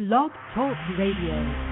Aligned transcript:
Blog 0.00 0.30
Talk 0.54 0.78
Radio. 0.96 1.69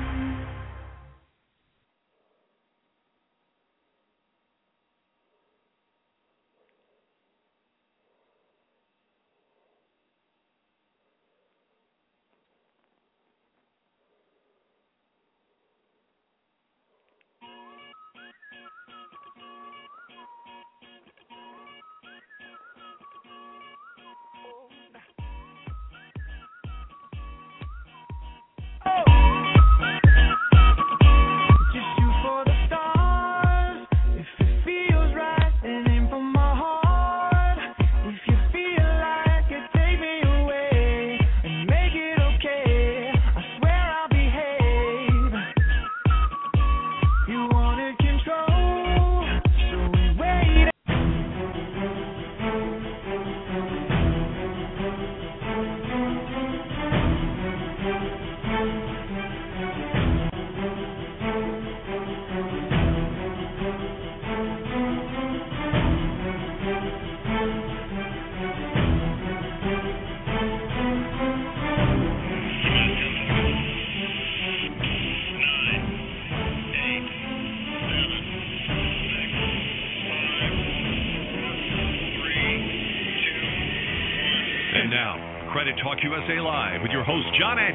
at 87.58 87.74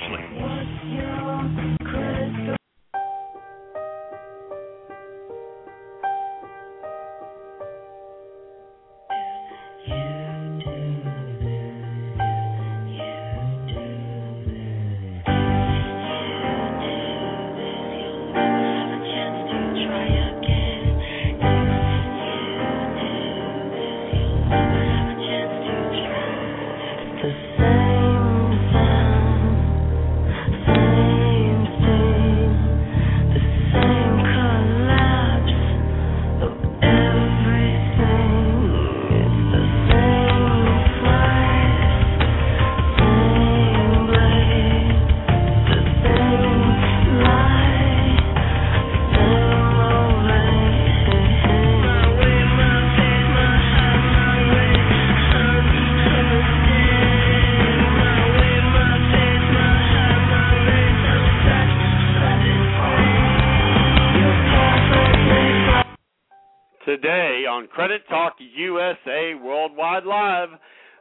Credit 67.83 68.08
Talk 68.08 68.36
USA 68.39 69.33
Worldwide 69.44 70.05
Live. 70.05 70.48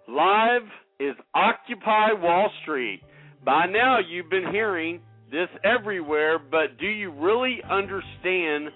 Live 0.09 0.63
is 0.99 1.15
Occupy 1.33 2.13
Wall 2.15 2.51
Street. 2.63 3.03
By 3.45 3.67
now, 3.67 3.99
you've 4.01 4.29
been 4.29 4.51
hearing 4.51 4.99
this 5.31 5.47
everywhere, 5.63 6.41
but 6.41 6.79
do 6.81 6.89
you 6.89 7.13
really 7.13 7.59
understand 7.71 8.71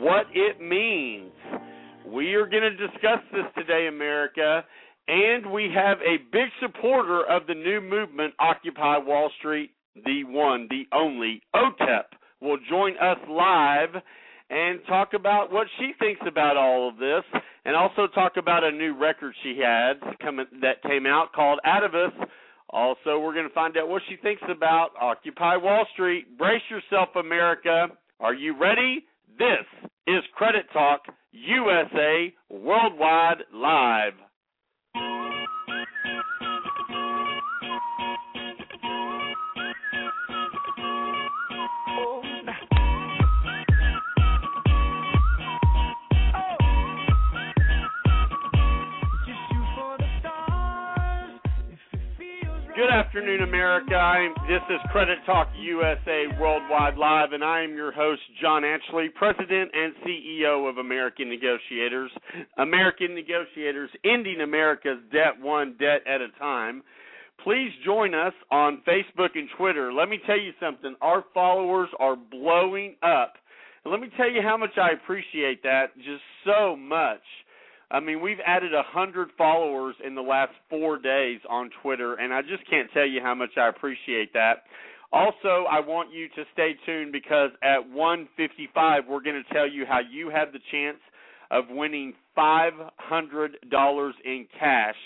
what 0.00 0.26
it 0.34 0.60
means? 0.60 1.30
We 2.04 2.34
are 2.34 2.46
going 2.46 2.64
to 2.64 2.76
discuss 2.76 3.20
this 3.30 3.44
today, 3.56 3.86
America, 3.86 4.64
and 5.06 5.52
we 5.52 5.70
have 5.72 5.98
a 5.98 6.16
big 6.32 6.48
supporter 6.60 7.22
of 7.30 7.46
the 7.46 7.54
new 7.54 7.80
movement, 7.80 8.34
Occupy 8.40 8.98
Wall 8.98 9.30
Street, 9.38 9.70
the 9.94 10.24
one, 10.24 10.66
the 10.70 10.86
only, 10.92 11.40
OTEP, 11.54 12.06
will 12.40 12.58
join 12.68 12.94
us 12.96 13.18
live 13.30 14.02
and 14.50 14.80
talk 14.86 15.14
about 15.14 15.52
what 15.52 15.66
she 15.78 15.92
thinks 15.98 16.20
about 16.26 16.56
all 16.56 16.88
of 16.88 16.96
this, 16.96 17.22
and 17.64 17.74
also 17.74 18.06
talk 18.08 18.36
about 18.36 18.64
a 18.64 18.70
new 18.70 18.96
record 18.98 19.34
she 19.42 19.58
had 19.58 19.94
coming 20.20 20.46
that 20.60 20.82
came 20.82 21.06
out 21.06 21.32
called 21.32 21.58
Atavist. 21.66 22.26
Also, 22.70 23.18
we're 23.20 23.32
going 23.34 23.48
to 23.48 23.54
find 23.54 23.76
out 23.76 23.88
what 23.88 24.02
she 24.08 24.16
thinks 24.16 24.42
about 24.50 24.90
Occupy 25.00 25.56
Wall 25.56 25.86
Street. 25.92 26.36
Brace 26.36 26.62
yourself, 26.68 27.10
America. 27.16 27.88
Are 28.20 28.34
you 28.34 28.58
ready? 28.58 29.04
This 29.38 29.90
is 30.06 30.22
Credit 30.34 30.66
Talk 30.72 31.02
USA 31.32 32.32
Worldwide 32.50 33.44
Live. 33.52 34.14
President 59.14 59.70
and 59.72 59.94
CEO 60.02 60.68
of 60.68 60.78
American 60.78 61.28
Negotiators. 61.28 62.10
American 62.58 63.14
Negotiators, 63.14 63.90
ending 64.04 64.40
America's 64.40 64.98
debt 65.12 65.40
one 65.40 65.76
debt 65.78 66.02
at 66.04 66.20
a 66.20 66.36
time. 66.40 66.82
Please 67.44 67.70
join 67.84 68.12
us 68.12 68.34
on 68.50 68.82
Facebook 68.82 69.36
and 69.36 69.48
Twitter. 69.56 69.92
Let 69.92 70.08
me 70.08 70.18
tell 70.26 70.40
you 70.40 70.50
something. 70.58 70.96
Our 71.00 71.24
followers 71.32 71.90
are 72.00 72.16
blowing 72.16 72.96
up. 73.04 73.34
And 73.84 73.92
let 73.92 74.00
me 74.00 74.08
tell 74.16 74.28
you 74.28 74.42
how 74.42 74.56
much 74.56 74.76
I 74.78 74.90
appreciate 75.00 75.62
that 75.62 75.94
just 75.98 76.22
so 76.44 76.74
much. 76.74 77.22
I 77.94 78.00
mean, 78.00 78.20
we've 78.20 78.40
added 78.44 78.74
a 78.74 78.82
hundred 78.82 79.28
followers 79.38 79.94
in 80.04 80.16
the 80.16 80.20
last 80.20 80.50
four 80.68 80.98
days 80.98 81.38
on 81.48 81.70
Twitter, 81.80 82.14
and 82.14 82.34
I 82.34 82.42
just 82.42 82.68
can't 82.68 82.90
tell 82.92 83.06
you 83.06 83.20
how 83.22 83.36
much 83.36 83.50
I 83.56 83.68
appreciate 83.68 84.32
that. 84.32 84.64
Also, 85.12 85.64
I 85.70 85.78
want 85.78 86.12
you 86.12 86.26
to 86.30 86.42
stay 86.52 86.72
tuned 86.84 87.12
because 87.12 87.50
at 87.62 87.88
155 87.88 89.04
we're 89.08 89.22
going 89.22 89.40
to 89.40 89.54
tell 89.54 89.68
you 89.68 89.86
how 89.86 90.00
you 90.00 90.28
have 90.28 90.52
the 90.52 90.58
chance 90.72 90.98
of 91.52 91.66
winning 91.70 92.14
$500 92.36 92.82
in 94.24 94.46
cash. 94.58 94.96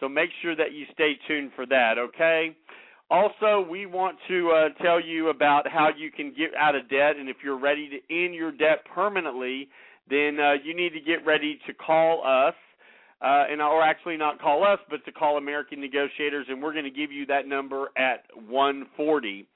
So 0.00 0.08
make 0.08 0.30
sure 0.40 0.56
that 0.56 0.72
you 0.72 0.86
stay 0.94 1.18
tuned 1.28 1.50
for 1.54 1.66
that, 1.66 1.98
okay? 1.98 2.56
Also, 3.10 3.66
we 3.68 3.84
want 3.84 4.16
to 4.28 4.50
uh, 4.50 4.82
tell 4.82 4.98
you 4.98 5.28
about 5.28 5.68
how 5.68 5.90
you 5.94 6.10
can 6.10 6.30
get 6.30 6.54
out 6.58 6.74
of 6.74 6.88
debt, 6.88 7.16
and 7.18 7.28
if 7.28 7.36
you're 7.44 7.58
ready 7.58 7.90
to 7.90 7.96
end 8.24 8.34
your 8.34 8.50
debt 8.52 8.78
permanently, 8.94 9.68
then 10.10 10.38
uh, 10.40 10.54
you 10.64 10.74
need 10.74 10.92
to 10.92 11.00
get 11.00 11.24
ready 11.24 11.58
to 11.66 11.74
call 11.74 12.22
us 12.26 12.54
uh, 13.22 13.44
and 13.50 13.60
or 13.60 13.82
actually 13.82 14.16
not 14.16 14.40
call 14.40 14.64
us, 14.64 14.78
but 14.88 15.04
to 15.04 15.12
call 15.12 15.36
American 15.36 15.80
Negotiators, 15.80 16.46
and 16.48 16.62
we're 16.62 16.72
going 16.72 16.84
to 16.84 16.90
give 16.90 17.12
you 17.12 17.26
that 17.26 17.46
number 17.46 17.88
at 17.96 18.24
140. 18.48 19.46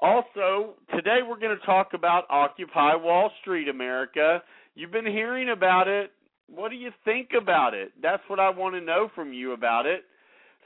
Also, 0.00 0.74
today 0.94 1.18
we're 1.28 1.38
going 1.38 1.56
to 1.58 1.66
talk 1.66 1.88
about 1.94 2.24
Occupy 2.30 2.94
Wall 2.94 3.32
Street, 3.40 3.68
America. 3.68 4.40
You've 4.76 4.92
been 4.92 5.06
hearing 5.06 5.50
about 5.50 5.88
it. 5.88 6.12
What 6.48 6.70
do 6.70 6.76
you 6.76 6.90
think 7.04 7.30
about 7.40 7.74
it? 7.74 7.92
That's 8.00 8.22
what 8.28 8.38
I 8.38 8.50
want 8.50 8.76
to 8.76 8.80
know 8.80 9.10
from 9.14 9.32
you 9.32 9.52
about 9.52 9.86
it. 9.86 10.04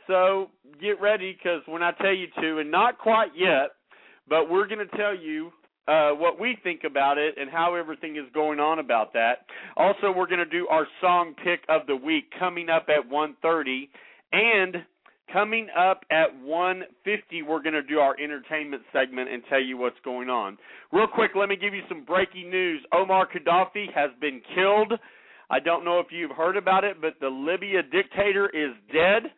So 0.06 0.50
get 0.81 1.00
ready 1.00 1.33
because 1.33 1.62
when 1.67 1.83
I 1.83 1.93
tell 1.93 2.15
you 2.15 2.27
to, 2.41 2.59
and 2.59 2.71
not 2.71 2.99
quite 2.99 3.31
yet, 3.35 3.71
but 4.29 4.50
we're 4.50 4.67
going 4.67 4.87
to 4.87 4.97
tell 4.97 5.17
you 5.17 5.50
uh, 5.88 6.11
what 6.11 6.38
we 6.38 6.56
think 6.62 6.82
about 6.84 7.19
it 7.19 7.34
and 7.38 7.50
how 7.50 7.75
everything 7.75 8.17
is 8.17 8.25
going 8.32 8.61
on 8.61 8.79
about 8.79 9.12
that. 9.14 9.46
Also, 9.76 10.12
we're 10.14 10.26
going 10.26 10.38
to 10.38 10.46
do 10.46 10.67
our 10.69 10.87
song 11.00 11.34
pick 11.43 11.61
of 11.69 11.87
the 11.87 11.96
week 11.96 12.25
coming 12.38 12.69
up 12.69 12.87
at 12.88 13.11
1:30, 13.11 13.88
and 14.32 14.76
coming 15.32 15.69
up 15.76 16.05
at 16.11 16.29
1:50, 16.44 17.43
we're 17.43 17.62
going 17.62 17.75
to 17.75 17.82
do 17.82 17.99
our 17.99 18.14
entertainment 18.23 18.82
segment 18.93 19.29
and 19.29 19.43
tell 19.49 19.61
you 19.61 19.76
what's 19.76 19.99
going 20.05 20.29
on. 20.29 20.56
Real 20.93 21.08
quick, 21.08 21.32
let 21.34 21.49
me 21.49 21.56
give 21.56 21.75
you 21.75 21.82
some 21.88 22.05
breaking 22.05 22.50
news. 22.50 22.84
Omar 22.93 23.29
Gaddafi 23.29 23.93
has 23.93 24.11
been 24.20 24.40
killed. 24.55 24.93
I 25.50 25.58
don't 25.58 25.84
know 25.84 25.99
if 25.99 26.06
you've 26.11 26.31
heard 26.31 26.56
about 26.56 26.84
it, 26.84 27.00
but 27.00 27.14
the 27.20 27.29
Libya 27.29 27.82
dictator 27.82 28.49
is 28.49 28.73
dead. 28.93 29.32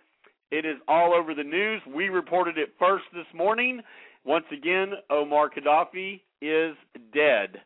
It 0.50 0.64
is 0.64 0.76
all 0.86 1.14
over 1.14 1.34
the 1.34 1.42
news. 1.42 1.80
We 1.92 2.08
reported 2.10 2.58
it 2.58 2.74
first 2.78 3.04
this 3.12 3.26
morning. 3.34 3.80
Once 4.24 4.44
again, 4.52 4.92
Omar 5.10 5.50
Gaddafi 5.50 6.20
is 6.48 6.76
dead. 7.12 7.60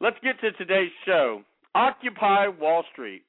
Let's 0.00 0.16
get 0.22 0.40
to 0.40 0.52
today's 0.52 0.90
show. 1.06 1.42
Occupy 1.74 2.48
Wall 2.48 2.84
Street. 2.92 3.22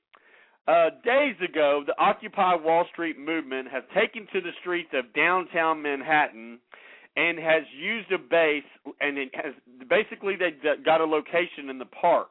Uh, 0.68 0.90
days 1.04 1.36
ago, 1.48 1.84
the 1.86 1.96
Occupy 2.00 2.56
Wall 2.56 2.86
Street 2.92 3.20
movement 3.20 3.68
has 3.72 3.84
taken 3.94 4.28
to 4.34 4.42
the 4.42 4.52
streets 4.62 4.90
of 4.94 5.14
downtown 5.14 5.82
Manhattan 5.82 6.60
and 7.16 7.38
has 7.38 7.64
used 7.80 8.12
a 8.12 8.18
base, 8.18 8.64
and 9.00 9.18
it 9.18 9.30
has 9.36 9.54
basically 9.90 10.36
they 10.36 10.54
got 10.84 11.02
a 11.02 11.06
location 11.06 11.70
in 11.70 11.78
the 11.78 11.86
park. 11.86 12.30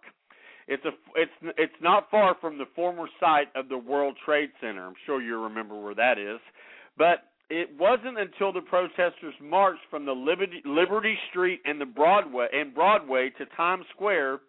It's 0.67 0.85
a 0.85 0.91
it's 1.15 1.55
it's 1.59 1.81
not 1.81 2.11
far 2.11 2.37
from 2.41 2.59
the 2.59 2.65
former 2.75 3.07
site 3.21 3.49
of 3.55 3.69
the 3.69 3.79
World 3.79 4.17
Trade 4.25 4.51
Center. 4.61 4.85
I'm 4.87 4.95
sure 5.07 5.23
you 5.23 5.41
remember 5.43 5.81
where 5.81 5.95
that 5.95 6.19
is. 6.19 6.41
But 6.97 7.25
it 7.55 7.71
wasn't 7.79 8.19
until 8.19 8.53
the 8.53 8.61
protesters 8.63 9.35
marched 9.41 9.83
from 9.89 10.05
the 10.05 10.13
Liberty, 10.13 10.61
Liberty 10.65 11.17
Street 11.31 11.61
and 11.65 11.81
the 11.81 11.87
Broadway 11.87 12.49
and 12.53 12.75
Broadway 12.75 13.31
to 13.39 13.47
Times 13.57 13.85
Square 13.95 14.41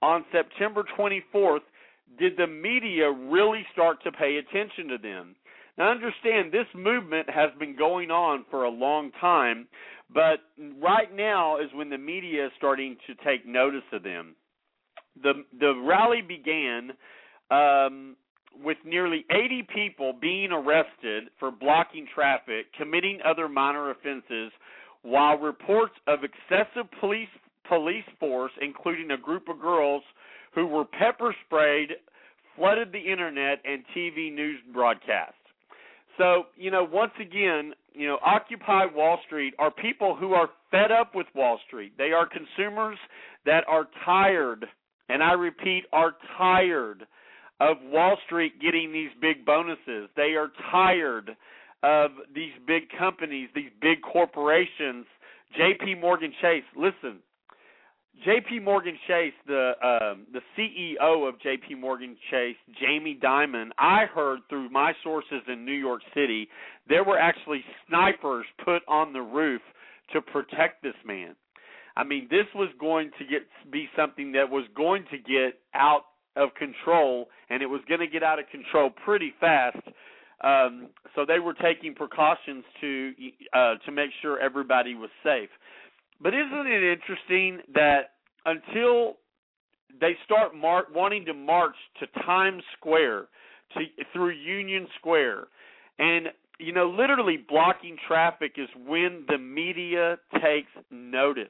on 0.00 0.24
September 0.32 0.82
24th 0.98 1.60
did 2.18 2.36
the 2.38 2.46
media 2.46 3.10
really 3.10 3.66
start 3.72 4.02
to 4.04 4.12
pay 4.12 4.36
attention 4.36 4.88
to 4.88 4.98
them. 4.98 5.36
Now 5.76 5.90
understand 5.90 6.50
this 6.50 6.66
movement 6.74 7.28
has 7.28 7.50
been 7.58 7.76
going 7.76 8.10
on 8.10 8.46
for 8.50 8.64
a 8.64 8.70
long 8.70 9.10
time, 9.20 9.68
but 10.12 10.40
right 10.82 11.14
now 11.14 11.58
is 11.58 11.68
when 11.74 11.90
the 11.90 11.98
media 11.98 12.46
is 12.46 12.52
starting 12.56 12.96
to 13.06 13.14
take 13.22 13.46
notice 13.46 13.84
of 13.92 14.02
them. 14.02 14.34
The 15.22 15.44
the 15.58 15.74
rally 15.86 16.22
began 16.22 16.92
um, 17.50 18.16
with 18.62 18.78
nearly 18.84 19.24
80 19.30 19.66
people 19.74 20.12
being 20.20 20.52
arrested 20.52 21.24
for 21.38 21.50
blocking 21.50 22.06
traffic, 22.14 22.66
committing 22.78 23.18
other 23.24 23.48
minor 23.48 23.90
offenses, 23.90 24.52
while 25.02 25.38
reports 25.38 25.94
of 26.06 26.20
excessive 26.24 26.90
police 27.00 27.28
police 27.68 28.04
force, 28.20 28.52
including 28.60 29.10
a 29.10 29.16
group 29.16 29.48
of 29.48 29.60
girls 29.60 30.02
who 30.54 30.66
were 30.66 30.84
pepper 30.84 31.34
sprayed, 31.44 31.90
flooded 32.56 32.92
the 32.92 32.98
internet 32.98 33.60
and 33.64 33.82
TV 33.94 34.32
news 34.32 34.58
broadcasts. 34.72 35.34
So, 36.16 36.44
you 36.56 36.70
know, 36.70 36.84
once 36.90 37.12
again, 37.20 37.72
you 37.92 38.06
know, 38.06 38.18
Occupy 38.24 38.86
Wall 38.94 39.18
Street 39.26 39.54
are 39.58 39.70
people 39.70 40.16
who 40.16 40.32
are 40.32 40.48
fed 40.70 40.90
up 40.90 41.14
with 41.14 41.26
Wall 41.34 41.58
Street. 41.66 41.92
They 41.98 42.12
are 42.12 42.26
consumers 42.26 42.98
that 43.44 43.64
are 43.68 43.88
tired, 44.04 44.66
and 45.08 45.22
I 45.22 45.32
repeat, 45.32 45.84
are 45.92 46.14
tired 46.38 47.06
of 47.60 47.76
Wall 47.84 48.16
Street 48.26 48.60
getting 48.60 48.92
these 48.92 49.10
big 49.20 49.44
bonuses. 49.44 50.08
They 50.16 50.34
are 50.34 50.48
tired 50.70 51.36
of 51.82 52.10
these 52.34 52.52
big 52.66 52.84
companies, 52.98 53.48
these 53.54 53.70
big 53.80 54.02
corporations. 54.02 55.06
J.P. 55.56 55.94
Morgan 55.96 56.32
Chase, 56.40 56.64
listen. 56.76 57.20
J.P. 58.24 58.60
Morgan 58.60 58.98
Chase, 59.06 59.34
the 59.46 59.72
um, 59.82 60.26
the 60.32 60.40
CEO 60.56 61.28
of 61.28 61.40
J.P. 61.40 61.74
Morgan 61.74 62.16
Chase, 62.30 62.56
Jamie 62.80 63.18
Dimon. 63.22 63.68
I 63.78 64.06
heard 64.06 64.40
through 64.48 64.70
my 64.70 64.92
sources 65.02 65.42
in 65.48 65.64
New 65.64 65.72
York 65.72 66.00
City, 66.14 66.48
there 66.88 67.04
were 67.04 67.18
actually 67.18 67.62
snipers 67.86 68.46
put 68.64 68.82
on 68.88 69.12
the 69.12 69.20
roof 69.20 69.60
to 70.12 70.22
protect 70.22 70.82
this 70.82 70.94
man. 71.04 71.36
I 71.96 72.04
mean, 72.04 72.26
this 72.30 72.46
was 72.54 72.70
going 72.80 73.10
to 73.18 73.24
get 73.24 73.42
be 73.70 73.88
something 73.96 74.32
that 74.32 74.48
was 74.50 74.64
going 74.74 75.04
to 75.10 75.18
get 75.18 75.60
out 75.74 76.04
of 76.36 76.50
control, 76.54 77.28
and 77.50 77.62
it 77.62 77.66
was 77.66 77.80
going 77.88 78.00
to 78.00 78.06
get 78.06 78.22
out 78.22 78.38
of 78.38 78.46
control 78.50 78.90
pretty 79.04 79.32
fast. 79.40 79.78
Um, 80.44 80.88
so 81.14 81.24
they 81.26 81.38
were 81.38 81.54
taking 81.54 81.94
precautions 81.94 82.64
to 82.80 83.12
uh, 83.54 83.74
to 83.84 83.92
make 83.92 84.10
sure 84.20 84.38
everybody 84.38 84.94
was 84.94 85.10
safe. 85.24 85.48
But 86.20 86.34
isn't 86.34 86.66
it 86.66 86.82
interesting 86.82 87.60
that 87.74 88.12
until 88.44 89.16
they 90.00 90.12
start 90.24 90.54
mar- 90.54 90.86
wanting 90.94 91.24
to 91.26 91.34
march 91.34 91.76
to 92.00 92.06
Times 92.22 92.62
Square, 92.78 93.26
to 93.74 93.80
through 94.12 94.30
Union 94.30 94.86
Square, 94.98 95.48
and 95.98 96.28
you 96.58 96.72
know, 96.72 96.88
literally 96.88 97.36
blocking 97.48 97.96
traffic 98.06 98.52
is 98.56 98.68
when 98.86 99.24
the 99.28 99.38
media 99.38 100.18
takes 100.34 100.70
notice. 100.90 101.48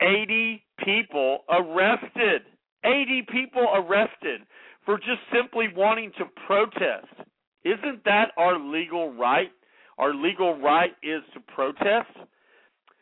80 0.00 0.62
people 0.84 1.40
arrested. 1.48 2.42
80 2.84 3.26
people 3.30 3.66
arrested 3.74 4.42
for 4.84 4.98
just 4.98 5.20
simply 5.32 5.66
wanting 5.74 6.12
to 6.18 6.24
protest. 6.46 7.28
Isn't 7.64 8.04
that 8.04 8.32
our 8.36 8.58
legal 8.58 9.12
right? 9.14 9.50
Our 9.98 10.14
legal 10.14 10.60
right 10.60 10.92
is 11.02 11.22
to 11.34 11.40
protest. 11.40 12.10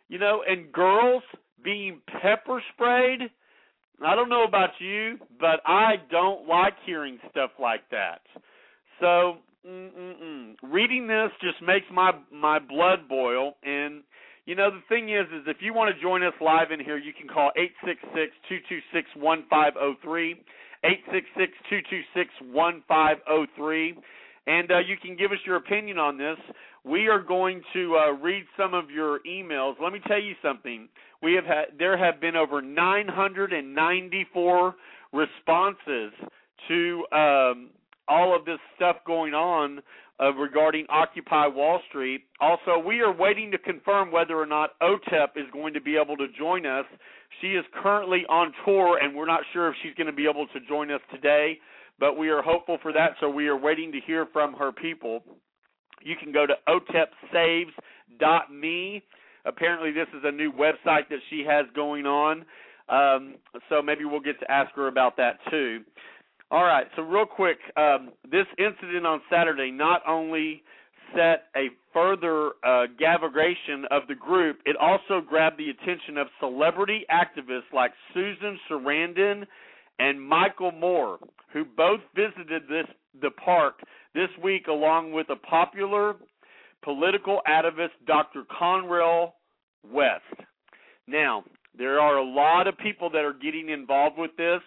You 0.08 0.18
know, 0.18 0.42
and 0.46 0.70
girls 0.72 1.22
being 1.64 2.00
pepper 2.20 2.62
sprayed. 2.74 3.20
I 4.04 4.14
don't 4.14 4.28
know 4.28 4.44
about 4.44 4.70
you, 4.78 5.18
but 5.40 5.60
I 5.66 5.94
don't 6.10 6.46
like 6.46 6.74
hearing 6.84 7.18
stuff 7.30 7.50
like 7.60 7.88
that. 7.90 8.20
So, 9.00 9.38
mm-mm-mm. 9.66 10.54
reading 10.62 11.06
this 11.06 11.30
just 11.40 11.62
makes 11.62 11.86
my 11.92 12.12
my 12.32 12.58
blood 12.58 13.08
boil 13.08 13.54
and 13.62 14.02
you 14.46 14.56
know, 14.56 14.70
the 14.70 14.82
thing 14.88 15.10
is, 15.10 15.26
is 15.26 15.42
if 15.46 15.58
you 15.60 15.72
want 15.72 15.94
to 15.94 16.02
join 16.02 16.24
us 16.24 16.32
live 16.40 16.72
in 16.72 16.80
here, 16.80 16.98
you 16.98 17.12
can 17.12 17.28
call 17.28 17.52
eight 17.56 17.70
six 17.84 18.00
six 18.14 18.32
two 18.48 18.58
two 18.68 18.80
six 18.92 19.08
one 19.16 19.44
five 19.48 19.74
zero 19.74 19.92
oh 19.92 19.94
three, 20.02 20.42
eight 20.84 21.04
six 21.12 21.28
six 21.36 21.52
two 21.70 21.78
two 21.88 22.00
six 22.14 22.28
one 22.50 22.82
five 22.88 23.18
zero 23.26 23.42
oh 23.42 23.46
three, 23.56 23.96
and 24.46 24.72
uh, 24.72 24.78
you 24.78 24.96
can 24.96 25.14
give 25.16 25.30
us 25.30 25.38
your 25.46 25.54
opinion 25.56 25.98
on 25.98 26.18
this. 26.18 26.38
We 26.84 27.06
are 27.06 27.20
going 27.20 27.62
to 27.72 27.96
uh, 27.96 28.10
read 28.12 28.44
some 28.56 28.74
of 28.74 28.90
your 28.90 29.20
emails. 29.20 29.76
Let 29.80 29.92
me 29.92 30.00
tell 30.08 30.20
you 30.20 30.34
something. 30.42 30.88
We 31.22 31.34
have 31.34 31.44
had 31.44 31.66
there 31.78 31.96
have 31.96 32.20
been 32.20 32.34
over 32.34 32.60
994 32.60 34.74
responses 35.12 36.12
to 36.66 37.04
um, 37.12 37.70
all 38.08 38.34
of 38.36 38.44
this 38.44 38.58
stuff 38.74 38.96
going 39.06 39.34
on 39.34 39.80
uh, 40.22 40.32
regarding 40.34 40.86
Occupy 40.88 41.48
Wall 41.48 41.80
Street. 41.88 42.22
Also, 42.40 42.78
we 42.78 43.00
are 43.00 43.12
waiting 43.12 43.50
to 43.50 43.58
confirm 43.58 44.12
whether 44.12 44.36
or 44.36 44.46
not 44.46 44.78
OTEP 44.80 45.36
is 45.36 45.46
going 45.52 45.74
to 45.74 45.80
be 45.80 45.96
able 45.96 46.16
to 46.16 46.28
join 46.38 46.64
us. 46.64 46.84
She 47.40 47.48
is 47.48 47.64
currently 47.82 48.24
on 48.28 48.52
tour, 48.64 49.00
and 49.02 49.16
we're 49.16 49.26
not 49.26 49.40
sure 49.52 49.68
if 49.68 49.74
she's 49.82 49.94
going 49.94 50.06
to 50.06 50.12
be 50.12 50.28
able 50.28 50.46
to 50.48 50.60
join 50.68 50.92
us 50.92 51.00
today, 51.12 51.58
but 51.98 52.16
we 52.16 52.28
are 52.28 52.40
hopeful 52.42 52.78
for 52.82 52.92
that, 52.92 53.16
so 53.20 53.28
we 53.28 53.48
are 53.48 53.56
waiting 53.56 53.90
to 53.92 53.98
hear 54.06 54.26
from 54.32 54.54
her 54.54 54.70
people. 54.70 55.24
You 56.02 56.14
can 56.22 56.30
go 56.32 56.46
to 56.46 56.54
otepsaves.me. 56.68 59.02
Apparently, 59.44 59.90
this 59.90 60.06
is 60.16 60.22
a 60.24 60.30
new 60.30 60.52
website 60.52 61.08
that 61.10 61.18
she 61.30 61.44
has 61.48 61.66
going 61.74 62.06
on, 62.06 62.44
um, 62.88 63.34
so 63.68 63.82
maybe 63.82 64.04
we'll 64.04 64.20
get 64.20 64.38
to 64.40 64.50
ask 64.50 64.74
her 64.74 64.88
about 64.88 65.16
that 65.16 65.38
too. 65.50 65.80
All 66.52 66.64
right, 66.64 66.86
so 66.96 67.02
real 67.02 67.24
quick, 67.24 67.56
um, 67.78 68.10
this 68.30 68.44
incident 68.58 69.06
on 69.06 69.22
Saturday 69.30 69.70
not 69.70 70.02
only 70.06 70.62
set 71.16 71.44
a 71.56 71.68
further 71.94 72.50
uh, 72.62 72.88
gavigation 72.98 73.86
of 73.90 74.02
the 74.06 74.14
group, 74.14 74.58
it 74.66 74.76
also 74.76 75.26
grabbed 75.26 75.58
the 75.58 75.70
attention 75.70 76.18
of 76.18 76.26
celebrity 76.40 77.06
activists 77.10 77.72
like 77.72 77.92
Susan 78.12 78.58
Sarandon 78.70 79.46
and 79.98 80.20
Michael 80.20 80.72
Moore, 80.72 81.18
who 81.54 81.64
both 81.64 82.00
visited 82.14 82.64
this 82.68 82.84
the 83.22 83.30
park 83.30 83.80
this 84.14 84.28
week 84.44 84.66
along 84.66 85.12
with 85.12 85.28
a 85.30 85.36
popular 85.36 86.16
political 86.84 87.40
activist, 87.48 87.96
Dr. 88.06 88.42
Cornel 88.58 89.36
West. 89.90 90.46
Now, 91.06 91.44
there 91.78 91.98
are 91.98 92.18
a 92.18 92.24
lot 92.24 92.66
of 92.66 92.76
people 92.76 93.08
that 93.08 93.24
are 93.24 93.32
getting 93.32 93.70
involved 93.70 94.18
with 94.18 94.36
this. 94.36 94.60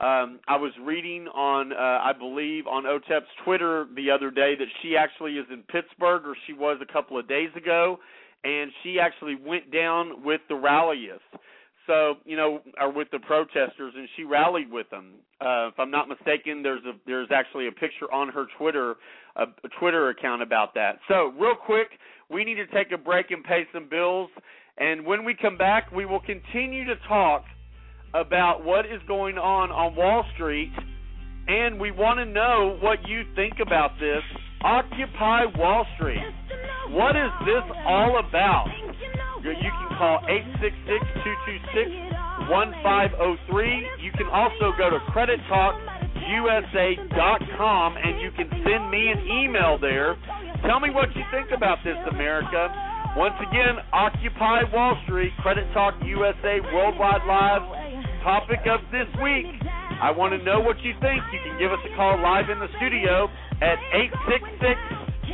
Um, 0.00 0.40
I 0.48 0.56
was 0.56 0.72
reading 0.82 1.28
on, 1.28 1.72
uh, 1.72 1.76
I 1.76 2.12
believe, 2.18 2.66
on 2.66 2.84
OTEP's 2.84 3.28
Twitter 3.44 3.86
the 3.94 4.10
other 4.10 4.30
day 4.30 4.54
that 4.56 4.68
she 4.82 4.96
actually 4.96 5.34
is 5.34 5.46
in 5.52 5.62
Pittsburgh, 5.64 6.22
or 6.24 6.34
she 6.46 6.54
was 6.54 6.78
a 6.80 6.90
couple 6.90 7.18
of 7.18 7.28
days 7.28 7.50
ago, 7.54 7.98
and 8.42 8.72
she 8.82 8.98
actually 8.98 9.34
went 9.34 9.70
down 9.70 10.24
with 10.24 10.40
the 10.48 10.54
rallyists. 10.54 11.18
So 11.86 12.14
you 12.24 12.36
know, 12.36 12.60
or 12.80 12.92
with 12.92 13.08
the 13.10 13.18
protesters, 13.18 13.94
and 13.96 14.08
she 14.16 14.24
rallied 14.24 14.70
with 14.70 14.88
them. 14.90 15.14
Uh, 15.40 15.68
if 15.68 15.74
I'm 15.78 15.90
not 15.90 16.08
mistaken, 16.08 16.62
there's 16.62 16.84
a 16.84 16.92
there's 17.06 17.28
actually 17.32 17.66
a 17.68 17.72
picture 17.72 18.10
on 18.12 18.28
her 18.28 18.46
Twitter, 18.58 18.96
a, 19.36 19.42
a 19.42 19.68
Twitter 19.80 20.10
account 20.10 20.40
about 20.40 20.72
that. 20.74 20.98
So 21.08 21.32
real 21.38 21.56
quick, 21.56 21.88
we 22.30 22.44
need 22.44 22.56
to 22.56 22.66
take 22.68 22.92
a 22.92 22.98
break 22.98 23.30
and 23.32 23.42
pay 23.42 23.66
some 23.74 23.88
bills 23.88 24.30
And 24.78 25.04
when 25.04 25.24
we 25.24 25.34
come 25.34 25.58
back, 25.58 25.92
we 25.92 26.06
will 26.06 26.20
continue 26.20 26.84
to 26.86 26.94
talk 27.06 27.44
about 28.14 28.64
what 28.64 28.86
is 28.86 29.00
going 29.06 29.38
on 29.38 29.70
on 29.70 29.94
Wall 29.94 30.24
Street, 30.34 30.72
and 31.48 31.80
we 31.80 31.90
want 31.90 32.18
to 32.18 32.26
know 32.26 32.76
what 32.80 33.06
you 33.08 33.24
think 33.34 33.54
about 33.64 33.98
this. 34.00 34.22
Occupy 34.62 35.46
Wall 35.56 35.86
Street. 35.96 36.20
What 36.90 37.16
is 37.16 37.30
this 37.46 37.62
all 37.86 38.18
about? 38.18 38.66
You 39.42 39.54
can 39.56 39.88
call 39.96 40.20
866-226-1503. 42.44 44.04
You 44.04 44.12
can 44.12 44.26
also 44.26 44.72
go 44.76 44.90
to 44.90 44.98
credittalkusa.com 45.08 47.96
and 47.96 48.20
you 48.20 48.30
can 48.36 48.50
send 48.50 48.90
me 48.90 49.08
an 49.08 49.26
email 49.26 49.78
there. 49.80 50.14
Tell 50.66 50.78
me 50.78 50.90
what 50.90 51.16
you 51.16 51.24
think 51.32 51.52
about 51.56 51.82
this, 51.84 51.96
America. 52.10 52.68
Once 53.16 53.40
again, 53.40 53.78
Occupy 53.92 54.64
Wall 54.74 54.94
Street, 55.04 55.32
Credit 55.40 55.72
Talk 55.72 55.94
USA 56.04 56.60
Worldwide 56.74 57.24
Live. 57.26 57.62
Topic 58.22 58.60
of 58.68 58.84
this 58.92 59.08
week. 59.24 59.48
I 59.96 60.12
want 60.12 60.36
to 60.36 60.40
know 60.44 60.60
what 60.60 60.76
you 60.84 60.92
think. 61.00 61.24
You 61.32 61.40
can 61.40 61.56
give 61.56 61.72
us 61.72 61.80
a 61.88 61.92
call 61.96 62.20
live 62.20 62.52
in 62.52 62.60
the 62.60 62.68
studio 62.76 63.32
at 63.64 63.80
866 63.96 64.76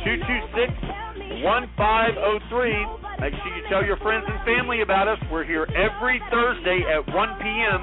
226 0.07 1.43
1503. 1.43 3.19
Make 3.19 3.35
sure 3.43 3.51
you 3.59 3.63
tell 3.67 3.83
your 3.83 3.99
friends 3.99 4.23
and 4.23 4.39
family 4.47 4.87
about 4.87 5.11
us. 5.11 5.19
We're 5.27 5.43
here 5.43 5.67
every 5.75 6.23
Thursday 6.31 6.87
at 6.87 7.03
1 7.11 7.43
p.m. 7.43 7.79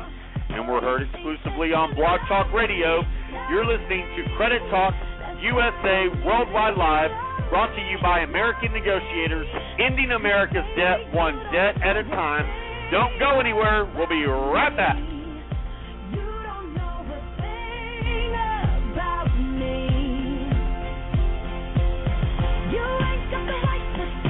and 0.57 0.65
we're 0.65 0.81
heard 0.81 1.05
exclusively 1.05 1.77
on 1.77 1.93
Blog 1.93 2.25
Talk 2.25 2.49
Radio. 2.57 3.05
You're 3.53 3.69
listening 3.69 4.09
to 4.17 4.25
Credit 4.41 4.65
Talk 4.73 4.97
USA 5.45 6.09
Worldwide 6.25 6.81
Live, 6.81 7.13
brought 7.53 7.77
to 7.77 7.83
you 7.93 8.01
by 8.01 8.25
American 8.25 8.73
Negotiators, 8.73 9.45
ending 9.77 10.17
America's 10.17 10.65
debt 10.81 11.13
one 11.13 11.37
debt 11.53 11.77
at 11.85 12.01
a 12.01 12.05
time. 12.09 12.64
Don't 12.91 13.19
go 13.19 13.41
anywhere. 13.41 13.85
We'll 13.97 14.09
be 14.09 14.25
right 14.25 14.77
back. 14.77 14.97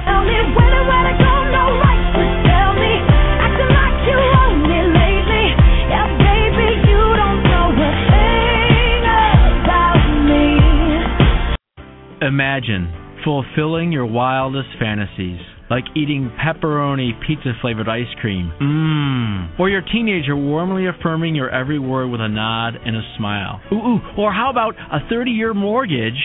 Tell 0.05 0.23
me 0.23 0.37
when 0.37 0.69
and 0.69 0.85
where 0.85 1.05
to 1.09 1.15
go, 1.17 1.33
no 1.49 1.65
right 1.81 2.05
tell 2.45 2.73
me. 2.77 2.93
Acting 3.41 3.73
like 3.73 3.97
you 4.05 4.19
own 4.21 4.69
me 4.69 4.81
lately. 4.93 5.47
Yeah, 5.89 6.13
baby, 6.21 6.77
you 6.85 7.01
don't 7.17 7.41
know 7.41 7.73
a 7.73 7.91
thing 8.13 9.01
about 9.65 10.05
me. 10.29 10.45
Imagine 12.27 12.93
fulfilling 13.25 13.93
your 13.93 14.05
wildest 14.05 14.69
fantasies, 14.79 15.41
like 15.71 15.85
eating 15.97 16.31
pepperoni 16.39 17.13
pizza 17.27 17.53
flavored 17.61 17.89
ice 17.89 18.13
cream. 18.21 18.53
Mmm. 18.61 19.59
Or 19.59 19.69
your 19.69 19.83
teenager 19.83 20.37
warmly 20.37 20.87
affirming 20.87 21.35
your 21.35 21.51
every 21.51 21.79
word 21.79 22.09
with 22.09 22.21
a 22.21 22.29
nod 22.29 22.75
and 22.85 22.97
a 22.97 23.03
smile. 23.17 23.61
Ooh, 23.73 23.77
ooh. 23.77 24.01
Or 24.19 24.33
how 24.33 24.51
about 24.51 24.75
a 24.77 25.09
30 25.09 25.31
year 25.31 25.55
mortgage 25.55 26.21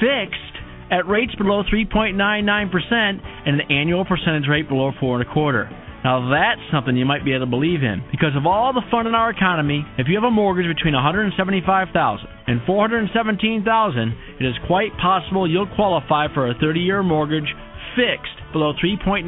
fixed 0.00 0.54
at 0.90 1.06
rates 1.06 1.34
below 1.36 1.62
3.99% 1.64 3.20
and 3.46 3.60
an 3.60 3.70
annual 3.70 4.04
percentage 4.04 4.48
rate 4.48 4.68
below 4.68 4.92
four 5.00 5.20
and 5.20 5.28
a 5.28 5.32
quarter. 5.32 5.68
Now 6.04 6.28
that's 6.28 6.60
something 6.70 6.96
you 6.96 7.06
might 7.06 7.24
be 7.24 7.32
able 7.32 7.46
to 7.46 7.50
believe 7.50 7.82
in 7.82 8.04
because 8.12 8.36
of 8.36 8.44
all 8.44 8.74
the 8.74 8.84
fun 8.90 9.06
in 9.06 9.14
our 9.14 9.30
economy. 9.30 9.84
If 9.96 10.06
you 10.06 10.16
have 10.16 10.24
a 10.24 10.30
mortgage 10.30 10.68
between 10.68 10.92
175,000 10.92 12.28
and 12.46 12.60
417,000, 12.66 14.14
it 14.38 14.44
is 14.44 14.54
quite 14.66 14.92
possible 15.00 15.48
you'll 15.48 15.72
qualify 15.74 16.28
for 16.34 16.50
a 16.50 16.54
30-year 16.56 17.02
mortgage 17.02 17.48
fixed 17.96 18.36
below 18.52 18.74
3.99% 18.78 19.26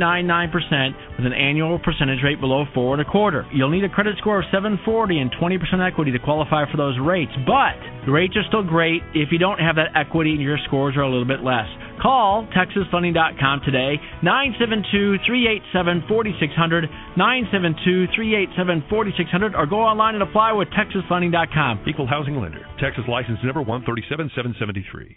with 1.19 1.27
an 1.27 1.33
annual 1.33 1.81
percentage 1.81 2.23
rate 2.23 2.39
below 2.41 2.65
four 2.73 2.95
and 2.95 3.03
a 3.03 3.05
quarter. 3.05 3.45
You'll 3.53 3.71
need 3.71 3.83
a 3.85 3.89
credit 3.89 4.17
score 4.19 4.39
of 4.39 4.45
740 4.53 5.19
and 5.19 5.35
20% 5.35 5.59
equity 5.83 6.13
to 6.13 6.19
qualify 6.19 6.71
for 6.71 6.77
those 6.77 6.97
rates, 7.03 7.33
but 7.47 7.75
the 8.07 8.13
rates 8.13 8.37
are 8.37 8.45
still 8.47 8.63
great 8.63 9.03
if 9.15 9.33
you 9.33 9.39
don't 9.39 9.59
have 9.59 9.75
that 9.77 9.97
equity 9.97 10.33
and 10.33 10.41
your 10.41 10.59
scores 10.67 10.97
are 10.97 11.03
a 11.03 11.11
little 11.11 11.27
bit 11.27 11.43
less. 11.43 11.67
Call 12.01 12.47
TexasFunding.com 12.55 13.63
today, 13.65 13.99
972-387-4600, 14.23 16.87
972-387-4600, 17.19 19.59
or 19.59 19.67
go 19.67 19.81
online 19.81 20.15
and 20.15 20.23
apply 20.23 20.53
with 20.53 20.69
TexasFunding.com. 20.69 21.81
Equal 21.89 22.07
housing 22.07 22.37
lender. 22.37 22.65
Texas 22.81 23.03
license 23.09 23.41
number 23.43 23.63
137773. 23.63 25.17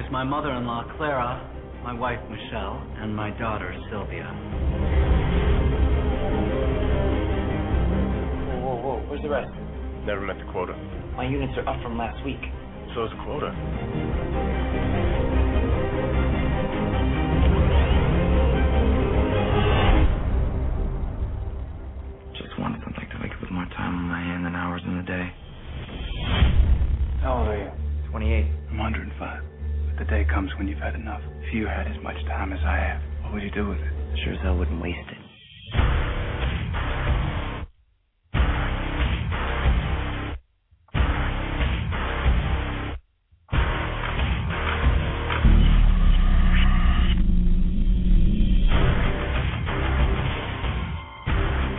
Me 0.00 0.08
to 0.08 0.08
introduce 0.08 0.12
my 0.12 0.24
mother-in-law, 0.24 0.96
Clara, 0.96 1.40
my 1.82 1.92
wife, 1.92 2.18
Michelle, 2.30 2.82
and 2.98 3.14
my 3.14 3.30
daughter, 3.38 3.74
Sylvia. 3.90 4.24
Whoa, 8.46 8.60
whoa, 8.60 8.76
whoa. 8.76 9.06
Where's 9.08 9.22
the 9.22 9.28
rest? 9.28 9.50
Never 10.06 10.20
met 10.22 10.38
the 10.38 10.50
quota. 10.52 10.74
My 11.16 11.28
units 11.28 11.52
are 11.56 11.68
up 11.68 11.82
from 11.82 11.98
last 11.98 12.24
week. 12.24 12.40
So 12.94 13.04
is 13.04 13.10
the 13.10 13.22
quota. 13.24 13.50
Just 22.36 22.58
wanted 22.58 22.80
something 22.84 23.08
to 23.10 23.16
wake 23.22 23.32
up 23.32 23.40
with 23.40 23.50
more 23.50 23.66
time 23.76 23.94
on 23.94 24.08
my 24.08 24.20
hand 24.20 24.44
than 24.44 24.54
hours 24.54 24.82
in 24.86 24.96
the 24.96 25.02
day. 25.04 25.32
How 27.22 27.38
old 27.38 27.48
are 27.48 27.58
you? 27.58 27.70
28. 28.10 28.46
I'm 28.70 28.78
105. 28.78 29.49
But 30.00 30.08
the 30.08 30.16
day 30.16 30.24
comes 30.24 30.50
when 30.56 30.66
you've 30.66 30.78
had 30.78 30.94
enough. 30.94 31.20
If 31.42 31.52
you 31.52 31.66
had 31.66 31.86
as 31.86 32.02
much 32.02 32.16
time 32.24 32.54
as 32.54 32.60
I 32.64 32.76
have, 32.76 33.02
what 33.22 33.34
would 33.34 33.42
you 33.42 33.50
do 33.50 33.68
with 33.68 33.76
it? 33.76 33.92
Sure 34.24 34.32
as 34.32 34.40
hell 34.40 34.56
wouldn't 34.56 34.80
waste 34.80 34.96
it. 34.96 35.18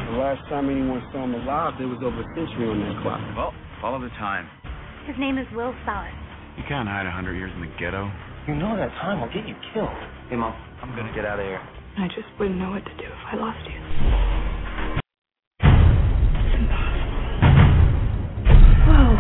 The 0.06 0.18
last 0.22 0.48
time 0.48 0.70
anyone 0.70 1.02
saw 1.12 1.24
him 1.24 1.34
alive, 1.34 1.74
there 1.80 1.88
was 1.88 1.98
over 2.06 2.22
a 2.22 2.36
century 2.36 2.70
on 2.70 2.82
that 2.82 3.02
clock. 3.02 3.20
Well, 3.36 3.54
follow 3.82 4.00
the 4.00 4.10
time. 4.10 4.48
His 5.08 5.16
name 5.18 5.40
is 5.40 5.48
Will 5.56 5.74
Salas. 5.86 6.31
You 6.58 6.64
can't 6.68 6.88
hide 6.88 7.06
a 7.08 7.12
hundred 7.12 7.36
years 7.36 7.52
in 7.56 7.62
the 7.62 7.72
ghetto. 7.80 8.12
You 8.48 8.56
know 8.56 8.76
that 8.76 8.92
time 9.00 9.22
will 9.22 9.32
get 9.32 9.48
you 9.48 9.56
killed. 9.74 9.90
Hey, 10.30 10.36
Mom, 10.36 10.54
I'm 10.82 10.96
gonna 10.96 11.14
get 11.16 11.26
out 11.26 11.40
of 11.40 11.46
here. 11.46 11.62
I 11.98 12.08
just 12.08 12.28
wouldn't 12.40 12.60
know 12.60 12.72
what 12.72 12.84
to 12.84 12.96
do 13.00 13.08
if 13.08 13.24
I 13.28 13.36
lost 13.40 13.64
you. 13.68 13.80
It's 15.64 16.56
impossible. 16.60 17.22
Whoa. 18.88 19.16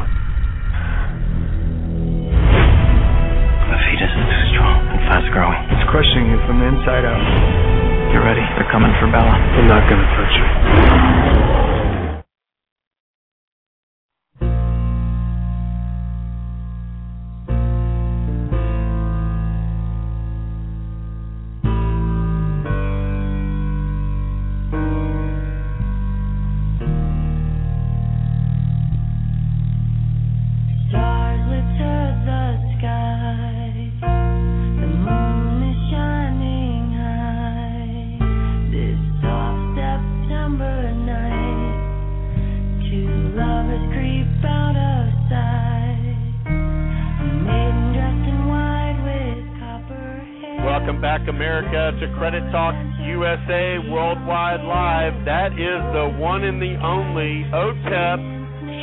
The 3.67 3.77
fetus 3.79 4.11
is 4.11 4.27
too 4.27 4.45
strong 4.55 4.77
and 4.91 4.99
fast 5.07 5.27
growing. 5.31 5.59
It's 5.71 5.85
crushing 5.87 6.27
you 6.31 6.37
from 6.47 6.59
the 6.59 6.67
inside 6.67 7.07
out. 7.07 7.23
You're 8.11 8.27
ready? 8.27 8.43
They're 8.59 8.71
coming 8.71 8.91
for 8.99 9.07
Bella. 9.07 9.31
They're 9.55 9.71
not 9.71 9.87
gonna 9.87 10.07
touch 10.19 10.35
her. 10.35 10.70
Credit 52.21 52.51
Talk 52.51 52.75
USA 53.01 53.81
Worldwide 53.89 54.61
Live. 54.61 55.25
That 55.25 55.57
is 55.57 55.81
the 55.89 56.21
one 56.21 56.43
and 56.43 56.61
the 56.61 56.77
only 56.77 57.49
OTEP 57.49 58.21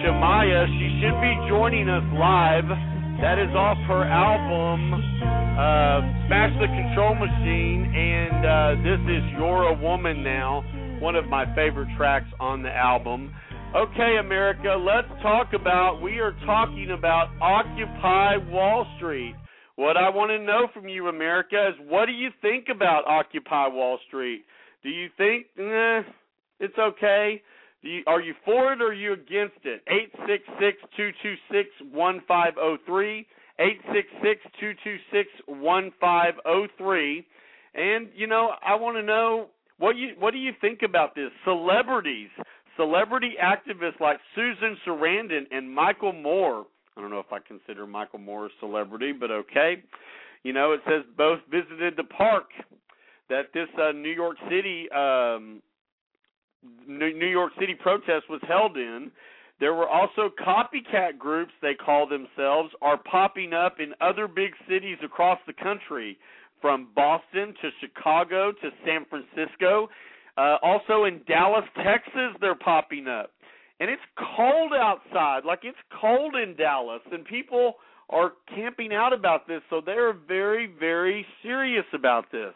Shamaya. 0.02 0.66
She 0.66 0.98
should 0.98 1.14
be 1.22 1.46
joining 1.46 1.88
us 1.88 2.02
live. 2.18 2.66
That 3.22 3.38
is 3.38 3.54
off 3.54 3.78
her 3.86 4.02
album 4.02 4.90
Uh, 4.90 6.02
Smash 6.26 6.50
the 6.58 6.66
Control 6.66 7.14
Machine, 7.14 7.86
and 7.94 8.42
uh, 8.42 8.82
this 8.82 8.98
is 9.06 9.22
You're 9.38 9.70
a 9.70 9.74
Woman 9.78 10.24
Now, 10.24 10.64
one 10.98 11.14
of 11.14 11.26
my 11.26 11.46
favorite 11.54 11.94
tracks 11.96 12.26
on 12.40 12.64
the 12.64 12.74
album. 12.74 13.32
Okay, 13.72 14.16
America, 14.18 14.74
let's 14.74 15.06
talk 15.22 15.52
about. 15.54 16.02
We 16.02 16.18
are 16.18 16.34
talking 16.44 16.90
about 16.90 17.28
Occupy 17.40 18.50
Wall 18.50 18.84
Street. 18.96 19.36
What 19.78 19.96
I 19.96 20.08
want 20.08 20.32
to 20.32 20.40
know 20.40 20.66
from 20.74 20.88
you, 20.88 21.06
America, 21.06 21.68
is 21.68 21.88
what 21.88 22.06
do 22.06 22.12
you 22.12 22.30
think 22.42 22.66
about 22.68 23.06
Occupy 23.06 23.68
Wall 23.68 23.96
Street? 24.08 24.42
Do 24.82 24.88
you 24.88 25.06
think 25.16 25.46
eh, 25.56 26.02
it's 26.58 26.76
okay? 26.76 27.40
You, 27.82 28.02
are 28.08 28.20
you 28.20 28.34
for 28.44 28.72
it 28.72 28.82
or 28.82 28.88
are 28.88 28.92
you 28.92 29.12
against 29.12 29.62
it? 29.62 29.82
Eight 29.86 30.10
six 30.26 30.42
six 30.58 30.78
two 30.96 31.10
two 31.22 31.34
six 31.48 31.68
one 31.92 32.22
five 32.26 32.54
zero 32.54 32.78
three. 32.86 33.24
Eight 33.60 33.78
six 33.94 34.08
six 34.20 34.40
two 34.58 34.72
two 34.82 34.96
six 35.12 35.28
one 35.46 35.92
five 36.00 36.34
zero 36.44 36.66
three. 36.76 37.24
And 37.72 38.08
you 38.16 38.26
know, 38.26 38.54
I 38.66 38.74
want 38.74 38.96
to 38.96 39.02
know 39.04 39.46
what 39.78 39.94
you 39.94 40.08
what 40.18 40.32
do 40.32 40.38
you 40.38 40.54
think 40.60 40.80
about 40.82 41.14
this? 41.14 41.30
Celebrities, 41.44 42.30
celebrity 42.76 43.34
activists 43.40 44.00
like 44.00 44.18
Susan 44.34 44.76
Sarandon 44.84 45.44
and 45.52 45.72
Michael 45.72 46.12
Moore. 46.12 46.66
I 46.98 47.00
don't 47.00 47.10
know 47.10 47.20
if 47.20 47.32
I 47.32 47.38
consider 47.38 47.86
Michael 47.86 48.18
Moore 48.18 48.46
a 48.46 48.50
celebrity, 48.60 49.12
but 49.12 49.30
okay. 49.30 49.82
You 50.42 50.52
know, 50.52 50.72
it 50.72 50.80
says 50.84 51.04
both 51.16 51.40
visited 51.50 51.94
the 51.96 52.04
park 52.04 52.46
that 53.28 53.52
this 53.54 53.68
uh, 53.80 53.92
New 53.92 54.10
York 54.10 54.36
City 54.50 54.90
um, 54.90 55.62
New 56.86 57.26
York 57.26 57.52
City 57.58 57.74
protest 57.74 58.28
was 58.28 58.40
held 58.48 58.76
in. 58.76 59.10
There 59.60 59.74
were 59.74 59.88
also 59.88 60.30
copycat 60.44 61.18
groups, 61.18 61.52
they 61.62 61.74
call 61.74 62.08
themselves, 62.08 62.70
are 62.80 62.96
popping 62.96 63.52
up 63.52 63.80
in 63.80 63.92
other 64.00 64.28
big 64.28 64.52
cities 64.68 64.98
across 65.04 65.38
the 65.46 65.52
country, 65.52 66.18
from 66.60 66.88
Boston 66.94 67.54
to 67.62 67.70
Chicago 67.80 68.52
to 68.52 68.70
San 68.84 69.04
Francisco. 69.08 69.88
Uh, 70.36 70.56
also 70.62 71.04
in 71.04 71.20
Dallas, 71.26 71.64
Texas, 71.76 72.36
they're 72.40 72.54
popping 72.54 73.08
up. 73.08 73.32
And 73.80 73.90
it's 73.90 74.02
cold 74.36 74.72
outside, 74.74 75.44
like 75.44 75.60
it's 75.62 75.78
cold 76.00 76.34
in 76.34 76.56
Dallas, 76.56 77.02
and 77.12 77.24
people 77.24 77.74
are 78.10 78.32
camping 78.54 78.92
out 78.92 79.12
about 79.12 79.46
this, 79.46 79.60
so 79.70 79.80
they're 79.84 80.12
very, 80.12 80.70
very 80.80 81.26
serious 81.42 81.84
about 81.92 82.32
this. 82.32 82.54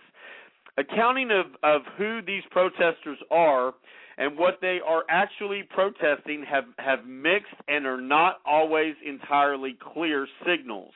Accounting 0.78 1.30
of, 1.30 1.46
of 1.62 1.82
who 1.98 2.20
these 2.26 2.42
protesters 2.50 3.18
are 3.30 3.74
and 4.18 4.38
what 4.38 4.58
they 4.60 4.78
are 4.86 5.04
actually 5.08 5.62
protesting 5.70 6.44
have, 6.48 6.64
have 6.78 7.06
mixed 7.06 7.54
and 7.68 7.86
are 7.86 8.00
not 8.00 8.38
always 8.46 8.94
entirely 9.06 9.76
clear 9.92 10.26
signals. 10.46 10.92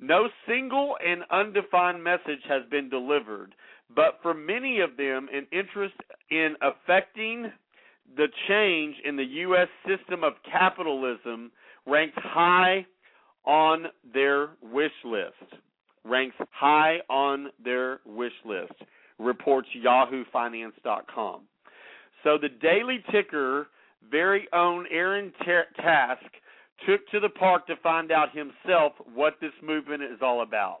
No 0.00 0.28
single 0.46 0.96
and 1.04 1.22
undefined 1.30 2.02
message 2.02 2.42
has 2.48 2.62
been 2.70 2.88
delivered, 2.88 3.54
but 3.94 4.18
for 4.22 4.34
many 4.34 4.80
of 4.80 4.96
them, 4.96 5.28
an 5.32 5.46
interest 5.52 5.94
in 6.30 6.54
affecting 6.62 7.52
the 8.16 8.26
change 8.48 8.96
in 9.04 9.16
the 9.16 9.24
U.S. 9.24 9.68
system 9.86 10.24
of 10.24 10.34
capitalism 10.50 11.50
ranks 11.86 12.16
high 12.16 12.86
on 13.44 13.86
their 14.12 14.50
wish 14.62 14.92
list. 15.04 15.60
Ranks 16.04 16.36
high 16.50 16.98
on 17.08 17.48
their 17.62 18.00
wish 18.04 18.32
list, 18.44 18.74
reports 19.18 19.68
YahooFinance.com. 19.84 21.40
So 22.22 22.38
the 22.40 22.48
Daily 22.48 23.02
Ticker 23.10 23.68
very 24.10 24.46
own 24.52 24.86
Aaron 24.90 25.32
Task 25.44 26.22
took 26.86 27.06
to 27.08 27.20
the 27.20 27.28
park 27.28 27.66
to 27.66 27.76
find 27.82 28.10
out 28.12 28.28
himself 28.34 28.92
what 29.14 29.34
this 29.40 29.52
movement 29.62 30.02
is 30.02 30.18
all 30.20 30.42
about. 30.42 30.80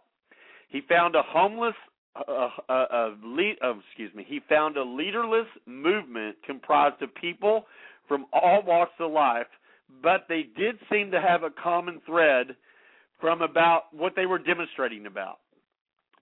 He 0.68 0.80
found 0.88 1.14
a 1.14 1.22
homeless 1.22 1.74
uh, 2.16 2.48
uh, 2.68 3.10
lead, 3.24 3.56
uh, 3.62 3.74
excuse 3.88 4.14
me, 4.14 4.24
he 4.26 4.40
found 4.48 4.76
a 4.76 4.82
leaderless 4.82 5.46
movement 5.66 6.36
comprised 6.44 7.02
of 7.02 7.14
people 7.14 7.66
from 8.06 8.26
all 8.32 8.62
walks 8.64 8.92
of 9.00 9.10
life, 9.10 9.46
but 10.02 10.26
they 10.28 10.44
did 10.56 10.76
seem 10.90 11.10
to 11.10 11.20
have 11.20 11.42
a 11.42 11.50
common 11.50 12.00
thread 12.06 12.54
from 13.20 13.42
about 13.42 13.84
what 13.92 14.14
they 14.14 14.26
were 14.26 14.38
demonstrating 14.38 15.06
about. 15.06 15.38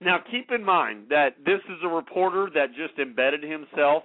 Now, 0.01 0.19
keep 0.31 0.51
in 0.51 0.64
mind 0.64 1.07
that 1.11 1.37
this 1.45 1.61
is 1.69 1.79
a 1.85 1.88
reporter 1.88 2.49
that 2.55 2.69
just 2.75 2.99
embedded 2.99 3.43
himself 3.43 4.03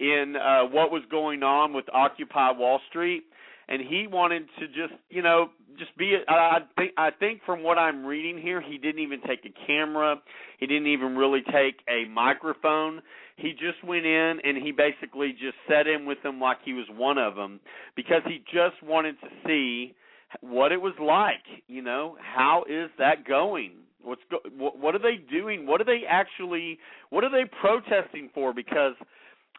in 0.00 0.34
uh, 0.36 0.64
what 0.64 0.90
was 0.90 1.02
going 1.10 1.42
on 1.42 1.72
with 1.72 1.84
Occupy 1.92 2.52
Wall 2.52 2.80
Street, 2.88 3.24
and 3.68 3.80
he 3.82 4.06
wanted 4.06 4.46
to 4.58 4.66
just, 4.68 4.94
you 5.10 5.22
know, 5.22 5.50
just 5.78 5.96
be. 5.96 6.16
I 6.28 6.58
think 6.76 6.92
I 6.96 7.10
think 7.10 7.40
from 7.44 7.62
what 7.62 7.78
I'm 7.78 8.04
reading 8.04 8.40
here, 8.40 8.60
he 8.60 8.78
didn't 8.78 9.00
even 9.00 9.20
take 9.22 9.40
a 9.44 9.66
camera. 9.66 10.16
He 10.58 10.66
didn't 10.66 10.86
even 10.86 11.16
really 11.16 11.42
take 11.52 11.76
a 11.88 12.08
microphone. 12.08 13.02
He 13.36 13.52
just 13.52 13.82
went 13.84 14.06
in 14.06 14.38
and 14.44 14.56
he 14.56 14.72
basically 14.72 15.32
just 15.32 15.56
sat 15.68 15.86
in 15.86 16.06
with 16.06 16.18
them 16.22 16.40
like 16.40 16.58
he 16.64 16.72
was 16.72 16.86
one 16.90 17.18
of 17.18 17.34
them 17.34 17.60
because 17.96 18.22
he 18.26 18.38
just 18.52 18.82
wanted 18.82 19.16
to 19.20 19.28
see 19.46 19.94
what 20.40 20.72
it 20.72 20.80
was 20.80 20.94
like. 21.00 21.44
You 21.66 21.82
know, 21.82 22.16
how 22.20 22.64
is 22.68 22.90
that 22.98 23.26
going? 23.26 23.72
What's 24.02 24.22
go- 24.30 24.48
what 24.56 24.94
are 24.94 25.00
they 25.00 25.16
doing? 25.16 25.66
What 25.66 25.80
are 25.80 25.84
they 25.84 26.02
actually? 26.08 26.78
What 27.10 27.24
are 27.24 27.30
they 27.30 27.48
protesting 27.60 28.30
for? 28.34 28.52
Because 28.52 28.94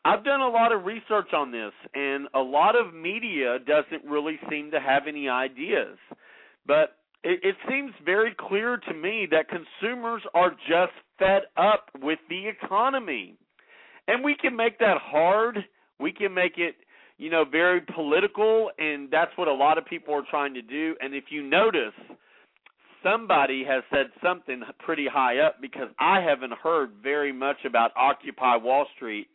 I've 0.06 0.24
done 0.24 0.41
a 0.41 0.48
lot 0.48 0.72
of 0.72 0.86
research 0.86 1.34
on 1.34 1.52
this, 1.52 1.72
and 1.96 2.28
a 2.36 2.39
lot 2.39 2.76
of 2.76 2.94
media 2.94 3.58
doesn't 3.58 4.08
really 4.08 4.39
seem 4.52 4.70
to 4.70 4.80
have 4.80 5.04
any 5.08 5.28
ideas. 5.28 5.98
But 6.68 6.98
it, 7.24 7.39
it 7.41 7.56
seems 7.68 7.91
very 8.06 8.36
clear 8.38 8.78
to 8.78 8.94
me 8.94 9.28
that 9.32 9.48
consumers 9.50 10.22
are 10.36 10.52
just 10.52 10.94
fed 11.18 11.44
up 11.58 11.89
with 12.04 12.20
the 12.30 12.48
economy. 12.48 13.36
And 14.08 14.24
we 14.24 14.36
can 14.39 14.56
make 14.56 14.78
that 14.78 14.98
hard. 15.02 15.58
We 16.00 16.12
can 16.12 16.36
make 16.36 16.60
it, 16.60 16.76
you 17.18 17.32
know, 17.32 17.44
very 17.44 17.82
political, 17.82 18.70
and 18.78 19.10
that's 19.12 19.32
what 19.38 19.48
a 19.48 19.54
lot 19.54 19.80
of 19.80 19.88
people 19.88 20.13
are 20.13 20.26
trying 20.30 20.54
to 20.54 20.62
do. 20.62 20.96
And 21.02 21.15
if 21.15 21.26
you 21.32 21.41
notice, 21.41 21.96
somebody 23.02 23.63
has 23.68 23.82
said 23.89 24.08
something 24.24 24.62
pretty 24.86 25.08
high 25.12 25.39
up 25.39 25.56
because 25.62 25.88
I 26.00 26.22
haven't 26.22 26.54
heard 26.62 26.91
very 27.02 27.34
much 27.34 27.58
about 27.65 27.89
Occupy 27.98 28.58
Wall 28.58 28.86
Street 28.96 29.28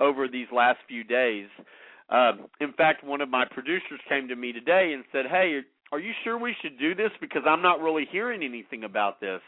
over 0.00 0.28
these 0.28 0.46
last 0.52 0.78
few 0.88 1.04
days. 1.04 1.48
Um, 2.10 2.46
in 2.60 2.72
fact, 2.72 3.04
one 3.04 3.20
of 3.20 3.28
my 3.28 3.44
producers 3.50 4.00
came 4.08 4.28
to 4.28 4.36
me 4.36 4.52
today 4.52 4.92
and 4.94 5.04
said, 5.12 5.26
"Hey, 5.26 5.62
are 5.92 5.98
you 5.98 6.12
sure 6.24 6.38
we 6.38 6.54
should 6.62 6.78
do 6.78 6.94
this? 6.94 7.12
Because 7.20 7.42
I'm 7.46 7.62
not 7.62 7.80
really 7.80 8.06
hearing 8.06 8.42
anything 8.42 8.84
about 8.84 9.20
this." 9.20 9.42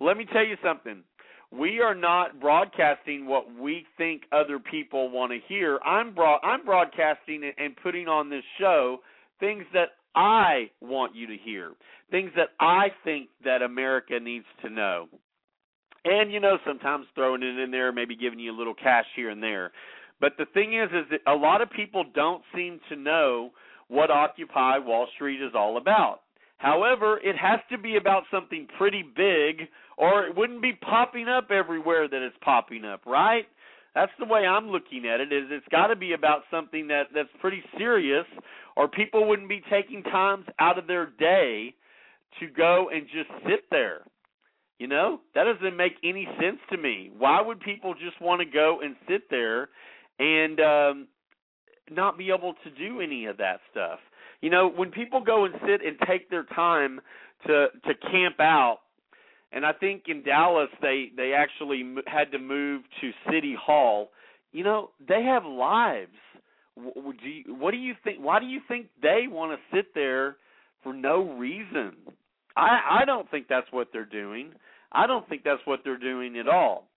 Let 0.00 0.16
me 0.16 0.24
tell 0.24 0.44
you 0.44 0.56
something. 0.62 1.02
We 1.50 1.80
are 1.80 1.94
not 1.94 2.40
broadcasting 2.40 3.26
what 3.26 3.54
we 3.54 3.86
think 3.96 4.22
other 4.32 4.58
people 4.58 5.10
want 5.10 5.32
to 5.32 5.38
hear. 5.48 5.78
I'm 5.84 6.14
I'm 6.42 6.64
broadcasting 6.64 7.52
and 7.56 7.76
putting 7.76 8.06
on 8.06 8.28
this 8.28 8.44
show 8.58 9.02
things 9.40 9.64
that 9.72 9.90
I 10.14 10.70
want 10.80 11.14
you 11.14 11.26
to 11.26 11.36
hear, 11.36 11.72
things 12.10 12.30
that 12.36 12.50
I 12.60 12.88
think 13.04 13.30
that 13.44 13.62
America 13.62 14.18
needs 14.20 14.46
to 14.62 14.70
know 14.70 15.08
and 16.04 16.32
you 16.32 16.40
know 16.40 16.58
sometimes 16.66 17.06
throwing 17.14 17.42
it 17.42 17.58
in 17.58 17.70
there, 17.70 17.92
maybe 17.92 18.16
giving 18.16 18.38
you 18.38 18.52
a 18.52 18.56
little 18.56 18.74
cash 18.74 19.06
here 19.16 19.30
and 19.30 19.42
there. 19.42 19.72
But 20.20 20.32
the 20.38 20.46
thing 20.52 20.74
is, 20.74 20.88
is 20.90 21.06
that 21.10 21.30
a 21.30 21.36
lot 21.36 21.60
of 21.60 21.70
people 21.70 22.04
don't 22.14 22.42
seem 22.54 22.80
to 22.88 22.96
know 22.96 23.50
what 23.88 24.10
Occupy 24.10 24.78
Wall 24.78 25.06
Street 25.14 25.40
is 25.42 25.52
all 25.54 25.76
about. 25.76 26.20
However, 26.58 27.20
it 27.22 27.36
has 27.36 27.60
to 27.70 27.78
be 27.78 27.96
about 27.96 28.24
something 28.30 28.66
pretty 28.76 29.02
big, 29.02 29.68
or 29.96 30.26
it 30.26 30.36
wouldn't 30.36 30.60
be 30.60 30.72
popping 30.72 31.28
up 31.28 31.50
everywhere 31.50 32.08
that 32.08 32.22
it's 32.22 32.36
popping 32.42 32.84
up, 32.84 33.06
right? 33.06 33.46
That's 33.94 34.12
the 34.18 34.26
way 34.26 34.40
I'm 34.44 34.68
looking 34.68 35.06
at 35.06 35.20
it. 35.20 35.32
Is 35.32 35.44
it's 35.50 35.66
got 35.70 35.86
to 35.86 35.96
be 35.96 36.12
about 36.12 36.42
something 36.50 36.88
that 36.88 37.04
that's 37.14 37.28
pretty 37.40 37.62
serious, 37.78 38.26
or 38.76 38.88
people 38.88 39.26
wouldn't 39.26 39.48
be 39.48 39.62
taking 39.70 40.02
times 40.02 40.46
out 40.58 40.78
of 40.78 40.86
their 40.86 41.06
day 41.18 41.74
to 42.40 42.46
go 42.48 42.90
and 42.92 43.06
just 43.06 43.30
sit 43.48 43.64
there. 43.70 44.02
You 44.78 44.86
know, 44.86 45.20
that 45.34 45.44
doesn't 45.44 45.76
make 45.76 45.94
any 46.04 46.26
sense 46.40 46.58
to 46.70 46.76
me. 46.76 47.10
Why 47.18 47.40
would 47.42 47.60
people 47.60 47.94
just 47.94 48.20
want 48.20 48.40
to 48.40 48.44
go 48.44 48.78
and 48.82 48.94
sit 49.08 49.28
there 49.28 49.68
and 50.18 50.60
um 50.60 51.08
not 51.90 52.18
be 52.18 52.30
able 52.30 52.54
to 52.64 52.70
do 52.70 53.00
any 53.00 53.26
of 53.26 53.38
that 53.38 53.60
stuff? 53.70 53.98
You 54.40 54.50
know, 54.50 54.68
when 54.68 54.90
people 54.90 55.20
go 55.20 55.44
and 55.46 55.54
sit 55.66 55.84
and 55.84 55.98
take 56.06 56.30
their 56.30 56.44
time 56.44 57.00
to 57.46 57.66
to 57.86 57.94
camp 58.10 58.38
out, 58.38 58.78
and 59.50 59.66
I 59.66 59.72
think 59.72 60.04
in 60.06 60.22
Dallas 60.22 60.68
they 60.80 61.10
they 61.16 61.32
actually 61.32 61.82
had 62.06 62.30
to 62.32 62.38
move 62.38 62.82
to 63.00 63.10
City 63.32 63.56
Hall. 63.60 64.10
You 64.52 64.62
know, 64.62 64.90
they 65.06 65.22
have 65.24 65.44
lives. 65.44 66.16
Do 66.76 67.28
you, 67.28 67.54
what 67.56 67.72
do 67.72 67.76
you 67.76 67.94
think? 68.04 68.18
Why 68.20 68.38
do 68.38 68.46
you 68.46 68.60
think 68.68 68.86
they 69.02 69.24
want 69.28 69.58
to 69.58 69.76
sit 69.76 69.92
there 69.94 70.36
for 70.84 70.94
no 70.94 71.36
reason? 71.36 71.96
I 72.58 73.00
I 73.02 73.04
don't 73.04 73.30
think 73.30 73.46
that's 73.48 73.66
what 73.70 73.88
they're 73.92 74.04
doing. 74.04 74.52
I 74.92 75.06
don't 75.06 75.28
think 75.28 75.44
that's 75.44 75.62
what 75.64 75.80
they're 75.84 75.98
doing 75.98 76.38
at 76.38 76.48
all. 76.48 76.88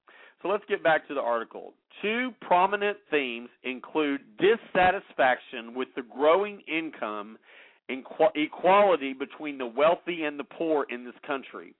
So 0.41 0.47
let's 0.47 0.63
get 0.67 0.84
back 0.84 1.08
to 1.08 1.13
the 1.13 1.21
article. 1.21 1.74
Two 2.02 2.32
prominent 2.41 2.97
themes 3.12 3.50
include 3.63 4.21
dissatisfaction 4.39 5.76
with 5.76 5.89
the 5.95 6.02
growing 6.02 6.62
income 6.67 7.38
and 7.89 8.04
equality 8.36 9.13
between 9.13 9.58
the 9.58 9.67
wealthy 9.67 10.24
and 10.24 10.39
the 10.39 10.43
poor 10.43 10.88
in 10.89 11.06
this 11.06 11.13
country. 11.28 11.76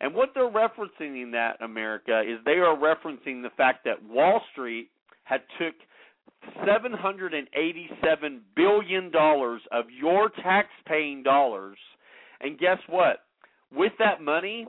And 0.00 0.14
what 0.14 0.30
they're 0.34 0.50
referencing 0.50 1.22
in 1.22 1.32
that 1.32 1.60
America 1.60 2.22
is 2.22 2.38
they 2.44 2.52
are 2.52 2.76
referencing 2.76 3.42
the 3.42 3.50
fact 3.56 3.84
that 3.84 4.02
Wall 4.02 4.40
Street 4.52 4.90
had 5.24 5.42
took 5.58 5.74
787 6.64 8.40
billion 8.54 9.10
dollars 9.10 9.60
of 9.72 9.86
your 9.90 10.30
tax-paying 10.42 11.24
dollars 11.24 11.78
and 12.40 12.58
guess 12.58 12.78
what? 12.88 13.24
With 13.74 13.92
that 13.98 14.22
money, 14.22 14.66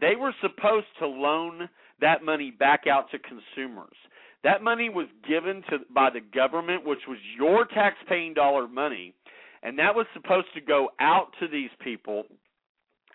they 0.00 0.14
were 0.16 0.34
supposed 0.40 0.86
to 0.98 1.06
loan 1.06 1.68
that 2.00 2.22
money 2.22 2.50
back 2.50 2.82
out 2.90 3.10
to 3.10 3.18
consumers. 3.18 3.96
That 4.44 4.62
money 4.62 4.88
was 4.90 5.06
given 5.26 5.62
to 5.70 5.78
by 5.92 6.10
the 6.10 6.20
government, 6.20 6.86
which 6.86 7.00
was 7.08 7.18
your 7.36 7.64
tax-paying 7.64 8.34
dollar 8.34 8.68
money, 8.68 9.14
and 9.62 9.78
that 9.78 9.94
was 9.94 10.06
supposed 10.14 10.48
to 10.54 10.60
go 10.60 10.90
out 11.00 11.28
to 11.40 11.48
these 11.48 11.70
people 11.82 12.24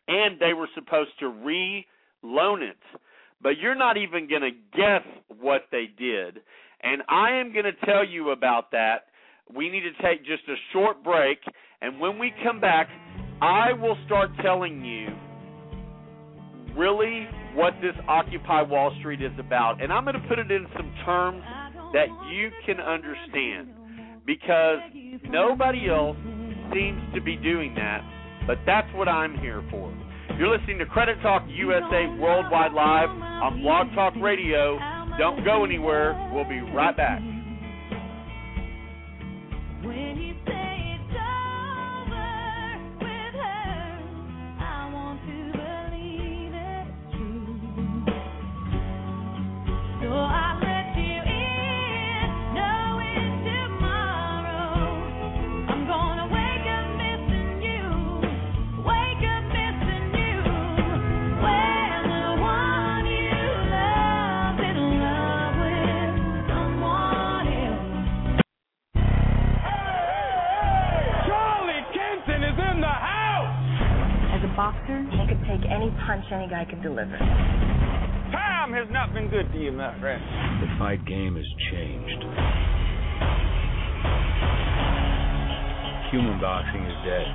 and 0.07 0.39
they 0.39 0.53
were 0.53 0.67
supposed 0.75 1.11
to 1.19 1.29
re-loan 1.29 2.63
it. 2.63 2.77
But 3.41 3.57
you're 3.59 3.75
not 3.75 3.97
even 3.97 4.27
going 4.27 4.41
to 4.41 4.77
guess 4.77 5.03
what 5.39 5.63
they 5.71 5.85
did. 5.97 6.39
And 6.83 7.01
I 7.07 7.31
am 7.33 7.53
going 7.53 7.65
to 7.65 7.85
tell 7.85 8.05
you 8.05 8.31
about 8.31 8.71
that. 8.71 9.05
We 9.53 9.69
need 9.69 9.81
to 9.81 10.03
take 10.03 10.25
just 10.25 10.43
a 10.47 10.55
short 10.73 11.03
break, 11.03 11.39
and 11.81 11.99
when 11.99 12.17
we 12.17 12.33
come 12.43 12.59
back, 12.59 12.87
I 13.41 13.73
will 13.73 13.97
start 14.05 14.29
telling 14.43 14.85
you 14.85 15.07
really 16.77 17.27
what 17.55 17.73
this 17.81 17.95
Occupy 18.07 18.61
Wall 18.61 18.95
Street 18.99 19.21
is 19.21 19.31
about. 19.39 19.81
And 19.81 19.91
I'm 19.91 20.03
going 20.03 20.21
to 20.21 20.27
put 20.27 20.39
it 20.39 20.51
in 20.51 20.67
some 20.77 20.93
terms 21.05 21.41
that 21.93 22.07
you 22.31 22.49
can 22.65 22.79
understand 22.79 23.69
because 24.25 24.79
nobody 25.29 25.89
else 25.89 26.17
seems 26.71 27.01
to 27.15 27.21
be 27.21 27.35
doing 27.35 27.73
that, 27.75 28.01
but 28.45 28.57
that's 28.65 28.87
what 28.93 29.07
I'm 29.09 29.35
here 29.39 29.63
for. 29.71 29.91
You're 30.37 30.55
listening 30.55 30.77
to 30.79 30.85
Credit 30.85 31.17
Talk 31.21 31.43
USA 31.49 32.05
Worldwide 32.19 32.73
Live 32.73 33.09
on 33.09 33.61
Blog 33.61 33.87
Talk 33.95 34.13
Radio. 34.21 34.77
Don't 35.17 35.43
go 35.43 35.65
anywhere. 35.65 36.29
We'll 36.31 36.47
be 36.47 36.61
right 36.73 36.95
back. 36.95 37.21
Any 76.81 76.93
guy 76.93 77.05
could 77.07 77.11
deliver. 77.11 77.17
Time 78.31 78.73
has 78.73 78.87
not 78.91 79.13
been 79.13 79.29
good 79.29 79.51
to 79.51 79.59
you, 79.59 79.71
my 79.71 79.97
friend. 79.99 80.21
The 80.61 80.67
fight 80.79 81.05
game 81.05 81.35
has 81.35 81.45
changed. 81.71 82.23
Human 86.11 86.39
boxing 86.41 86.83
is 86.83 86.97
dead. 87.05 87.27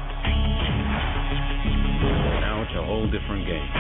Now 2.41 2.63
it's 2.63 2.77
a 2.77 2.85
whole 2.85 3.07
different 3.07 3.47
game. 3.47 3.71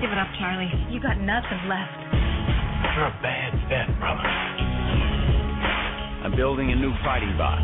Give 0.00 0.10
it 0.10 0.18
up, 0.18 0.28
Charlie. 0.38 0.72
You 0.90 1.00
got 1.00 1.18
nothing 1.20 1.68
left. 1.68 2.00
You're 2.96 3.08
a 3.08 3.18
bad 3.22 3.52
bet, 3.68 3.88
brother. 3.98 4.28
I'm 6.24 6.36
building 6.36 6.72
a 6.72 6.76
new 6.76 6.92
fighting 7.04 7.36
box. 7.36 7.60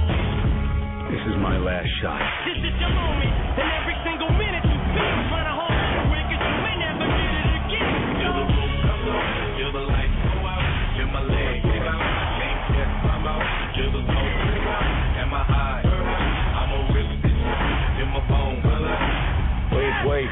This 1.09 1.23
is 1.27 1.37
my 1.41 1.59
last 1.59 1.89
shot. 2.03 2.21
This 2.47 2.61
is 2.61 2.75
your 2.79 2.93
moment, 2.93 3.33
and 3.59 3.69
every 3.83 3.97
single 4.05 4.31
minute 4.31 4.70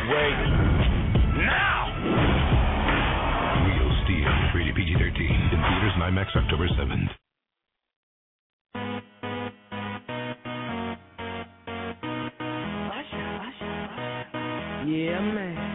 Wait, 0.08 0.16
wait, 0.16 0.24
wait. 0.24 0.48
Now! 1.36 1.92
Real 3.66 3.92
Steel, 4.04 4.32
rated 4.54 4.74
PG-13. 4.74 5.20
In 5.52 5.60
theaters 5.60 5.92
and 5.96 6.02
IMAX 6.02 6.34
October 6.34 6.66
7th. 6.68 7.10
Yeah, 14.88 15.20
man. 15.20 15.67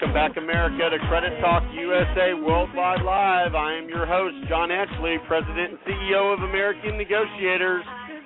Welcome 0.00 0.16
back, 0.16 0.36
America, 0.38 0.96
to 0.96 0.98
Credit 1.08 1.38
Talk 1.42 1.62
USA 1.74 2.32
Worldwide 2.32 3.02
Live. 3.04 3.54
I 3.54 3.76
am 3.76 3.86
your 3.86 4.06
host, 4.06 4.34
John 4.48 4.70
Ashley, 4.70 5.16
President 5.28 5.76
and 5.76 5.78
CEO 5.84 6.32
of 6.32 6.40
American 6.40 6.96
Negotiators. 6.96 7.84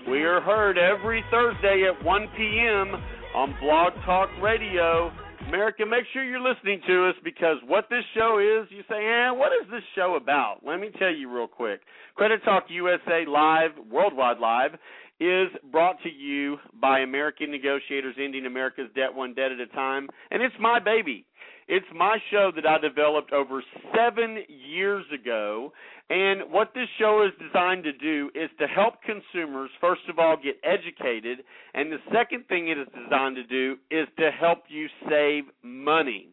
We 0.08 0.22
are 0.22 0.40
heard 0.40 0.78
every 0.78 1.24
Thursday 1.32 1.82
at 1.90 2.04
1 2.04 2.28
p.m. 2.36 2.94
on 3.34 3.56
Blog 3.60 3.92
Talk 4.06 4.28
Radio. 4.40 5.10
America, 5.48 5.84
make 5.84 6.04
sure 6.12 6.22
you're 6.22 6.38
listening 6.38 6.80
to 6.86 7.08
us 7.08 7.16
because 7.24 7.56
what 7.66 7.86
this 7.90 8.04
show 8.14 8.38
is, 8.38 8.70
you 8.70 8.84
say, 8.88 9.04
eh, 9.04 9.32
what 9.32 9.50
is 9.50 9.68
this 9.68 9.82
show 9.96 10.14
about? 10.14 10.58
Let 10.64 10.78
me 10.78 10.90
tell 10.96 11.12
you 11.12 11.28
real 11.28 11.48
quick. 11.48 11.80
Credit 12.14 12.40
Talk 12.44 12.66
USA 12.68 13.24
Live, 13.26 13.72
Worldwide 13.90 14.38
Live, 14.38 14.78
is 15.20 15.48
brought 15.70 15.96
to 16.02 16.08
you 16.08 16.56
by 16.80 17.00
American 17.00 17.50
Negotiators 17.50 18.16
Ending 18.22 18.46
America's 18.46 18.90
Debt 18.94 19.14
One 19.14 19.34
Debt 19.34 19.52
at 19.52 19.60
a 19.60 19.66
Time, 19.66 20.08
and 20.30 20.42
it's 20.42 20.54
my 20.60 20.80
baby. 20.80 21.24
It's 21.68 21.86
my 21.94 22.18
show 22.30 22.50
that 22.54 22.66
I 22.66 22.78
developed 22.78 23.32
over 23.32 23.62
seven 23.94 24.38
years 24.48 25.04
ago. 25.12 25.72
And 26.10 26.52
what 26.52 26.72
this 26.74 26.88
show 26.98 27.26
is 27.26 27.32
designed 27.42 27.84
to 27.84 27.92
do 27.92 28.30
is 28.34 28.50
to 28.58 28.66
help 28.66 28.94
consumers, 29.02 29.70
first 29.80 30.02
of 30.08 30.18
all, 30.18 30.36
get 30.36 30.56
educated. 30.62 31.38
And 31.72 31.90
the 31.90 31.98
second 32.12 32.46
thing 32.48 32.68
it 32.68 32.78
is 32.78 32.86
designed 32.88 33.36
to 33.36 33.44
do 33.44 33.76
is 33.90 34.06
to 34.18 34.30
help 34.30 34.64
you 34.68 34.86
save 35.08 35.44
money. 35.62 36.28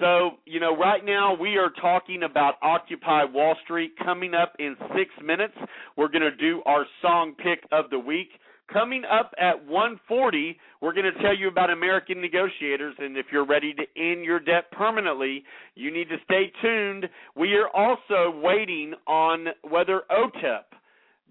So, 0.00 0.32
you 0.44 0.60
know, 0.60 0.76
right 0.76 1.04
now 1.04 1.34
we 1.34 1.56
are 1.56 1.70
talking 1.80 2.24
about 2.24 2.54
Occupy 2.60 3.24
Wall 3.24 3.56
Street. 3.64 3.92
Coming 4.04 4.34
up 4.34 4.54
in 4.58 4.76
six 4.94 5.10
minutes, 5.24 5.54
we're 5.96 6.08
going 6.08 6.22
to 6.22 6.36
do 6.36 6.62
our 6.66 6.84
song 7.00 7.34
pick 7.38 7.60
of 7.72 7.88
the 7.90 7.98
week. 7.98 8.28
Coming 8.72 9.04
up 9.04 9.32
at 9.38 9.64
140, 9.66 10.58
we're 10.82 10.92
going 10.92 11.04
to 11.04 11.22
tell 11.22 11.36
you 11.36 11.46
about 11.46 11.70
American 11.70 12.20
Negotiators, 12.20 12.96
and 12.98 13.16
if 13.16 13.26
you're 13.30 13.46
ready 13.46 13.72
to 13.74 13.82
end 13.96 14.24
your 14.24 14.40
debt 14.40 14.72
permanently, 14.72 15.44
you 15.76 15.92
need 15.92 16.08
to 16.08 16.16
stay 16.24 16.50
tuned. 16.60 17.08
We 17.36 17.54
are 17.54 17.68
also 17.68 18.36
waiting 18.40 18.94
on 19.06 19.46
whether 19.62 20.02
OTEP, 20.10 20.64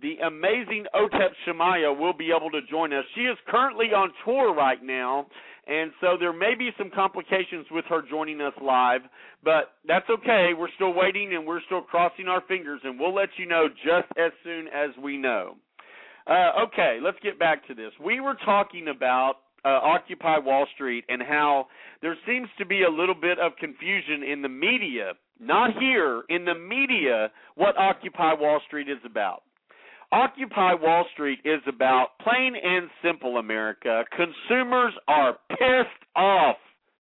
the 0.01 0.15
amazing 0.25 0.85
OTEP 0.95 1.31
Shamaya, 1.45 1.97
will 1.97 2.13
be 2.13 2.31
able 2.35 2.51
to 2.51 2.61
join 2.71 2.93
us. 2.93 3.03
She 3.15 3.23
is 3.23 3.37
currently 3.49 3.87
on 3.87 4.11
tour 4.23 4.53
right 4.53 4.81
now, 4.81 5.27
and 5.67 5.91
so 5.99 6.15
there 6.17 6.31
may 6.31 6.55
be 6.57 6.69
some 6.77 6.89
complications 6.89 7.65
with 7.69 7.83
her 7.89 8.01
joining 8.09 8.39
us 8.39 8.53
live, 8.63 9.01
but 9.43 9.73
that's 9.85 10.09
okay. 10.09 10.51
We're 10.57 10.71
still 10.75 10.93
waiting, 10.93 11.35
and 11.35 11.45
we're 11.45 11.61
still 11.65 11.81
crossing 11.81 12.29
our 12.29 12.41
fingers, 12.47 12.79
and 12.85 12.97
we'll 12.97 13.13
let 13.13 13.29
you 13.37 13.45
know 13.45 13.67
just 13.67 14.07
as 14.17 14.31
soon 14.45 14.67
as 14.67 14.91
we 15.03 15.17
know. 15.17 15.57
Uh, 16.27 16.63
okay, 16.63 16.99
let's 17.03 17.17
get 17.21 17.37
back 17.37 17.67
to 17.67 17.75
this. 17.75 17.91
We 18.03 18.19
were 18.19 18.35
talking 18.45 18.87
about 18.87 19.35
uh, 19.63 19.69
Occupy 19.69 20.39
Wall 20.39 20.65
Street 20.73 21.03
and 21.09 21.21
how 21.21 21.67
there 22.01 22.17
seems 22.27 22.47
to 22.57 22.65
be 22.65 22.83
a 22.83 22.89
little 22.89 23.15
bit 23.15 23.39
of 23.39 23.53
confusion 23.59 24.23
in 24.23 24.41
the 24.41 24.49
media, 24.49 25.13
not 25.39 25.71
here, 25.79 26.23
in 26.29 26.45
the 26.45 26.55
media, 26.55 27.31
what 27.55 27.77
Occupy 27.77 28.33
Wall 28.39 28.59
Street 28.67 28.89
is 28.89 28.99
about. 29.05 29.43
Occupy 30.11 30.73
Wall 30.75 31.05
Street 31.13 31.39
is 31.45 31.61
about 31.67 32.17
plain 32.21 32.55
and 32.55 32.89
simple 33.03 33.37
America. 33.37 34.03
Consumers 34.15 34.93
are 35.07 35.37
pissed 35.49 36.05
off. 36.15 36.57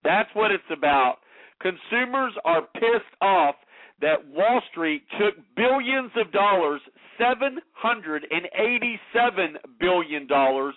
That's 0.03 0.29
what 0.33 0.51
it's 0.51 0.63
about. 0.71 1.17
Consumers 1.61 2.33
are 2.45 2.61
pissed 2.73 3.15
off 3.21 3.55
that 4.01 4.27
Wall 4.33 4.61
Street 4.71 5.03
took 5.19 5.35
billions 5.55 6.11
of 6.15 6.31
dollars 6.31 6.81
787 7.17 9.57
billion 9.79 10.27
dollars 10.27 10.75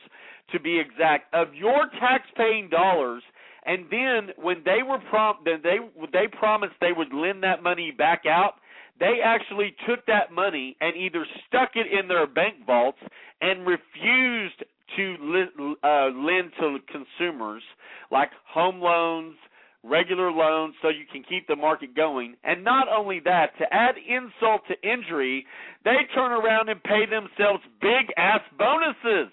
to 0.53 0.61
be 0.61 0.79
exact 0.79 1.35
of 1.35 1.55
your 1.55 1.89
tax-paying 1.99 2.69
dollars. 2.69 3.23
And 3.67 3.87
then 3.91 4.29
when 4.37 4.63
they 4.65 4.83
were 4.87 4.99
prom 5.11 5.37
then 5.45 5.61
they 5.63 5.79
they 6.13 6.29
promised 6.29 6.75
they 6.81 6.93
would 6.93 7.13
lend 7.15 7.43
that 7.43 7.63
money 7.63 7.91
back 7.91 8.25
out 8.27 8.55
they 9.01 9.19
actually 9.25 9.75
took 9.89 10.05
that 10.07 10.33
money 10.33 10.77
and 10.81 10.97
either 10.97 11.27
stuck 11.49 11.71
it 11.75 11.87
in 11.93 12.09
their 12.09 12.27
bank 12.27 12.55
vaults 12.67 12.99
and 13.41 13.67
refused 13.67 14.63
to 14.97 15.17
li- 15.21 15.75
uh, 15.83 16.09
lend 16.15 16.53
to 16.61 16.79
consumers 16.91 17.63
like 18.11 18.31
home 18.47 18.81
loans 18.81 19.37
regular 19.85 20.33
loans 20.33 20.75
so 20.81 20.89
you 20.89 21.05
can 21.13 21.23
keep 21.29 21.47
the 21.47 21.57
market 21.57 21.95
going. 21.95 22.35
And 22.43 22.65
not 22.65 22.89
only 22.89 23.21
that, 23.25 23.57
to 23.59 23.65
add 23.73 23.95
insult 23.97 24.63
to 24.69 24.89
injury, 24.89 25.47
they 25.85 26.09
turn 26.15 26.33
around 26.33 26.69
and 26.69 26.83
pay 26.83 27.05
themselves 27.05 27.63
big 27.81 28.13
ass 28.17 28.41
bonuses. 28.59 29.33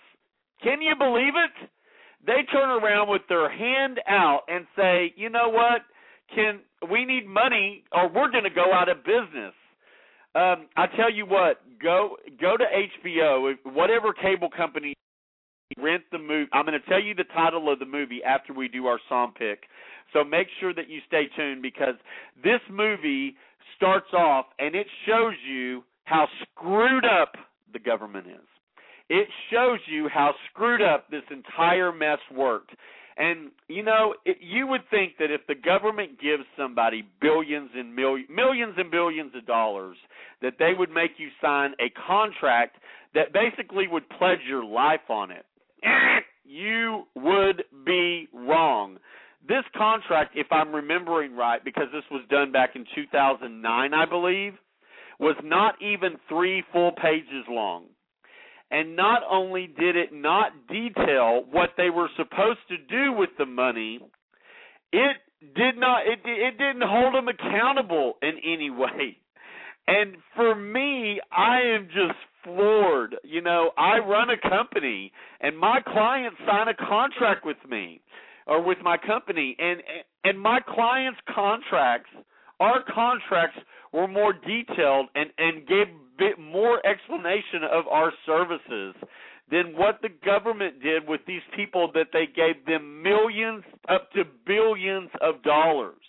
Can 0.61 0.81
you 0.81 0.95
believe 0.97 1.33
it? 1.35 1.69
They 2.25 2.43
turn 2.51 2.69
around 2.69 3.09
with 3.09 3.23
their 3.29 3.49
hand 3.49 3.99
out 4.07 4.41
and 4.47 4.67
say, 4.75 5.13
"You 5.15 5.29
know 5.29 5.49
what? 5.49 5.81
Can 6.35 6.61
we 6.89 7.05
need 7.05 7.25
money 7.25 7.83
or 7.91 8.07
we're 8.07 8.29
going 8.29 8.43
to 8.43 8.51
go 8.51 8.71
out 8.71 8.89
of 8.89 9.03
business." 9.03 9.53
Um, 10.33 10.67
I 10.77 10.87
tell 10.95 11.11
you 11.11 11.25
what, 11.25 11.61
go 11.81 12.17
go 12.39 12.55
to 12.57 12.63
HBO, 12.63 13.53
whatever 13.63 14.13
cable 14.13 14.49
company 14.49 14.93
rent 15.77 16.03
the 16.11 16.17
movie. 16.17 16.49
I'm 16.53 16.65
going 16.65 16.79
to 16.79 16.89
tell 16.89 17.01
you 17.01 17.13
the 17.13 17.25
title 17.35 17.71
of 17.71 17.79
the 17.79 17.85
movie 17.85 18.21
after 18.23 18.53
we 18.53 18.67
do 18.67 18.87
our 18.87 18.99
song 19.09 19.33
pick. 19.37 19.63
So 20.13 20.23
make 20.23 20.47
sure 20.59 20.73
that 20.73 20.89
you 20.89 20.99
stay 21.07 21.23
tuned 21.35 21.61
because 21.61 21.95
this 22.43 22.59
movie 22.69 23.35
starts 23.75 24.13
off 24.13 24.45
and 24.59 24.75
it 24.75 24.87
shows 25.07 25.33
you 25.47 25.83
how 26.05 26.27
screwed 26.41 27.05
up 27.05 27.33
the 27.73 27.79
government 27.79 28.27
is. 28.27 28.47
It 29.09 29.27
shows 29.51 29.79
you 29.87 30.07
how 30.07 30.33
screwed 30.49 30.81
up 30.81 31.09
this 31.09 31.23
entire 31.31 31.91
mess 31.91 32.19
worked. 32.33 32.71
And 33.17 33.51
you 33.67 33.83
know, 33.83 34.15
it, 34.25 34.37
you 34.41 34.67
would 34.67 34.81
think 34.89 35.13
that 35.19 35.31
if 35.31 35.41
the 35.47 35.55
government 35.55 36.19
gives 36.21 36.43
somebody 36.57 37.03
billions 37.21 37.69
and 37.75 37.95
millions, 37.95 38.29
millions 38.29 38.73
and 38.77 38.89
billions 38.89 39.33
of 39.35 39.45
dollars, 39.45 39.97
that 40.41 40.53
they 40.59 40.71
would 40.77 40.89
make 40.89 41.11
you 41.17 41.27
sign 41.41 41.73
a 41.79 41.91
contract 42.07 42.77
that 43.13 43.33
basically 43.33 43.87
would 43.87 44.07
pledge 44.09 44.39
your 44.47 44.63
life 44.63 45.09
on 45.09 45.31
it. 45.31 45.45
You 46.43 47.03
would 47.15 47.63
be 47.85 48.27
wrong. 48.33 48.97
This 49.47 49.63
contract, 49.75 50.33
if 50.35 50.47
I'm 50.51 50.73
remembering 50.73 51.35
right, 51.35 51.63
because 51.63 51.87
this 51.91 52.03
was 52.11 52.23
done 52.29 52.51
back 52.51 52.71
in 52.75 52.85
2009, 52.95 53.93
I 53.93 54.05
believe, 54.05 54.53
was 55.19 55.35
not 55.43 55.75
even 55.81 56.17
three 56.29 56.63
full 56.71 56.91
pages 56.91 57.45
long. 57.49 57.85
And 58.69 58.95
not 58.95 59.21
only 59.29 59.67
did 59.67 59.95
it 59.95 60.13
not 60.13 60.51
detail 60.67 61.43
what 61.51 61.71
they 61.77 61.89
were 61.89 62.09
supposed 62.15 62.59
to 62.69 62.77
do 62.77 63.13
with 63.13 63.29
the 63.37 63.45
money, 63.45 63.99
it 64.93 65.17
did 65.55 65.77
not 65.77 66.05
it 66.05 66.19
it 66.23 66.57
didn't 66.57 66.83
hold 66.83 67.15
them 67.15 67.27
accountable 67.27 68.13
in 68.21 68.37
any 68.43 68.69
way. 68.69 69.17
And 69.87 70.15
for 70.35 70.55
me, 70.55 71.19
I 71.31 71.59
am 71.61 71.87
just 71.87 72.17
floored. 72.43 73.15
You 73.23 73.41
know, 73.41 73.71
I 73.77 73.99
run 73.99 74.29
a 74.29 74.49
company 74.49 75.11
and 75.41 75.57
my 75.57 75.79
clients 75.85 76.37
sign 76.47 76.67
a 76.67 76.73
contract 76.73 77.45
with 77.45 77.57
me 77.69 78.01
or 78.47 78.63
with 78.63 78.77
my 78.83 78.97
company 78.97 79.55
and 79.59 79.81
and 80.23 80.39
my 80.39 80.59
clients 80.67 81.19
contracts 81.33 82.09
our 82.59 82.83
contracts 82.93 83.57
were 83.91 84.07
more 84.07 84.33
detailed 84.33 85.07
and 85.15 85.29
and 85.37 85.67
gave 85.67 85.87
bit 86.21 86.37
more 86.39 86.85
explanation 86.85 87.63
of 87.71 87.87
our 87.87 88.13
services 88.27 88.93
than 89.49 89.75
what 89.75 89.99
the 90.03 90.09
government 90.23 90.81
did 90.81 91.07
with 91.07 91.21
these 91.25 91.41
people 91.55 91.91
that 91.93 92.07
they 92.13 92.25
gave 92.27 92.63
them 92.67 93.01
millions 93.01 93.63
up 93.89 94.11
to 94.11 94.23
billions 94.45 95.09
of 95.19 95.41
dollars. 95.43 96.05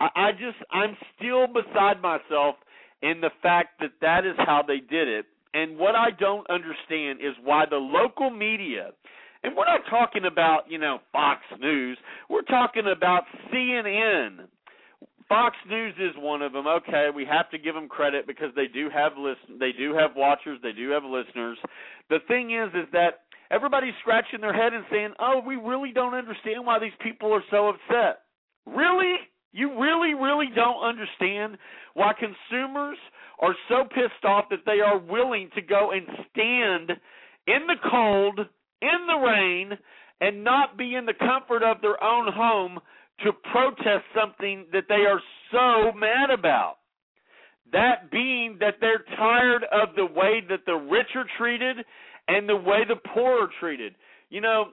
I, 0.00 0.08
I 0.16 0.32
just 0.32 0.58
I'm 0.72 0.96
still 1.16 1.46
beside 1.46 2.02
myself 2.02 2.56
in 3.02 3.20
the 3.20 3.30
fact 3.42 3.80
that 3.80 3.92
that 4.00 4.26
is 4.26 4.34
how 4.38 4.62
they 4.66 4.78
did 4.78 5.08
it. 5.08 5.26
And 5.52 5.78
what 5.78 5.94
I 5.96 6.10
don't 6.10 6.48
understand 6.48 7.20
is 7.20 7.34
why 7.42 7.64
the 7.68 7.76
local 7.76 8.30
media 8.30 8.90
and 9.42 9.56
we're 9.56 9.64
not 9.64 9.80
talking 9.88 10.26
about, 10.26 10.64
you 10.68 10.78
know, 10.78 10.98
Fox 11.12 11.40
News. 11.58 11.98
We're 12.28 12.42
talking 12.42 12.84
about 12.94 13.24
CNN. 13.52 14.46
Fox 15.28 15.56
News 15.68 15.94
is 15.98 16.10
one 16.18 16.42
of 16.42 16.52
them. 16.52 16.66
Okay, 16.66 17.08
we 17.14 17.24
have 17.24 17.48
to 17.50 17.58
give 17.58 17.74
them 17.74 17.88
credit 17.88 18.26
because 18.26 18.50
they 18.56 18.66
do 18.66 18.90
have 18.92 19.12
listen 19.16 19.58
they 19.58 19.70
do 19.72 19.94
have 19.94 20.10
watchers, 20.16 20.58
they 20.62 20.72
do 20.72 20.90
have 20.90 21.04
listeners. 21.04 21.56
The 22.10 22.18
thing 22.26 22.50
is 22.50 22.68
is 22.74 22.88
that 22.92 23.22
everybody's 23.50 23.94
scratching 24.00 24.40
their 24.40 24.52
head 24.52 24.74
and 24.74 24.84
saying, 24.90 25.14
"Oh, 25.20 25.40
we 25.46 25.56
really 25.56 25.92
don't 25.92 26.14
understand 26.14 26.66
why 26.66 26.78
these 26.80 26.96
people 27.00 27.32
are 27.32 27.44
so 27.50 27.68
upset." 27.68 28.22
Really? 28.66 29.16
You 29.52 29.80
really 29.80 30.14
really 30.14 30.48
don't 30.54 30.82
understand 30.82 31.58
why 31.94 32.12
consumers 32.12 32.98
are 33.40 33.54
so 33.68 33.84
pissed 33.84 34.24
off 34.24 34.46
that 34.50 34.64
they 34.66 34.80
are 34.80 34.98
willing 34.98 35.50
to 35.54 35.62
go 35.62 35.90
and 35.92 36.06
stand 36.30 36.90
in 37.46 37.66
the 37.66 37.76
cold 37.90 38.40
in 38.82 39.06
the 39.06 39.26
rain 39.26 39.78
and 40.20 40.44
not 40.44 40.76
be 40.76 40.94
in 40.94 41.06
the 41.06 41.14
comfort 41.14 41.62
of 41.62 41.80
their 41.80 42.02
own 42.02 42.32
home 42.32 42.78
to 43.24 43.32
protest 43.52 44.04
something 44.14 44.66
that 44.72 44.84
they 44.88 45.06
are 45.06 45.20
so 45.50 45.92
mad 45.98 46.30
about. 46.30 46.76
That 47.72 48.10
being 48.10 48.56
that 48.60 48.74
they're 48.80 49.04
tired 49.16 49.64
of 49.72 49.94
the 49.94 50.06
way 50.06 50.42
that 50.48 50.66
the 50.66 50.74
rich 50.74 51.08
are 51.14 51.26
treated 51.38 51.78
and 52.28 52.48
the 52.48 52.56
way 52.56 52.80
the 52.86 52.96
poor 53.14 53.44
are 53.44 53.50
treated. 53.60 53.94
You 54.28 54.40
know, 54.40 54.66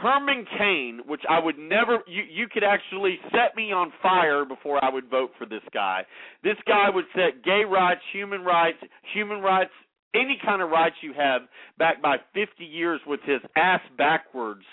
Herman 0.00 0.46
Cain, 0.58 1.00
which 1.06 1.22
I 1.28 1.38
would 1.38 1.58
never 1.58 1.98
you 2.06 2.22
you 2.30 2.46
could 2.52 2.64
actually 2.64 3.18
set 3.30 3.56
me 3.56 3.72
on 3.72 3.92
fire 4.02 4.44
before 4.44 4.82
I 4.84 4.90
would 4.90 5.08
vote 5.10 5.30
for 5.38 5.46
this 5.46 5.62
guy. 5.72 6.02
This 6.42 6.56
guy 6.66 6.88
would 6.90 7.06
set 7.14 7.44
gay 7.44 7.62
rights, 7.68 8.00
human 8.12 8.42
rights, 8.42 8.78
human 9.12 9.40
rights 9.40 9.70
any 10.14 10.38
kind 10.44 10.62
of 10.62 10.70
rights 10.70 10.96
you 11.02 11.12
have 11.16 11.42
back 11.78 12.02
by 12.02 12.16
50 12.34 12.64
years 12.64 13.00
with 13.06 13.20
his 13.24 13.40
ass 13.56 13.80
backwards 13.96 14.64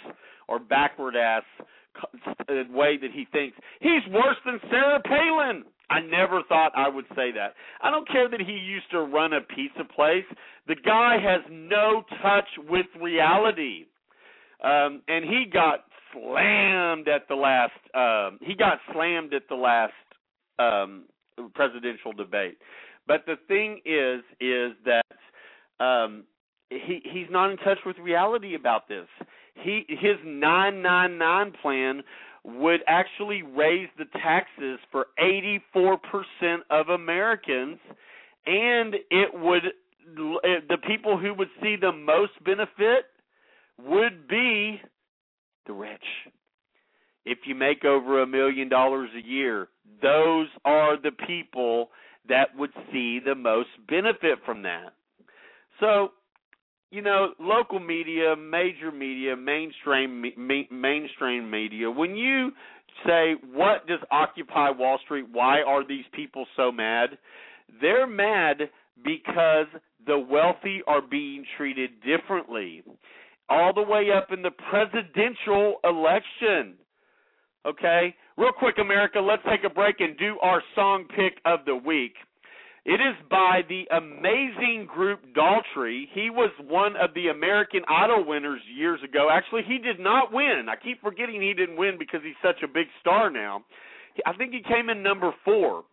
or 0.48 0.60
backward 0.60 1.16
ass 1.16 1.44
uh, 1.60 2.54
way 2.72 2.98
that 2.98 3.12
he 3.14 3.28
thinks. 3.32 3.58
He's 3.80 4.06
worse 4.12 4.38
than 4.46 4.60
Sarah 4.70 5.02
Palin. 5.04 5.64
I 5.90 6.02
never 6.02 6.42
thought 6.50 6.72
I 6.76 6.90
would 6.90 7.06
say 7.16 7.32
that. 7.32 7.54
I 7.82 7.92
don't 7.92 8.08
care 8.08 8.30
that 8.30 8.42
he 8.42 8.54
used 8.54 8.92
to 8.92 9.02
run 9.02 9.34
a 9.34 9.42
pizza 9.42 9.84
place. 9.96 10.26
The 10.68 10.76
guy 10.76 11.18
has 11.22 11.42
no 11.50 12.04
touch 12.22 12.48
with 12.68 12.88
reality. 13.02 13.86
Um 14.64 15.02
and 15.08 15.26
he 15.26 15.46
got 15.52 15.86
slammed 16.14 17.08
at 17.08 17.28
the 17.28 17.36
last 17.36 17.72
um 17.94 18.40
he 18.42 18.56
got 18.56 18.80
slammed 18.94 19.34
at 19.34 19.44
the 19.50 19.56
last 19.56 19.94
um 20.60 21.06
presidential 21.54 22.14
debate. 22.14 22.58
But 23.08 23.26
the 23.26 23.36
thing 23.48 23.80
is 23.86 24.22
is 24.40 24.74
that 24.86 25.84
um, 25.84 26.24
he 26.70 27.02
he's 27.04 27.28
not 27.30 27.52
in 27.52 27.58
touch 27.58 27.80
with 27.86 27.98
reality 27.98 28.56
about 28.56 28.88
this. 28.88 29.08
He 29.56 29.86
his 29.88 30.18
999 30.26 31.54
plan 31.62 32.04
would 32.44 32.82
actually 32.88 33.42
raise 33.42 33.90
the 33.98 34.06
taxes 34.22 34.80
for 34.92 35.08
84% 35.20 35.98
of 36.70 36.88
Americans 36.90 37.78
and 38.46 38.96
it 39.12 39.30
would 39.34 39.64
the 40.16 40.78
people 40.88 41.18
who 41.18 41.34
would 41.34 41.50
see 41.62 41.76
the 41.76 41.92
most 41.92 42.32
benefit 42.46 43.08
would 43.84 44.28
be 44.28 44.82
the 45.66 45.74
rich. 45.74 46.02
If 47.26 47.40
you 47.46 47.56
make 47.56 47.84
over 47.84 48.22
a 48.22 48.28
million 48.28 48.70
dollars 48.70 49.10
a 49.16 49.28
year, 49.28 49.68
those 50.02 50.48
are 50.64 51.00
the 51.00 51.12
people 51.12 51.90
that 52.30 52.56
would 52.58 52.72
see 52.92 53.20
the 53.24 53.36
most 53.36 53.70
benefit 53.90 54.40
from 54.46 54.64
that. 54.64 54.94
So, 55.80 56.10
you 56.90 57.02
know, 57.02 57.34
local 57.40 57.80
media, 57.80 58.36
major 58.36 58.92
media, 58.92 59.36
mainstream 59.36 60.22
me, 60.22 60.68
mainstream 60.72 61.52
media, 61.52 61.92
when 61.92 62.16
you 62.16 62.52
say 63.06 63.36
what 63.54 63.88
does 63.88 64.00
Occupy 64.12 64.72
Wall 64.72 65.00
Street, 65.04 65.26
why 65.32 65.62
are 65.62 65.86
these 65.86 66.06
people 66.14 66.46
so 66.56 66.72
mad? 66.72 67.18
They're 67.82 68.08
mad 68.08 68.70
because 69.04 69.68
the 70.06 70.18
wealthy 70.18 70.82
are 70.88 71.02
being 71.02 71.44
treated 71.58 71.92
differently. 72.02 72.84
All 73.50 73.74
the 73.74 73.82
way 73.82 74.08
up 74.12 74.32
in 74.32 74.42
the 74.42 74.52
presidential 74.52 75.76
election. 75.84 76.76
Okay? 77.66 78.16
Real 78.38 78.52
quick, 78.58 78.76
America, 78.80 79.20
let's 79.20 79.44
take 79.50 79.64
a 79.70 79.74
break 79.74 79.96
and 80.00 80.18
do 80.18 80.38
our 80.42 80.62
song 80.76 81.06
pick 81.16 81.40
of 81.46 81.60
the 81.66 81.76
week. 81.76 82.14
It 82.86 83.02
is 83.02 83.16
by 83.30 83.62
the 83.68 83.84
amazing 83.92 84.88
group 84.88 85.20
Daughtry. 85.36 86.06
He 86.14 86.30
was 86.30 86.52
one 86.70 86.96
of 86.96 87.14
the 87.16 87.28
American 87.28 87.82
Idol 87.90 88.24
winners 88.26 88.62
years 88.74 89.02
ago. 89.04 89.28
Actually, 89.30 89.64
he 89.68 89.78
did 89.78 90.00
not 90.00 90.32
win. 90.32 90.68
I 90.70 90.76
keep 90.82 91.02
forgetting 91.02 91.42
he 91.42 91.54
didn't 91.54 91.76
win 91.76 91.98
because 92.00 92.22
he's 92.24 92.40
such 92.42 92.64
a 92.64 92.68
big 92.68 92.88
star 93.02 93.30
now. 93.30 93.66
I 94.26 94.32
think 94.38 94.54
he 94.54 94.62
came 94.62 94.90
in 94.90 95.04
number 95.04 95.34
four. 95.44 95.84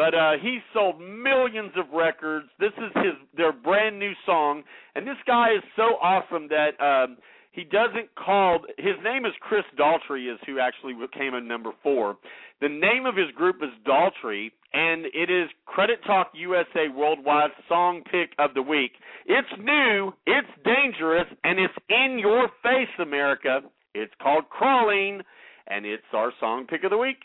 But 0.00 0.14
uh, 0.14 0.32
he 0.40 0.60
sold 0.72 0.98
millions 0.98 1.72
of 1.76 1.92
records. 1.92 2.46
This 2.58 2.72
is 2.78 2.90
his 2.94 3.12
their 3.36 3.52
brand 3.52 3.98
new 3.98 4.12
song, 4.24 4.62
and 4.94 5.06
this 5.06 5.18
guy 5.26 5.48
is 5.54 5.62
so 5.76 6.00
awesome 6.00 6.48
that 6.48 6.70
um, 6.80 7.18
he 7.52 7.64
doesn't 7.64 8.08
call. 8.14 8.60
His 8.78 8.94
name 9.04 9.26
is 9.26 9.32
Chris 9.40 9.64
Daughtry, 9.78 10.32
is 10.32 10.40
who 10.46 10.58
actually 10.58 10.94
came 11.12 11.34
in 11.34 11.46
number 11.46 11.72
four. 11.82 12.16
The 12.62 12.68
name 12.70 13.04
of 13.04 13.14
his 13.14 13.30
group 13.36 13.56
is 13.62 13.68
Daughtry, 13.86 14.52
and 14.72 15.04
it 15.12 15.28
is 15.28 15.50
Credit 15.66 15.98
Talk 16.06 16.30
USA 16.32 16.88
Worldwide 16.88 17.50
Song 17.68 18.00
Pick 18.10 18.30
of 18.38 18.54
the 18.54 18.62
Week. 18.62 18.92
It's 19.26 19.52
new, 19.62 20.14
it's 20.24 20.48
dangerous, 20.64 21.26
and 21.44 21.60
it's 21.60 21.74
in 21.90 22.18
your 22.18 22.48
face, 22.62 22.88
America. 22.98 23.60
It's 23.94 24.14
called 24.22 24.48
Crawling, 24.48 25.20
and 25.66 25.84
it's 25.84 26.02
our 26.14 26.32
song 26.40 26.66
pick 26.66 26.84
of 26.84 26.90
the 26.90 26.96
week. 26.96 27.18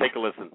Take 0.00 0.16
a 0.16 0.18
listen. 0.18 0.50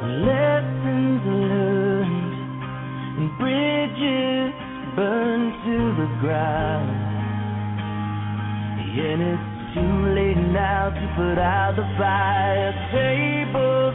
Lessons 0.00 1.20
learned 1.26 2.32
and 3.20 3.28
bridges 3.38 4.52
burned 4.96 5.52
to 5.64 5.76
the 6.00 6.08
ground. 6.20 6.88
And 8.80 9.20
it's 9.22 9.74
too 9.74 9.96
late 10.16 10.40
now 10.52 10.88
to 10.88 11.04
put 11.16 11.38
out 11.38 11.76
the 11.76 11.84
fire. 11.98 12.72
Tables 12.90 13.89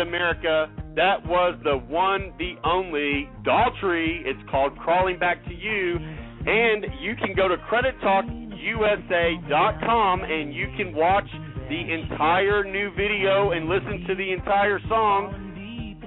America. 0.00 0.70
That 0.96 1.24
was 1.26 1.60
the 1.64 1.76
one, 1.76 2.32
the 2.38 2.54
only 2.64 3.28
Daughtry. 3.44 4.24
It's 4.24 4.40
called 4.50 4.74
Crawling 4.78 5.18
Back 5.18 5.44
to 5.44 5.54
You. 5.54 5.98
And 6.46 6.86
you 7.00 7.14
can 7.16 7.34
go 7.36 7.48
to 7.48 7.56
credittalkusa.com 7.70 10.24
and 10.24 10.54
you 10.54 10.68
can 10.76 10.94
watch 10.94 11.28
the 11.68 11.92
entire 11.92 12.64
new 12.64 12.90
video 12.96 13.50
and 13.52 13.68
listen 13.68 14.06
to 14.08 14.14
the 14.14 14.32
entire 14.32 14.80
song. 14.88 15.44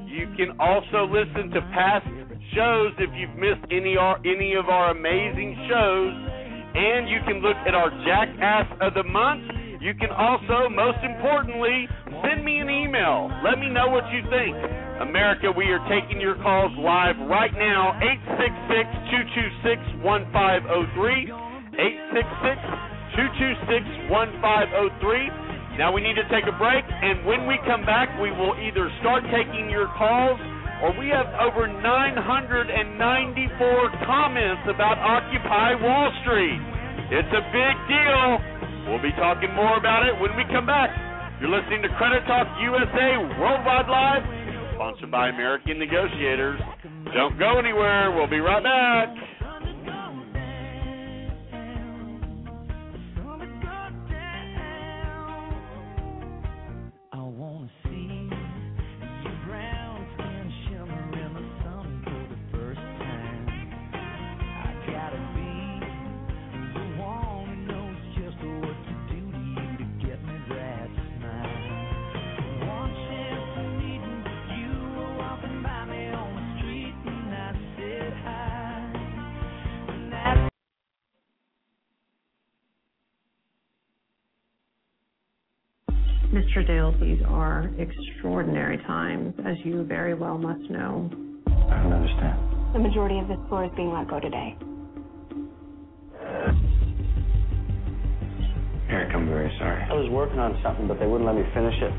You 0.07 0.25
can 0.35 0.59
also 0.59 1.05
listen 1.05 1.51
to 1.51 1.61
past 1.71 2.07
shows 2.55 2.91
if 2.99 3.09
you've 3.15 3.37
missed 3.37 3.63
any 3.71 3.95
any 4.25 4.55
of 4.55 4.67
our 4.67 4.91
amazing 4.91 5.55
shows. 5.69 6.13
And 6.73 7.07
you 7.07 7.19
can 7.27 7.41
look 7.41 7.55
at 7.67 7.75
our 7.75 7.89
Jackass 8.05 8.67
of 8.81 8.93
the 8.93 9.03
Month. 9.03 9.43
You 9.81 9.97
can 9.97 10.13
also, 10.13 10.69
most 10.69 11.01
importantly, 11.01 11.89
send 12.21 12.45
me 12.45 12.61
an 12.61 12.69
email. 12.69 13.33
Let 13.41 13.57
me 13.57 13.65
know 13.65 13.89
what 13.89 14.05
you 14.13 14.21
think. 14.29 14.53
America, 15.01 15.49
we 15.49 15.73
are 15.73 15.81
taking 15.89 16.21
your 16.21 16.37
calls 16.37 16.69
live 16.77 17.17
right 17.25 17.49
now. 17.57 17.97
866-226-1503. 20.05 21.33
866-226-1503. 24.13 25.81
Now 25.81 25.89
we 25.89 26.05
need 26.05 26.13
to 26.13 26.29
take 26.29 26.45
a 26.45 26.53
break, 26.61 26.85
and 26.85 27.25
when 27.25 27.49
we 27.49 27.57
come 27.65 27.81
back, 27.81 28.13
we 28.21 28.29
will 28.29 28.53
either 28.61 28.85
start 29.01 29.25
taking 29.33 29.65
your 29.65 29.89
calls 29.97 30.37
or 30.85 30.93
we 30.93 31.09
have 31.09 31.25
over 31.41 31.65
994 31.65 32.69
comments 34.05 34.61
about 34.69 35.01
Occupy 35.01 35.73
Wall 35.81 36.13
Street. 36.21 36.61
It's 37.09 37.33
a 37.33 37.41
big 37.49 37.73
deal. 37.89 38.37
We'll 38.87 39.01
be 39.01 39.13
talking 39.13 39.53
more 39.53 39.77
about 39.77 40.05
it 40.05 40.13
when 40.19 40.35
we 40.35 40.43
come 40.49 40.65
back. 40.65 40.89
You're 41.39 41.49
listening 41.49 41.81
to 41.83 41.89
Credit 41.97 42.25
Talk 42.25 42.47
USA 42.61 43.17
Worldwide 43.39 43.89
Live, 43.89 44.23
sponsored 44.75 45.11
by 45.11 45.29
American 45.29 45.77
Negotiators. 45.79 46.59
Don't 47.13 47.37
go 47.37 47.59
anywhere. 47.59 48.11
We'll 48.11 48.29
be 48.29 48.39
right 48.39 48.63
back. 48.63 49.09
Mr. 86.51 86.67
Dale, 86.67 86.91
these 86.99 87.21
are 87.29 87.71
extraordinary 87.77 88.77
times, 88.79 89.33
as 89.45 89.55
you 89.63 89.83
very 89.85 90.13
well 90.13 90.37
must 90.37 90.69
know. 90.69 91.09
I 91.47 91.81
don't 91.81 91.93
understand. 91.93 92.73
The 92.73 92.79
majority 92.79 93.19
of 93.19 93.29
this 93.29 93.37
floor 93.47 93.63
is 93.63 93.71
being 93.77 93.93
let 93.93 94.09
go 94.09 94.19
today. 94.19 94.57
Eric, 98.89 99.15
I'm 99.15 99.29
very 99.29 99.55
sorry. 99.59 99.81
I 99.83 99.93
was 99.93 100.09
working 100.11 100.39
on 100.39 100.59
something, 100.61 100.89
but 100.89 100.99
they 100.99 101.07
wouldn't 101.07 101.25
let 101.25 101.37
me 101.37 101.43
finish 101.53 101.75
it. 101.81 101.93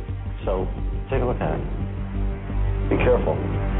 So 0.44 0.68
take 1.08 1.22
a 1.22 1.24
look 1.24 1.40
at 1.40 1.56
it. 1.56 2.90
Be 2.90 2.96
careful. 2.96 3.71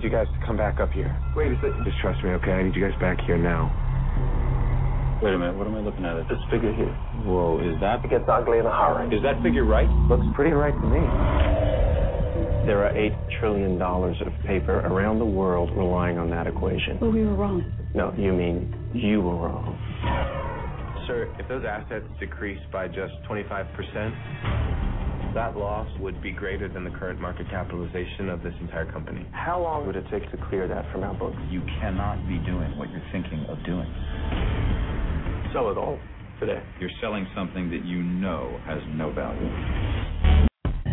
Need 0.00 0.06
you 0.06 0.16
guys 0.16 0.26
to 0.32 0.46
come 0.46 0.56
back 0.56 0.80
up 0.80 0.90
here. 0.92 1.14
Wait 1.36 1.52
a 1.52 1.56
second. 1.56 1.84
Just 1.84 1.98
trust 2.00 2.22
me, 2.24 2.30
okay? 2.40 2.52
I 2.52 2.62
need 2.62 2.74
you 2.74 2.88
guys 2.88 2.98
back 3.00 3.18
here 3.26 3.36
now. 3.36 3.68
Wait 5.22 5.34
a 5.34 5.38
minute, 5.38 5.54
what 5.56 5.66
am 5.66 5.74
I 5.76 5.80
looking 5.80 6.04
at? 6.06 6.16
This 6.28 6.38
figure 6.50 6.72
here. 6.72 6.88
Whoa, 7.28 7.60
is 7.60 7.78
that 7.80 8.02
It 8.04 8.08
gets 8.10 8.24
ugly 8.26 8.58
in 8.58 8.64
a 8.64 8.70
hurry. 8.72 9.14
is 9.14 9.22
that 9.22 9.42
figure 9.42 9.64
right? 9.64 9.88
Looks 10.08 10.24
pretty 10.34 10.52
right 10.52 10.72
to 10.72 10.86
me. 10.88 11.00
There 12.64 12.80
are 12.84 12.96
eight 12.96 13.12
trillion 13.38 13.76
dollars 13.78 14.16
of 14.24 14.32
paper 14.46 14.80
around 14.80 15.18
the 15.18 15.26
world 15.26 15.70
relying 15.76 16.16
on 16.18 16.30
that 16.30 16.46
equation. 16.46 16.96
But 17.00 17.12
we 17.12 17.24
were 17.24 17.34
wrong. 17.34 17.64
No, 17.94 18.14
you 18.16 18.32
mean 18.32 18.72
you 18.94 19.20
were 19.20 19.36
wrong. 19.36 19.76
Sir, 21.06 21.28
if 21.38 21.48
those 21.48 21.64
assets 21.68 22.06
decrease 22.18 22.60
by 22.72 22.86
just 22.88 23.12
25%, 23.28 23.68
that 25.34 25.56
loss 25.56 25.88
would 26.00 26.22
be 26.22 26.32
greater 26.32 26.68
than 26.68 26.84
the 26.84 26.90
current 26.90 27.20
market 27.20 27.48
capitalization 27.50 28.28
of 28.28 28.42
this 28.42 28.54
entire 28.60 28.90
company. 28.90 29.26
How 29.32 29.60
long 29.60 29.86
would 29.86 29.96
it 29.96 30.04
take 30.10 30.30
to 30.30 30.38
clear 30.48 30.66
that 30.68 30.90
from 30.92 31.02
our 31.04 31.14
books? 31.14 31.36
You 31.50 31.60
cannot 31.80 32.26
be 32.28 32.38
doing 32.38 32.76
what 32.76 32.90
you're 32.90 33.06
thinking 33.12 33.46
of 33.48 33.58
doing. 33.64 33.88
Sell 35.52 35.70
it 35.70 35.78
all 35.78 35.98
today. 36.38 36.62
You're 36.80 36.90
selling 37.00 37.26
something 37.34 37.70
that 37.70 37.84
you 37.84 38.02
know 38.02 38.58
has 38.66 38.80
no 38.94 39.12
value. 39.12 39.89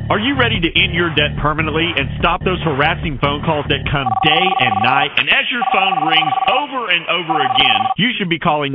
Are 0.08 0.24
you 0.24 0.40
ready 0.40 0.56
to 0.56 0.72
end 0.72 0.96
your 0.96 1.12
debt 1.20 1.36
permanently 1.36 1.92
and 1.92 2.08
stop 2.24 2.40
those 2.40 2.64
harassing 2.64 3.20
phone 3.20 3.44
calls 3.44 3.68
that 3.68 3.84
come 3.92 4.08
day 4.24 4.46
and 4.64 4.80
night? 4.80 5.12
And 5.20 5.28
as 5.28 5.44
your 5.52 5.68
phone 5.68 6.08
rings 6.08 6.32
over 6.48 6.88
and 6.88 7.04
over 7.12 7.44
again, 7.44 7.80
you 8.00 8.16
should 8.16 8.32
be 8.32 8.40
calling 8.40 8.72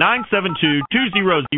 972-200-1187. 0.92 1.56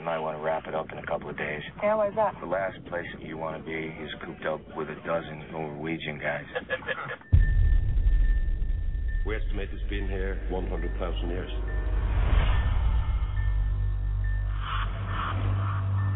might 0.08 0.20
want 0.20 0.38
to 0.38 0.42
wrap 0.42 0.66
it 0.66 0.74
up 0.74 0.90
in 0.90 0.96
a 0.96 1.04
couple 1.04 1.28
of 1.28 1.36
days. 1.36 1.60
Yeah, 1.82 1.94
why's 1.96 2.14
that? 2.16 2.34
The 2.40 2.46
last 2.46 2.82
place 2.86 3.04
you 3.20 3.36
want 3.36 3.58
to 3.58 3.62
be 3.62 3.72
is 3.74 4.08
cooped 4.24 4.46
up 4.46 4.60
with 4.74 4.88
a 4.88 4.94
dozen 5.06 5.44
Norwegian 5.52 6.18
guys. 6.18 6.44
We 9.26 9.36
estimate 9.36 9.68
it's 9.70 9.90
been 9.90 10.08
here 10.08 10.40
100,000 10.48 11.28
years. 11.28 11.50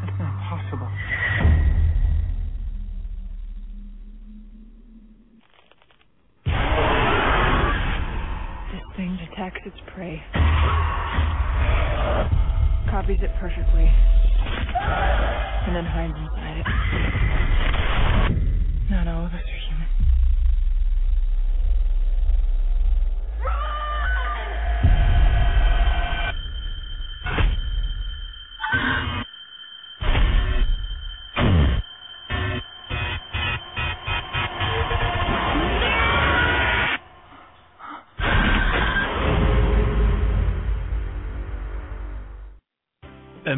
That's 0.01 0.19
not 0.19 0.35
possible. 0.49 0.89
This 8.73 8.97
thing 8.97 9.19
detects 9.29 9.61
its 9.67 9.77
prey. 9.95 10.23
Copies 12.93 13.21
it 13.23 13.31
perfectly. 13.41 13.89
And 13.89 15.75
then 15.75 15.87
hides 15.87 16.13
inside 16.13 16.59
it. 16.61 16.67
Not 18.91 19.09
all 19.09 19.25
of 19.25 19.33
us 19.33 19.41
are 19.41 19.61
human. 19.67 19.82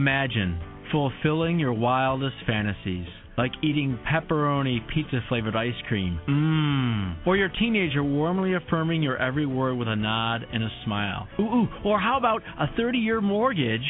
Imagine 0.05 0.61
fulfilling 0.93 1.59
your 1.59 1.73
wildest 1.73 2.37
fantasies, 2.47 3.07
like 3.39 3.53
eating 3.63 3.99
pepperoni 4.07 4.87
pizza 4.93 5.21
flavored 5.31 5.57
ice 5.57 5.73
cream. 5.89 6.21
Mmm. 6.29 7.27
Or 7.27 7.39
your 7.39 7.49
teenager 7.49 8.05
warmly 8.05 8.53
affirming 8.53 9.03
your 9.03 9.17
every 9.17 9.47
word 9.47 9.77
with 9.77 9.89
a 9.89 9.97
nod 9.97 10.45
and 10.53 10.63
a 10.63 10.69
smile. 10.85 11.27
Ooh, 11.41 11.43
ooh. 11.45 11.69
Or 11.87 11.99
how 11.99 12.19
about 12.19 12.43
a 12.61 12.67
30 12.77 12.99
year 12.99 13.23
mortgage 13.23 13.81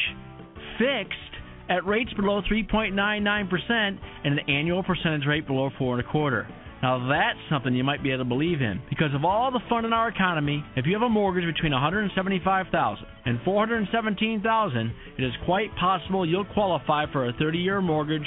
fixed 0.79 1.19
at 1.67 1.85
rates 1.85 2.13
below 2.13 2.41
3.99% 2.49 3.99
and 4.23 4.39
an 4.39 4.39
annual 4.49 4.83
percentage 4.83 5.25
rate 5.27 5.45
below 5.45 5.69
four 5.77 5.97
and 5.99 6.07
a 6.07 6.09
quarter? 6.09 6.47
Now 6.81 7.07
that's 7.07 7.39
something 7.49 7.73
you 7.73 7.83
might 7.83 8.03
be 8.03 8.11
able 8.11 8.23
to 8.23 8.29
believe 8.29 8.61
in 8.61 8.81
because 8.89 9.13
of 9.13 9.25
all 9.25 9.51
the 9.51 9.61
fun 9.69 9.85
in 9.85 9.93
our 9.93 10.09
economy. 10.09 10.63
If 10.75 10.85
you 10.85 10.93
have 10.93 11.01
a 11.01 11.09
mortgage 11.09 11.45
between 11.45 11.71
175,000 11.71 13.05
and 13.25 13.39
417,000, 13.43 14.93
it 15.17 15.23
is 15.23 15.31
quite 15.45 15.75
possible 15.75 16.25
you'll 16.25 16.45
qualify 16.45 17.11
for 17.11 17.27
a 17.27 17.33
30-year 17.33 17.81
mortgage 17.81 18.25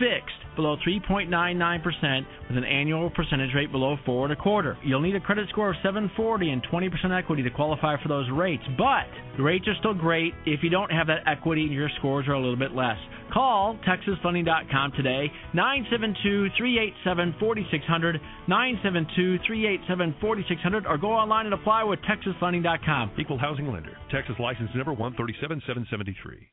fixed 0.00 0.34
below 0.56 0.76
3.99% 0.86 2.26
with 2.48 2.56
an 2.56 2.64
annual 2.64 3.10
percentage 3.10 3.54
rate 3.54 3.70
below 3.70 3.96
four 4.04 4.24
and 4.24 4.32
a 4.32 4.36
quarter. 4.36 4.76
You'll 4.82 5.00
need 5.00 5.14
a 5.14 5.20
credit 5.20 5.48
score 5.50 5.70
of 5.70 5.76
740 5.82 6.50
and 6.50 6.66
20% 6.66 7.16
equity 7.16 7.44
to 7.44 7.50
qualify 7.50 8.02
for 8.02 8.08
those 8.08 8.28
rates, 8.32 8.64
but 8.76 9.06
the 9.36 9.42
rates 9.42 9.68
are 9.68 9.76
still 9.78 9.94
great 9.94 10.34
if 10.46 10.62
you 10.62 10.70
don't 10.70 10.90
have 10.90 11.06
that 11.06 11.20
equity 11.26 11.64
and 11.64 11.72
your 11.72 11.90
scores 11.98 12.26
are 12.26 12.32
a 12.32 12.40
little 12.40 12.56
bit 12.56 12.74
less. 12.74 12.96
Call 13.32 13.78
TexasFunding.com 13.86 14.92
today, 14.96 15.30
972-387-4600, 15.54 18.18
972-387-4600, 18.48 20.88
or 20.88 20.98
go 20.98 21.12
online 21.12 21.46
and 21.46 21.54
apply 21.54 21.84
with 21.84 22.00
TexasFunding.com. 22.00 23.12
Equal 23.18 23.38
housing 23.38 23.70
lender. 23.70 23.96
Texas 24.10 24.34
license 24.40 24.70
number 24.74 24.92
137773. 24.92 26.48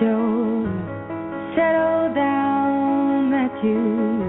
That 0.00 0.06
you 0.06 0.66
settled 1.54 2.14
down, 2.14 3.30
that 3.30 3.52
you 3.62 4.19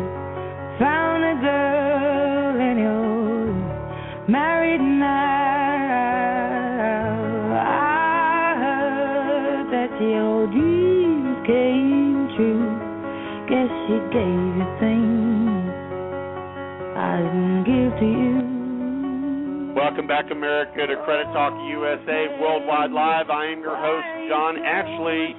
back, 20.12 20.30
America, 20.30 20.86
to 20.86 21.00
Credit 21.06 21.32
Talk 21.32 21.56
USA 21.72 22.36
Worldwide 22.36 22.92
Live. 22.92 23.30
I 23.30 23.48
am 23.48 23.62
your 23.64 23.80
host, 23.80 24.04
John 24.28 24.60
Ashley. 24.60 25.32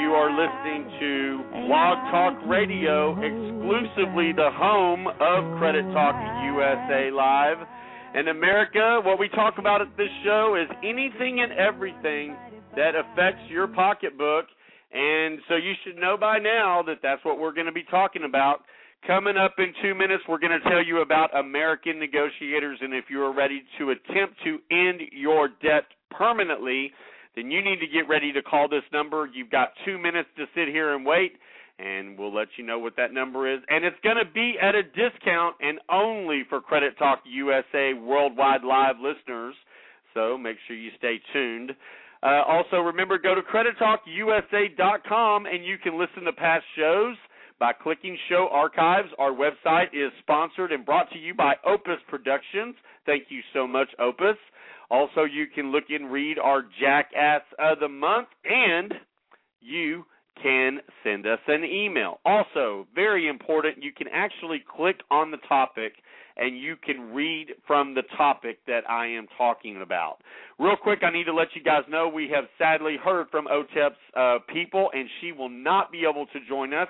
You 0.00 0.16
are 0.16 0.32
listening 0.32 0.88
to 0.98 1.44
Blog 1.68 2.00
Talk 2.08 2.32
Radio, 2.48 3.12
exclusively 3.20 4.32
the 4.32 4.48
home 4.48 5.08
of 5.20 5.58
Credit 5.60 5.84
Talk 5.92 6.16
USA 6.56 7.12
Live. 7.12 7.68
In 8.14 8.28
America, 8.28 9.02
what 9.04 9.18
we 9.18 9.28
talk 9.28 9.58
about 9.58 9.82
at 9.82 9.94
this 9.98 10.08
show 10.24 10.56
is 10.56 10.74
anything 10.82 11.44
and 11.44 11.52
everything 11.52 12.34
that 12.76 12.96
affects 12.96 13.44
your 13.50 13.68
pocketbook. 13.68 14.46
And 14.94 15.38
so 15.50 15.56
you 15.56 15.74
should 15.84 16.00
know 16.00 16.16
by 16.16 16.38
now 16.38 16.82
that 16.86 17.00
that's 17.02 17.22
what 17.26 17.38
we're 17.38 17.52
going 17.52 17.66
to 17.66 17.76
be 17.76 17.84
talking 17.90 18.24
about. 18.24 18.64
Coming 19.06 19.36
up 19.36 19.56
in 19.58 19.74
two 19.82 19.94
minutes, 19.94 20.24
we're 20.26 20.38
going 20.38 20.58
to 20.58 20.70
tell 20.70 20.82
you 20.82 21.02
about 21.02 21.36
American 21.36 21.98
negotiators, 21.98 22.78
and 22.80 22.94
if 22.94 23.04
you 23.10 23.22
are 23.22 23.34
ready 23.34 23.62
to 23.78 23.90
attempt 23.90 24.36
to 24.44 24.58
end 24.70 25.02
your 25.12 25.48
debt 25.62 25.84
permanently, 26.10 26.90
then 27.36 27.50
you 27.50 27.62
need 27.62 27.80
to 27.80 27.86
get 27.86 28.08
ready 28.08 28.32
to 28.32 28.40
call 28.40 28.66
this 28.66 28.82
number. 28.94 29.28
You've 29.30 29.50
got 29.50 29.72
two 29.84 29.98
minutes 29.98 30.30
to 30.38 30.46
sit 30.54 30.68
here 30.68 30.94
and 30.94 31.04
wait, 31.04 31.32
and 31.78 32.18
we'll 32.18 32.34
let 32.34 32.48
you 32.56 32.64
know 32.64 32.78
what 32.78 32.96
that 32.96 33.12
number 33.12 33.52
is. 33.52 33.60
And 33.68 33.84
it's 33.84 34.00
going 34.02 34.16
to 34.16 34.24
be 34.32 34.54
at 34.62 34.74
a 34.74 34.82
discount 34.82 35.56
and 35.60 35.80
only 35.90 36.44
for 36.48 36.62
Credit 36.62 36.96
Talk 36.96 37.20
USA 37.26 37.92
Worldwide 37.92 38.64
Live 38.64 38.96
listeners, 39.02 39.54
so 40.14 40.38
make 40.38 40.56
sure 40.66 40.76
you 40.76 40.90
stay 40.96 41.20
tuned. 41.30 41.72
Uh, 42.22 42.40
also, 42.48 42.76
remember, 42.76 43.18
go 43.18 43.34
to 43.34 43.42
credittalkusa.com 43.42 45.44
and 45.44 45.62
you 45.62 45.76
can 45.76 45.98
listen 45.98 46.24
to 46.24 46.32
past 46.32 46.64
shows 46.74 47.16
by 47.58 47.72
clicking 47.72 48.16
Show 48.28 48.48
Archives. 48.50 49.08
Our 49.18 49.32
website 49.32 49.88
is 49.92 50.12
sponsored 50.20 50.72
and 50.72 50.84
brought 50.84 51.10
to 51.12 51.18
you 51.18 51.34
by 51.34 51.54
Opus 51.66 51.98
Productions. 52.08 52.74
Thank 53.06 53.24
you 53.28 53.40
so 53.52 53.66
much, 53.66 53.88
Opus. 53.98 54.36
Also, 54.90 55.24
you 55.24 55.46
can 55.52 55.72
look 55.72 55.84
and 55.88 56.10
read 56.10 56.38
our 56.38 56.62
Jackass 56.80 57.42
of 57.58 57.80
the 57.80 57.88
Month, 57.88 58.28
and 58.44 58.94
you 59.60 60.04
can 60.42 60.80
send 61.02 61.26
us 61.26 61.38
an 61.46 61.64
email. 61.64 62.20
Also, 62.24 62.86
very 62.94 63.28
important, 63.28 63.82
you 63.82 63.92
can 63.92 64.08
actually 64.12 64.62
click 64.76 64.96
on 65.10 65.30
the 65.30 65.38
topic 65.48 65.92
and 66.36 66.58
you 66.58 66.76
can 66.76 67.12
read 67.12 67.48
from 67.66 67.94
the 67.94 68.02
topic 68.16 68.58
that 68.66 68.88
I 68.88 69.06
am 69.06 69.26
talking 69.38 69.80
about. 69.82 70.18
Real 70.58 70.76
quick, 70.80 71.00
I 71.02 71.10
need 71.10 71.24
to 71.24 71.34
let 71.34 71.48
you 71.54 71.62
guys 71.62 71.82
know 71.88 72.08
we 72.08 72.28
have 72.34 72.44
sadly 72.58 72.96
heard 73.02 73.28
from 73.30 73.46
OTEP's 73.46 73.94
uh, 74.16 74.38
people, 74.52 74.90
and 74.92 75.08
she 75.20 75.32
will 75.32 75.48
not 75.48 75.92
be 75.92 76.02
able 76.08 76.26
to 76.26 76.38
join 76.48 76.72
us. 76.74 76.88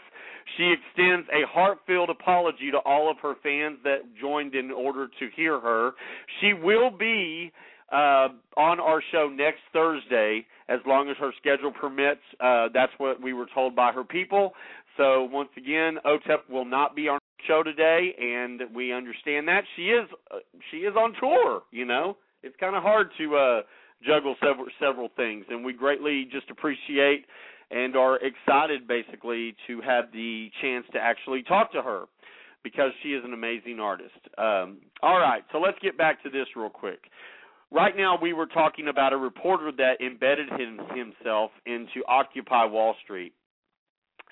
She 0.57 0.73
extends 0.73 1.27
a 1.29 1.47
heartfelt 1.49 2.11
apology 2.11 2.71
to 2.71 2.79
all 2.79 3.11
of 3.11 3.19
her 3.23 3.35
fans 3.43 3.79
that 3.85 3.99
joined 4.21 4.55
in 4.55 4.71
order 4.71 5.07
to 5.07 5.29
hear 5.35 5.61
her. 5.61 5.93
She 6.41 6.53
will 6.53 6.91
be 6.91 7.53
uh, 7.93 8.29
on 8.57 8.81
our 8.81 9.03
show 9.13 9.31
next 9.35 9.61
Thursday, 9.73 10.47
as 10.69 10.81
long 10.87 11.09
as 11.11 11.17
her 11.19 11.33
schedule 11.39 11.73
permits. 11.73 12.21
Uh, 12.41 12.69
that's 12.73 12.93
what 12.99 13.23
we 13.23 13.33
were 13.33 13.47
told 13.55 13.77
by 13.77 13.93
her 13.93 14.05
people. 14.05 14.53
So 14.97 15.25
once 15.25 15.51
again, 15.57 15.99
OTEP 16.05 16.49
will 16.51 16.65
not 16.65 16.95
be 16.95 17.09
on 17.09 17.19
show 17.47 17.63
today, 17.63 18.15
and 18.19 18.61
we 18.75 18.93
understand 18.93 19.49
that 19.49 19.65
she 19.77 19.89
is 19.89 20.09
uh, 20.31 20.39
she 20.71 20.79
is 20.79 20.95
on 20.97 21.15
tour. 21.21 21.63
You 21.71 21.85
know, 21.85 22.17
it's 22.43 22.57
kind 22.59 22.77
of 22.77 22.83
hard 22.83 23.09
to 23.19 23.37
uh, 23.37 23.61
juggle 24.07 24.37
several 24.41 24.67
several 24.81 25.09
things, 25.17 25.45
and 25.49 25.65
we 25.65 25.73
greatly 25.73 26.27
just 26.31 26.51
appreciate 26.51 27.25
and 27.71 27.97
are 27.97 28.19
excited 28.19 28.87
basically 28.87 29.55
to 29.67 29.81
have 29.81 30.05
the 30.13 30.51
chance 30.61 30.85
to 30.93 30.99
actually 30.99 31.43
talk 31.43 31.73
to 31.73 31.83
her 31.83 32.05
because 32.63 32.91
she 33.03 33.11
is 33.11 33.23
an 33.25 33.33
amazing 33.33 33.79
artist. 33.81 34.19
Um, 34.39 34.79
all 35.03 35.19
right, 35.19 35.43
so 35.53 35.59
let's 35.59 35.79
get 35.83 35.99
back 35.99 36.23
to 36.23 36.31
this 36.31 36.47
real 36.57 36.71
quick. 36.71 37.01
Right 37.71 37.97
now, 37.97 38.19
we 38.21 38.33
were 38.33 38.47
talking 38.47 38.89
about 38.89 39.13
a 39.13 39.17
reporter 39.17 39.73
that 39.79 40.01
embedded 40.01 40.49
him, 40.49 40.81
himself 40.95 41.51
into 41.67 42.07
Occupy 42.09 42.67
Wall 42.67 42.95
Street. 43.03 43.33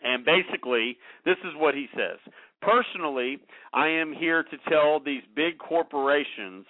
And 0.03 0.25
basically, 0.25 0.97
this 1.25 1.37
is 1.45 1.53
what 1.57 1.75
he 1.75 1.87
says. 1.95 2.19
Personally, 2.63 3.39
I 3.75 3.89
am 3.89 4.13
here 4.13 4.45
to 4.45 4.57
tell 4.71 5.01
these 5.01 5.23
big 5.35 5.59
corporations. 5.59 6.65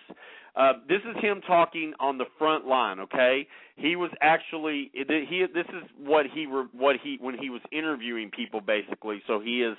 Uh, 0.56 0.72
this 0.88 1.00
is 1.08 1.22
him 1.22 1.40
talking 1.46 1.92
on 2.00 2.18
the 2.18 2.24
front 2.38 2.66
line. 2.66 2.98
Okay, 3.00 3.46
he 3.76 3.96
was 3.96 4.10
actually 4.20 4.90
he. 4.94 5.44
This 5.54 5.66
is 5.68 5.88
what 5.98 6.26
he 6.32 6.44
what 6.44 6.96
he 7.02 7.18
when 7.20 7.36
he 7.38 7.50
was 7.50 7.60
interviewing 7.70 8.30
people 8.30 8.60
basically. 8.60 9.22
So 9.26 9.40
he 9.40 9.62
is 9.62 9.76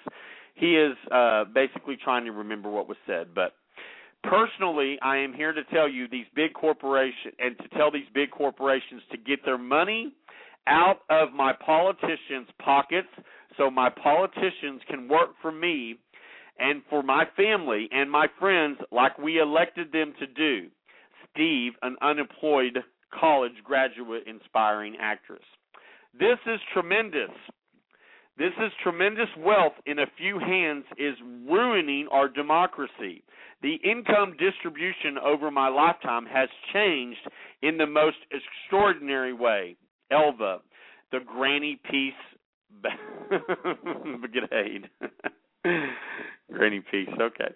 he 0.55 0.75
is 0.75 0.95
uh, 1.11 1.45
basically 1.45 1.97
trying 2.03 2.25
to 2.25 2.31
remember 2.31 2.69
what 2.69 2.87
was 2.87 2.97
said, 3.07 3.33
but 3.33 3.53
personally, 4.23 4.97
I 5.01 5.17
am 5.17 5.33
here 5.33 5.51
to 5.51 5.63
tell 5.65 5.89
you 5.89 6.07
these 6.07 6.25
big 6.35 6.53
corporations 6.53 7.33
and 7.39 7.57
to 7.57 7.67
tell 7.69 7.91
these 7.91 8.07
big 8.13 8.31
corporations 8.31 9.01
to 9.11 9.17
get 9.17 9.43
their 9.45 9.57
money 9.57 10.13
out 10.67 10.99
of 11.09 11.33
my 11.33 11.53
politicians' 11.53 12.47
pockets 12.63 13.09
so 13.57 13.69
my 13.69 13.89
politicians 13.89 14.81
can 14.87 15.07
work 15.07 15.29
for 15.41 15.51
me 15.51 15.99
and 16.59 16.81
for 16.89 17.03
my 17.03 17.25
family 17.35 17.89
and 17.91 18.09
my 18.09 18.27
friends 18.39 18.77
like 18.91 19.17
we 19.17 19.39
elected 19.39 19.91
them 19.91 20.13
to 20.19 20.27
do. 20.27 20.67
Steve, 21.31 21.73
an 21.81 21.95
unemployed 22.01 22.79
college 23.19 23.53
graduate 23.63 24.23
inspiring 24.27 24.95
actress. 24.99 25.43
This 26.19 26.37
is 26.45 26.59
tremendous. 26.73 27.31
This 28.37 28.53
is 28.65 28.71
tremendous 28.81 29.29
wealth 29.37 29.73
in 29.85 29.99
a 29.99 30.07
few 30.17 30.39
hands 30.39 30.85
is 30.97 31.15
ruining 31.47 32.07
our 32.11 32.27
democracy. 32.27 33.23
The 33.61 33.75
income 33.83 34.35
distribution 34.39 35.17
over 35.23 35.51
my 35.51 35.69
lifetime 35.69 36.25
has 36.25 36.49
changed 36.73 37.19
in 37.61 37.77
the 37.77 37.85
most 37.85 38.17
extraordinary 38.31 39.33
way. 39.33 39.75
Elva, 40.11 40.59
the 41.11 41.19
granny 41.25 41.79
peace 41.89 42.13
brigade. 44.19 44.89
granny 46.53 46.81
peace. 46.91 47.09
Okay. 47.19 47.53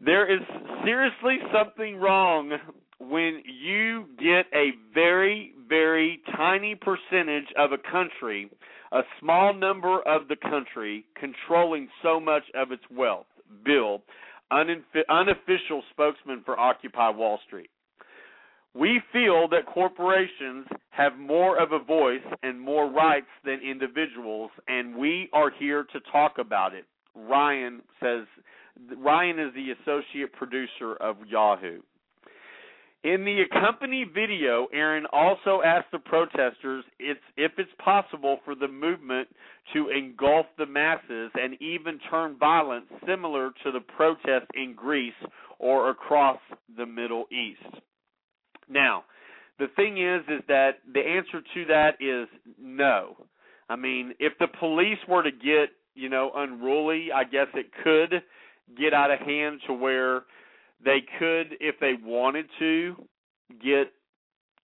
There 0.00 0.32
is 0.32 0.40
seriously 0.84 1.38
something 1.52 1.96
wrong 1.96 2.52
when 2.98 3.42
you 3.46 4.06
get 4.18 4.46
a 4.54 4.72
very, 4.94 5.54
very 5.68 6.20
tiny 6.36 6.74
percentage 6.74 7.46
of 7.58 7.72
a 7.72 7.78
country, 7.78 8.50
a 8.92 9.00
small 9.20 9.54
number 9.54 10.00
of 10.02 10.28
the 10.28 10.36
country, 10.36 11.04
controlling 11.18 11.88
so 12.02 12.20
much 12.20 12.42
of 12.54 12.72
its 12.72 12.82
wealth. 12.90 13.26
Bill, 13.64 14.02
unofficial 14.50 15.82
spokesman 15.90 16.42
for 16.44 16.58
Occupy 16.58 17.10
Wall 17.10 17.40
Street. 17.46 17.70
We 18.74 19.00
feel 19.12 19.48
that 19.48 19.66
corporations 19.66 20.66
have 20.90 21.18
more 21.18 21.60
of 21.60 21.72
a 21.72 21.82
voice 21.82 22.20
and 22.42 22.60
more 22.60 22.88
rights 22.88 23.26
than 23.44 23.58
individuals, 23.60 24.50
and 24.68 24.94
we 24.94 25.28
are 25.32 25.50
here 25.58 25.84
to 25.92 26.00
talk 26.12 26.38
about 26.38 26.74
it. 26.74 26.84
Ryan 27.14 27.82
says, 28.02 28.26
Ryan 28.96 29.38
is 29.38 29.54
the 29.54 29.72
associate 29.72 30.32
producer 30.32 30.94
of 31.00 31.16
Yahoo. 31.28 31.80
In 33.02 33.24
the 33.24 33.42
accompanying 33.42 34.10
video, 34.14 34.68
Aaron 34.74 35.06
also 35.10 35.62
asked 35.64 35.90
the 35.90 35.98
protesters 35.98 36.84
if 36.98 37.18
it's 37.38 37.70
possible 37.82 38.40
for 38.44 38.54
the 38.54 38.68
movement 38.68 39.26
to 39.72 39.88
engulf 39.88 40.44
the 40.58 40.66
masses 40.66 41.30
and 41.34 41.54
even 41.62 41.98
turn 42.10 42.36
violent, 42.38 42.84
similar 43.06 43.52
to 43.64 43.72
the 43.72 43.80
protests 43.80 44.50
in 44.54 44.74
Greece 44.76 45.14
or 45.58 45.88
across 45.88 46.38
the 46.76 46.84
Middle 46.84 47.24
East. 47.32 47.82
Now, 48.68 49.04
the 49.58 49.68
thing 49.76 49.96
is, 49.96 50.20
is 50.28 50.42
that 50.48 50.80
the 50.92 51.00
answer 51.00 51.40
to 51.54 51.64
that 51.66 51.92
is 52.00 52.28
no. 52.60 53.16
I 53.70 53.76
mean, 53.76 54.14
if 54.18 54.34
the 54.38 54.48
police 54.58 54.98
were 55.08 55.22
to 55.22 55.30
get, 55.30 55.70
you 56.00 56.08
know, 56.08 56.30
unruly, 56.34 57.08
I 57.14 57.24
guess 57.24 57.46
it 57.54 57.66
could 57.84 58.22
get 58.78 58.94
out 58.94 59.10
of 59.10 59.20
hand 59.20 59.60
to 59.66 59.74
where 59.74 60.22
they 60.84 60.98
could, 61.18 61.56
if 61.60 61.76
they 61.80 61.92
wanted 62.02 62.46
to, 62.58 62.96
get 63.62 63.92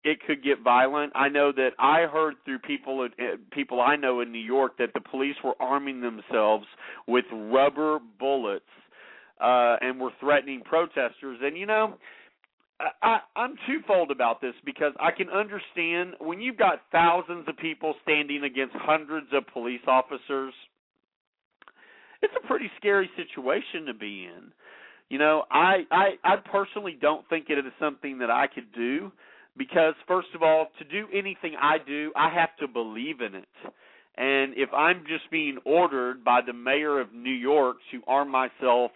it 0.05 0.19
could 0.27 0.45
get 0.45 0.63
violent. 0.63 1.13
I 1.15 1.31
know 1.31 1.51
that 1.53 1.71
I 1.79 2.03
heard 2.03 2.35
through 2.45 2.59
people 2.59 3.09
uh, 3.19 3.23
people 3.53 3.81
I 3.81 3.97
know 3.97 4.21
in 4.21 4.31
New 4.31 4.39
York 4.39 4.77
that 4.79 4.91
the 4.95 5.01
police 5.01 5.37
were 5.43 5.55
arming 5.61 6.01
themselves 6.03 6.67
with 7.09 7.25
rubber 7.33 7.99
bullets 8.19 8.65
uh 9.41 9.77
and 9.81 9.99
were 9.99 10.13
threatening 10.21 10.61
protesters. 10.61 11.39
And 11.43 11.57
you 11.57 11.67
know, 11.67 11.95
I, 13.03 13.19
I'm 13.37 13.55
twofold 13.67 14.11
about 14.11 14.41
this 14.41 14.55
because 14.65 14.93
I 15.01 15.11
can 15.11 15.29
understand 15.29 16.15
when 16.21 16.41
you've 16.41 16.57
got 16.57 16.83
thousands 16.91 17.47
of 17.49 17.57
people 17.57 17.95
standing 18.03 18.45
against 18.45 18.75
hundreds 18.77 19.29
of 19.33 19.47
police 19.53 19.81
officers, 19.87 20.53
it's 22.25 22.35
a 22.43 22.47
pretty 22.47 22.71
scary 22.79 23.11
situation 23.17 23.87
to 23.87 23.95
be 23.95 24.25
in. 24.25 24.53
You 25.11 25.19
know, 25.19 25.45
I, 25.51 25.85
I 25.91 26.09
I 26.25 26.37
personally 26.51 26.97
don't 27.01 27.29
think 27.29 27.47
it 27.51 27.59
is 27.59 27.73
something 27.79 28.19
that 28.19 28.31
I 28.31 28.47
could 28.47 28.73
do 28.75 29.13
because 29.57 29.95
first 30.09 30.29
of 30.35 30.43
all, 30.43 30.69
to 30.79 30.85
do 30.85 31.07
anything 31.13 31.55
I 31.61 31.77
do, 31.87 32.11
I 32.17 32.31
have 32.31 32.57
to 32.61 32.67
believe 32.67 33.21
in 33.21 33.35
it. 33.35 33.49
And 34.17 34.55
if 34.57 34.73
I'm 34.73 35.05
just 35.07 35.31
being 35.31 35.59
ordered 35.65 36.25
by 36.25 36.41
the 36.45 36.53
mayor 36.53 37.01
of 37.01 37.13
New 37.13 37.33
York 37.33 37.77
to 37.91 38.01
arm 38.07 38.31
myself 38.31 38.91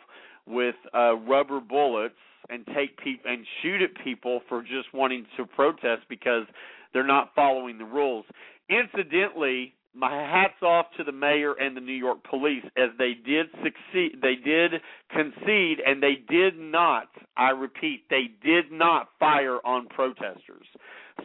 with 0.47 0.77
uh 0.95 1.15
rubber 1.17 1.61
bullets 1.61 2.15
and 2.49 2.65
take 2.75 2.97
people 2.99 3.31
and 3.31 3.45
shoot 3.63 3.83
at 3.83 3.91
people 4.03 4.41
for 4.49 4.63
just 4.63 4.93
wanting 4.95 5.27
to 5.37 5.45
protest 5.45 6.03
because 6.09 6.45
they're 6.93 7.07
not 7.07 7.33
following 7.35 7.77
the 7.77 7.85
rules. 7.85 8.25
Incidentally, 8.71 9.75
my 9.99 10.13
hats 10.13 10.63
off 10.63 10.87
to 10.97 11.05
the 11.05 11.13
mayor 11.13 11.55
and 11.55 11.77
the 11.77 11.81
New 11.81 11.93
York 11.93 12.19
police 12.29 12.65
as 12.77 12.91
they 12.99 13.15
did 13.15 13.47
succeed 13.63 14.19
they 14.23 14.37
did 14.37 14.73
concede 15.11 15.79
and 15.85 16.03
they 16.03 16.23
did 16.29 16.59
not 16.59 17.09
I 17.37 17.51
repeat 17.51 18.05
they 18.11 18.31
did 18.45 18.71
not 18.71 19.09
fire 19.19 19.59
on 19.65 19.87
protesters. 19.89 20.67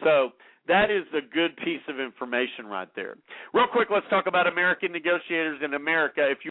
So 0.02 0.30
that 0.66 0.90
is 0.90 1.04
a 1.12 1.20
good 1.20 1.56
piece 1.58 1.82
of 1.88 2.00
information 2.00 2.66
right 2.66 2.88
there. 2.96 3.16
Real 3.52 3.66
quick, 3.70 3.88
let's 3.90 4.06
talk 4.08 4.26
about 4.26 4.46
American 4.46 4.92
negotiators 4.92 5.60
in 5.62 5.74
America. 5.74 6.26
If 6.30 6.38
you 6.44 6.50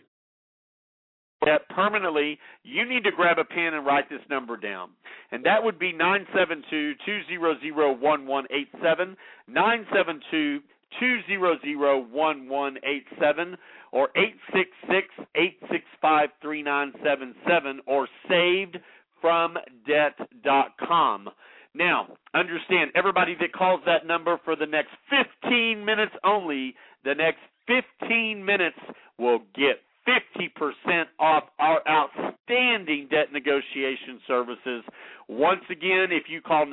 that 1.46 1.68
permanently, 1.70 2.40
you 2.64 2.88
need 2.88 3.04
to 3.04 3.12
grab 3.12 3.38
a 3.38 3.44
pen 3.44 3.74
and 3.74 3.86
write 3.86 4.10
this 4.10 4.22
number 4.30 4.56
down. 4.56 4.92
And 5.32 5.46
that 5.46 5.62
would 5.62 5.78
be 5.78 5.92
972 5.92 6.94
200 7.06 8.00
1187, 8.00 9.18
972 9.48 10.60
200 11.00 12.12
1187, 12.12 13.58
or 13.92 14.10
866 14.16 15.08
865 15.36 16.30
3977, 16.42 17.82
or 17.88 18.08
savedfromdebt.com. 18.30 21.30
Now, 21.76 22.08
understand, 22.36 22.92
everybody 22.96 23.36
that 23.40 23.52
calls 23.54 23.82
that 23.86 24.06
number 24.06 24.38
for 24.46 24.56
the 24.56 24.68
next 24.68 24.92
15 25.10 25.84
minutes 25.84 26.14
only, 26.24 26.76
the 27.04 27.16
next 27.16 27.40
15 27.68 28.46
minutes 28.46 28.78
will 29.18 29.40
get 29.56 29.82
50% 30.08 31.06
off 31.20 31.44
our 31.60 31.82
outstanding 31.88 33.08
debt 33.10 33.32
negotiation 33.32 34.20
services. 34.28 34.84
Once 35.30 35.64
again, 35.72 36.12
if 36.12 36.24
you 36.28 36.42
call 36.42 36.66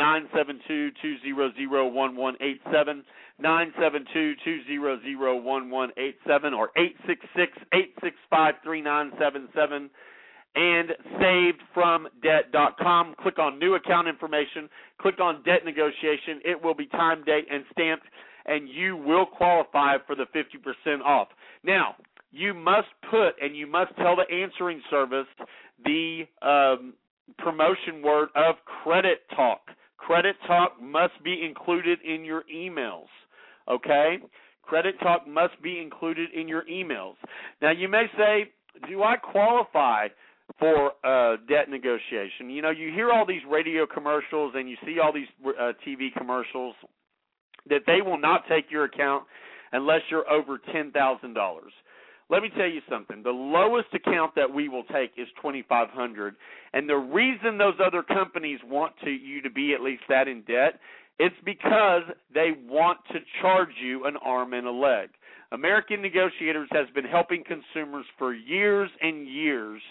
972-200-1187, 3.43 3.43
972-200-1187 6.27 6.57
or 6.57 6.71
866-865-3977, 8.33 9.91
and 10.57 10.91
savedfromdebt.com. 11.77 13.15
Click 13.23 13.39
on 13.39 13.59
new 13.59 13.75
account 13.75 14.09
information, 14.09 14.69
click 15.01 15.21
on 15.21 15.43
debt 15.45 15.65
negotiation. 15.65 16.41
It 16.45 16.63
will 16.63 16.75
be 16.75 16.87
time, 16.87 17.25
date, 17.25 17.47
and 17.51 17.65
stamped, 17.73 18.07
and 18.47 18.69
you 18.69 18.97
will 18.97 19.27
qualify 19.27 19.97
for 20.07 20.17
the 20.17 20.27
50% 20.35 21.03
off. 21.03 21.29
Now, 21.63 21.97
you 22.33 22.55
must 22.55 22.89
put 23.11 23.33
and 23.43 23.57
you 23.57 23.67
must 23.67 23.95
tell 23.97 24.17
the 24.17 24.33
answering 24.33 24.81
service 24.91 25.27
the 25.85 26.23
um, 26.43 26.95
promotion 27.39 28.03
word 28.03 28.29
of 28.35 28.57
credit 28.83 29.23
talk. 29.35 29.61
Credit 29.99 30.37
talk 30.47 30.81
must 30.81 31.23
be 31.23 31.45
included 31.45 31.99
in 32.03 32.25
your 32.25 32.45
emails. 32.55 33.09
Okay? 33.71 34.19
Credit 34.63 34.95
talk 35.01 35.27
must 35.27 35.61
be 35.63 35.81
included 35.81 36.31
in 36.35 36.49
your 36.49 36.65
emails. 36.65 37.15
Now, 37.61 37.71
you 37.71 37.89
may 37.89 38.07
say, 38.17 38.51
do 38.89 39.03
I 39.03 39.17
qualify 39.17 40.09
for 40.59 40.93
uh, 41.05 41.37
debt 41.49 41.69
negotiation? 41.69 42.51
You 42.51 42.63
know, 42.63 42.71
you 42.71 42.93
hear 42.93 43.11
all 43.11 43.27
these 43.27 43.43
radio 43.51 43.87
commercials 43.87 44.53
and 44.55 44.69
you 44.69 44.77
see 44.85 44.99
all 45.03 45.13
these 45.13 45.29
uh, 45.45 45.73
TV 45.87 46.13
commercials 46.17 46.75
that 47.69 47.83
they 47.87 48.01
will 48.03 48.19
not 48.19 48.43
take 48.49 48.71
your 48.71 48.85
account 48.85 49.25
unless 49.73 50.01
you're 50.11 50.29
over 50.31 50.59
$10,000. 50.75 50.93
Let 52.31 52.43
me 52.43 52.51
tell 52.57 52.69
you 52.69 52.81
something. 52.89 53.25
The 53.25 53.31
lowest 53.31 53.89
account 53.93 54.37
that 54.37 54.53
we 54.53 54.69
will 54.69 54.85
take 54.85 55.11
is 55.17 55.27
2500 55.43 56.37
and 56.73 56.89
the 56.89 56.95
reason 56.95 57.59
those 57.59 57.75
other 57.85 58.05
companies 58.05 58.61
want 58.65 58.93
to 59.03 59.11
you 59.11 59.43
to 59.43 59.51
be 59.51 59.75
at 59.75 59.81
least 59.81 60.03
that 60.09 60.29
in 60.29 60.43
debt 60.43 60.79
it's 61.21 61.37
because 61.45 62.03
they 62.33 62.53
want 62.67 62.99
to 63.13 63.19
charge 63.43 63.75
you 63.81 64.07
an 64.07 64.17
arm 64.25 64.55
and 64.55 64.67
a 64.67 64.71
leg. 64.73 65.11
American 65.53 66.01
Negotiators 66.01 66.69
has 66.73 66.87
been 66.95 67.05
helping 67.05 67.45
consumers 67.45 68.07
for 68.19 68.33
years 68.33 68.89
and 69.03 69.29
years 69.29 69.83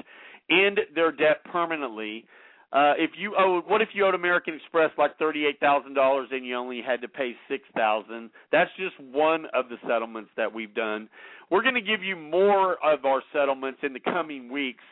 end 0.49 0.80
their 0.95 1.11
debt 1.11 1.43
permanently. 1.51 2.25
Uh, 2.73 2.93
if 2.97 3.11
you 3.15 3.36
owe, 3.38 3.61
what 3.67 3.82
if 3.82 3.89
you 3.93 4.05
owed 4.07 4.15
American 4.15 4.55
Express 4.55 4.89
like 4.97 5.17
thirty-eight 5.19 5.59
thousand 5.59 5.93
dollars 5.93 6.30
and 6.32 6.43
you 6.45 6.55
only 6.55 6.82
had 6.82 6.99
to 7.01 7.07
pay 7.07 7.34
six 7.47 7.63
thousand? 7.75 8.32
That's 8.51 8.71
just 8.77 8.99
one 8.99 9.45
of 9.53 9.69
the 9.69 9.77
settlements 9.88 10.32
that 10.36 10.51
we've 10.51 10.73
done. 10.73 11.09
We're 11.51 11.63
going 11.63 11.75
to 11.75 11.82
give 11.82 12.03
you 12.03 12.15
more 12.15 12.73
of 12.84 13.05
our 13.05 13.21
settlements 13.32 13.82
in 13.84 13.93
the 13.93 13.99
coming 13.99 14.51
weeks. 14.51 14.84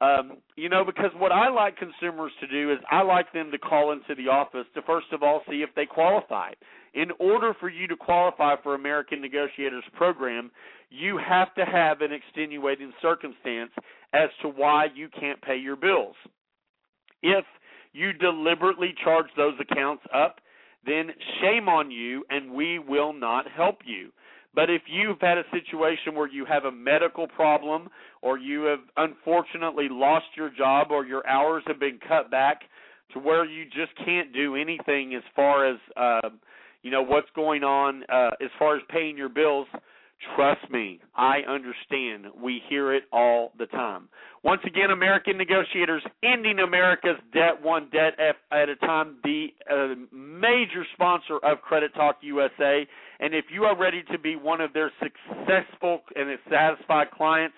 Um, 0.00 0.38
you 0.56 0.68
know, 0.68 0.84
because 0.84 1.10
what 1.16 1.32
I 1.32 1.48
like 1.48 1.76
consumers 1.78 2.32
to 2.40 2.46
do 2.46 2.70
is 2.70 2.78
I 2.90 3.02
like 3.02 3.32
them 3.32 3.50
to 3.50 3.58
call 3.58 3.92
into 3.92 4.14
the 4.14 4.30
office 4.30 4.66
to 4.74 4.82
first 4.82 5.06
of 5.12 5.22
all 5.22 5.42
see 5.48 5.62
if 5.62 5.70
they 5.74 5.86
qualify. 5.86 6.52
In 6.92 7.08
order 7.18 7.54
for 7.58 7.70
you 7.70 7.86
to 7.88 7.96
qualify 7.96 8.56
for 8.62 8.74
American 8.74 9.22
Negotiators 9.22 9.84
program, 9.94 10.50
you 10.90 11.18
have 11.18 11.54
to 11.54 11.64
have 11.64 12.02
an 12.02 12.12
extenuating 12.12 12.92
circumstance 13.00 13.70
as 14.12 14.28
to 14.42 14.48
why 14.48 14.86
you 14.94 15.08
can't 15.18 15.40
pay 15.40 15.56
your 15.56 15.76
bills. 15.76 16.16
If 17.22 17.44
you 17.92 18.12
deliberately 18.12 18.94
charge 19.02 19.26
those 19.36 19.54
accounts 19.58 20.02
up, 20.14 20.40
then 20.84 21.10
shame 21.40 21.68
on 21.68 21.90
you 21.90 22.24
and 22.28 22.52
we 22.52 22.78
will 22.78 23.12
not 23.12 23.46
help 23.50 23.78
you. 23.84 24.10
But 24.56 24.70
if 24.70 24.82
you've 24.88 25.20
had 25.20 25.36
a 25.36 25.44
situation 25.52 26.14
where 26.14 26.28
you 26.28 26.46
have 26.46 26.64
a 26.64 26.72
medical 26.72 27.28
problem 27.28 27.88
or 28.22 28.38
you 28.38 28.62
have 28.62 28.80
unfortunately 28.96 29.88
lost 29.90 30.24
your 30.34 30.50
job 30.50 30.88
or 30.90 31.04
your 31.04 31.24
hours 31.28 31.62
have 31.66 31.78
been 31.78 32.00
cut 32.08 32.30
back 32.30 32.62
to 33.12 33.20
where 33.20 33.44
you 33.44 33.66
just 33.66 33.94
can't 34.04 34.32
do 34.32 34.56
anything 34.56 35.14
as 35.14 35.22
far 35.36 35.68
as 35.68 35.78
uh 35.96 36.30
you 36.82 36.90
know 36.90 37.02
what's 37.02 37.28
going 37.36 37.62
on 37.62 38.02
uh 38.08 38.30
as 38.42 38.50
far 38.58 38.76
as 38.76 38.82
paying 38.90 39.16
your 39.16 39.28
bills, 39.28 39.68
Trust 40.34 40.70
me, 40.70 41.00
I 41.14 41.40
understand. 41.40 42.26
We 42.42 42.62
hear 42.68 42.94
it 42.94 43.04
all 43.12 43.52
the 43.58 43.66
time. 43.66 44.08
Once 44.42 44.62
again, 44.66 44.90
American 44.90 45.36
Negotiators 45.36 46.02
ending 46.22 46.58
America's 46.58 47.18
debt 47.34 47.62
one 47.62 47.90
debt 47.90 48.14
at 48.18 48.68
a 48.68 48.76
time, 48.76 49.16
the 49.24 49.48
uh, 49.70 49.94
major 50.14 50.86
sponsor 50.94 51.36
of 51.42 51.60
Credit 51.60 51.92
Talk 51.94 52.16
USA. 52.22 52.86
And 53.20 53.34
if 53.34 53.44
you 53.52 53.64
are 53.64 53.76
ready 53.76 54.04
to 54.12 54.18
be 54.18 54.36
one 54.36 54.60
of 54.60 54.72
their 54.72 54.92
successful 55.00 56.00
and 56.14 56.38
satisfied 56.50 57.10
clients, 57.10 57.56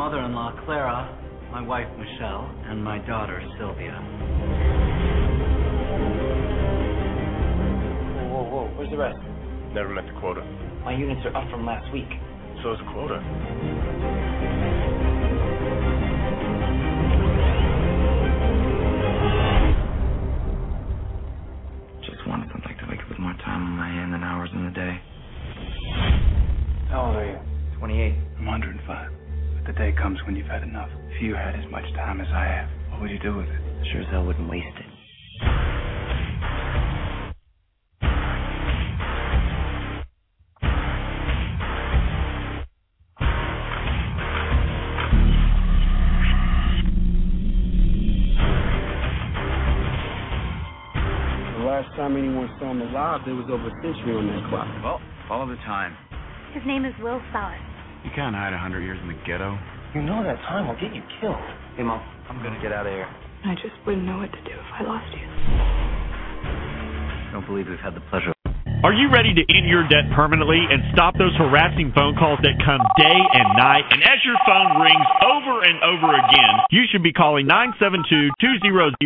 Mother-in-law, 0.00 0.64
Clara, 0.64 1.12
my 1.52 1.60
wife, 1.60 1.86
Michelle, 1.98 2.48
and 2.64 2.82
my 2.82 2.96
daughter, 3.04 3.38
Sylvia. 3.58 3.92
Whoa, 8.16 8.24
whoa, 8.32 8.48
whoa. 8.48 8.64
Where's 8.78 8.88
the 8.88 8.96
rest? 8.96 9.18
Never 9.74 9.92
met 9.92 10.06
the 10.06 10.18
quota. 10.18 10.40
My 10.86 10.96
units 10.96 11.20
are 11.26 11.36
up 11.36 11.50
from 11.50 11.66
last 11.66 11.92
week. 11.92 12.08
So 12.62 12.72
is 12.72 12.78
the 12.80 12.88
quota. 12.96 13.20
Comes 30.10 30.26
when 30.26 30.34
you've 30.34 30.46
had 30.46 30.64
enough. 30.64 30.88
If 31.14 31.22
you 31.22 31.34
had 31.34 31.54
as 31.54 31.70
much 31.70 31.84
time 31.94 32.20
as 32.20 32.26
I 32.32 32.44
have, 32.44 32.68
what 32.90 33.02
would 33.02 33.10
you 33.10 33.18
do 33.20 33.36
with 33.36 33.46
it? 33.46 33.60
Sure 33.92 34.00
as 34.00 34.08
hell 34.10 34.24
wouldn't 34.26 34.50
waste 34.50 34.66
it. 34.66 34.86
The 51.54 51.66
last 51.66 51.94
time 51.94 52.16
anyone 52.16 52.50
saw 52.58 52.72
him 52.72 52.82
alive, 52.82 53.20
there 53.24 53.36
was 53.36 53.46
over 53.48 53.68
a 53.68 53.70
century 53.82 54.16
on 54.16 54.26
that 54.26 54.50
clock. 54.50 54.66
Well, 54.82 55.00
follow 55.28 55.46
the 55.46 55.54
time. 55.62 55.96
His 56.52 56.64
name 56.66 56.84
is 56.84 56.94
Will 57.00 57.22
Salas. 57.30 57.60
You 58.02 58.10
can't 58.16 58.34
hide 58.34 58.52
a 58.52 58.58
hundred 58.58 58.82
years 58.82 58.98
in 59.02 59.06
the 59.06 59.18
ghetto. 59.24 59.56
You 59.92 60.02
know 60.02 60.22
that 60.22 60.36
time 60.46 60.68
will 60.68 60.78
get 60.78 60.94
you 60.94 61.02
killed. 61.20 61.34
Hey, 61.76 61.82
Mom, 61.82 62.00
I'm 62.28 62.40
gonna 62.44 62.62
get 62.62 62.70
out 62.70 62.86
of 62.86 62.92
here. 62.92 63.08
I 63.44 63.56
just 63.56 63.74
wouldn't 63.84 64.06
know 64.06 64.18
what 64.18 64.30
to 64.30 64.38
do 64.44 64.52
if 64.52 64.70
I 64.78 64.84
lost 64.84 65.10
you. 65.12 65.26
Don't 67.32 67.44
believe 67.44 67.66
we've 67.66 67.76
had 67.80 67.96
the 67.96 68.00
pleasure. 68.08 68.32
Are 68.80 68.96
you 68.96 69.12
ready 69.12 69.36
to 69.36 69.44
end 69.44 69.68
your 69.68 69.84
debt 69.92 70.08
permanently 70.16 70.64
and 70.64 70.80
stop 70.96 71.12
those 71.20 71.36
harassing 71.36 71.92
phone 71.92 72.16
calls 72.16 72.40
that 72.40 72.56
come 72.64 72.80
day 72.96 73.20
and 73.36 73.52
night? 73.52 73.84
And 73.92 74.00
as 74.00 74.24
your 74.24 74.40
phone 74.48 74.80
rings 74.80 75.04
over 75.20 75.68
and 75.68 75.76
over 75.84 76.16
again, 76.16 76.64
you 76.72 76.88
should 76.88 77.04
be 77.04 77.12
calling 77.12 77.44
972-200-1187. 78.40 78.96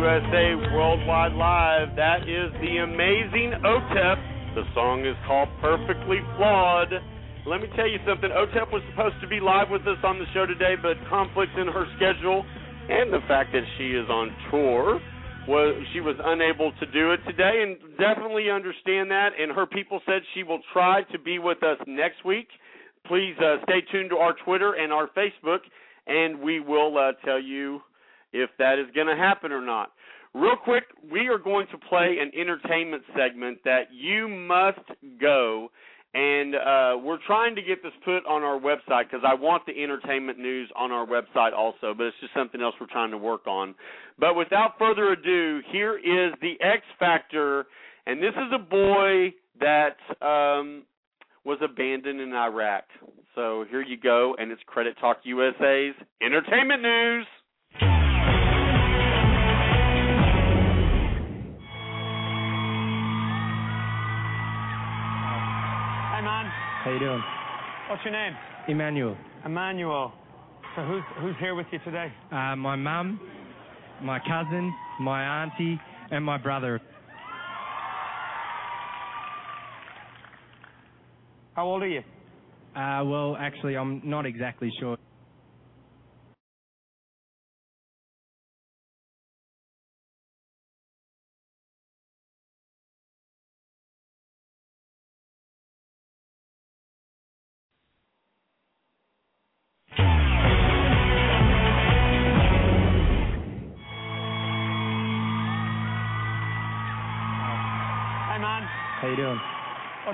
USA 0.02 0.58
Worldwide 0.74 1.30
Live. 1.38 1.94
That 1.94 2.26
is 2.26 2.50
the 2.58 2.82
amazing 2.82 3.54
OTEP. 3.62 4.18
The 4.58 4.66
song 4.74 5.06
is 5.06 5.14
called 5.30 5.46
Perfectly 5.62 6.18
Flawed. 6.34 6.90
Let 7.46 7.62
me 7.62 7.70
tell 7.78 7.86
you 7.86 8.02
something. 8.02 8.26
OTEP 8.26 8.74
was 8.74 8.82
supposed 8.90 9.14
to 9.22 9.30
be 9.30 9.38
live 9.38 9.70
with 9.70 9.86
us 9.86 10.02
on 10.02 10.18
the 10.18 10.26
show 10.34 10.42
today, 10.44 10.74
but 10.74 10.98
conflicts 11.06 11.54
in 11.54 11.70
her 11.70 11.86
schedule 11.94 12.42
and 12.90 13.14
the 13.14 13.22
fact 13.30 13.54
that 13.54 13.62
she 13.78 13.94
is 13.94 14.10
on 14.10 14.34
tour 14.50 14.98
was 15.46 15.70
she 15.94 16.02
was 16.02 16.18
unable 16.18 16.74
to 16.82 16.86
do 16.90 17.14
it 17.14 17.22
today 17.22 17.62
and 17.62 17.78
definitely 17.94 18.50
understand 18.50 19.06
that 19.06 19.38
and 19.38 19.54
her 19.54 19.66
people 19.66 20.02
said 20.02 20.18
she 20.34 20.42
will 20.42 20.66
try 20.72 21.06
to 21.14 21.18
be 21.18 21.38
with 21.38 21.62
us 21.62 21.78
next 21.86 22.24
week 22.24 22.46
please 23.06 23.34
uh, 23.38 23.62
stay 23.62 23.82
tuned 23.90 24.10
to 24.10 24.16
our 24.16 24.34
twitter 24.44 24.74
and 24.74 24.92
our 24.92 25.06
facebook 25.14 25.62
and 26.06 26.38
we 26.38 26.58
will 26.60 26.98
uh, 26.98 27.10
tell 27.24 27.42
you 27.42 27.80
if 28.32 28.50
that 28.58 28.78
is 28.78 28.86
going 28.94 29.06
to 29.06 29.16
happen 29.16 29.52
or 29.52 29.64
not. 29.64 29.92
Real 30.34 30.56
quick, 30.56 30.84
we 31.10 31.28
are 31.28 31.38
going 31.38 31.66
to 31.70 31.78
play 31.78 32.16
an 32.20 32.30
entertainment 32.38 33.02
segment 33.16 33.58
that 33.64 33.88
you 33.92 34.28
must 34.28 34.80
go. 35.20 35.68
And 36.14 36.54
uh, 36.54 36.98
we're 37.02 37.18
trying 37.26 37.54
to 37.54 37.62
get 37.62 37.82
this 37.82 37.92
put 38.04 38.26
on 38.26 38.42
our 38.42 38.60
website 38.60 39.04
because 39.10 39.24
I 39.26 39.34
want 39.34 39.64
the 39.66 39.82
entertainment 39.82 40.38
news 40.38 40.70
on 40.76 40.92
our 40.92 41.06
website 41.06 41.54
also, 41.54 41.94
but 41.96 42.04
it's 42.04 42.16
just 42.20 42.34
something 42.34 42.60
else 42.60 42.74
we're 42.80 42.86
trying 42.86 43.10
to 43.12 43.18
work 43.18 43.46
on. 43.46 43.74
But 44.18 44.34
without 44.34 44.74
further 44.78 45.12
ado, 45.12 45.60
here 45.70 45.96
is 45.96 46.34
the 46.42 46.54
X 46.60 46.82
Factor, 46.98 47.66
and 48.06 48.22
this 48.22 48.34
is 48.34 48.52
a 48.54 48.58
boy 48.58 49.32
that 49.60 49.96
um, 50.20 50.82
was 51.44 51.58
abandoned 51.62 52.20
in 52.20 52.34
Iraq. 52.34 52.84
So 53.34 53.64
here 53.70 53.80
you 53.82 53.96
go, 53.96 54.36
and 54.38 54.52
it's 54.52 54.62
Credit 54.66 54.94
Talk 55.00 55.20
USA's 55.24 55.94
entertainment 56.22 56.82
news. 56.82 57.26
Doing? 67.02 67.22
What's 67.90 68.04
your 68.04 68.12
name? 68.12 68.32
Emmanuel. 68.68 69.16
Emmanuel. 69.44 70.12
So 70.76 70.82
who's 70.82 71.02
who's 71.20 71.34
here 71.40 71.54
with 71.54 71.66
you 71.72 71.80
today? 71.84 72.12
Uh, 72.30 72.54
my 72.54 72.76
mum, 72.76 73.20
my 74.00 74.20
cousin, 74.20 74.72
my 75.00 75.42
auntie, 75.42 75.80
and 76.12 76.24
my 76.24 76.38
brother. 76.38 76.80
How 81.54 81.66
old 81.66 81.82
are 81.82 81.88
you? 81.88 82.02
Uh, 82.76 83.04
well, 83.04 83.36
actually, 83.38 83.76
I'm 83.76 84.00
not 84.04 84.24
exactly 84.24 84.70
sure. 84.78 84.96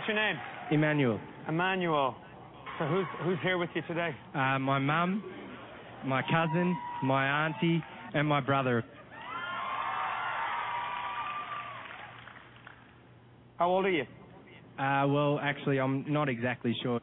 Your 0.09 0.17
name? 0.17 0.37
Emmanuel. 0.71 1.21
Emmanuel. 1.49 2.17
So 2.79 2.87
who's 2.87 3.07
who's 3.25 3.39
here 3.43 3.59
with 3.59 3.69
you 3.75 3.83
today? 3.87 4.11
Uh, 4.35 4.59
my 4.59 4.79
mum, 4.79 5.23
my 6.07 6.23
cousin, 6.23 6.77
my 7.03 7.47
auntie, 7.47 7.83
and 8.15 8.27
my 8.27 8.41
brother. 8.41 8.85
How 13.59 13.69
old 13.69 13.85
are 13.85 13.91
you? 13.91 14.05
Uh, 14.79 15.07
well, 15.09 15.41
actually, 15.43 15.79
I'm 15.79 16.11
not 16.11 16.29
exactly 16.29 16.75
sure. 16.83 17.01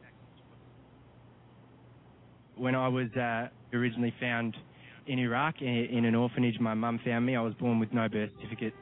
When 2.56 2.74
I 2.74 2.88
was 2.88 3.08
uh, 3.14 3.48
originally 3.76 4.14
found 4.18 4.56
in 5.06 5.18
Iraq 5.18 5.56
in, 5.60 5.68
in 5.68 6.04
an 6.06 6.14
orphanage, 6.14 6.58
my 6.58 6.74
mum 6.74 6.98
found 7.04 7.26
me. 7.26 7.36
I 7.36 7.42
was 7.42 7.54
born 7.54 7.78
with 7.78 7.92
no 7.92 8.08
birth 8.08 8.30
certificate, 8.40 8.72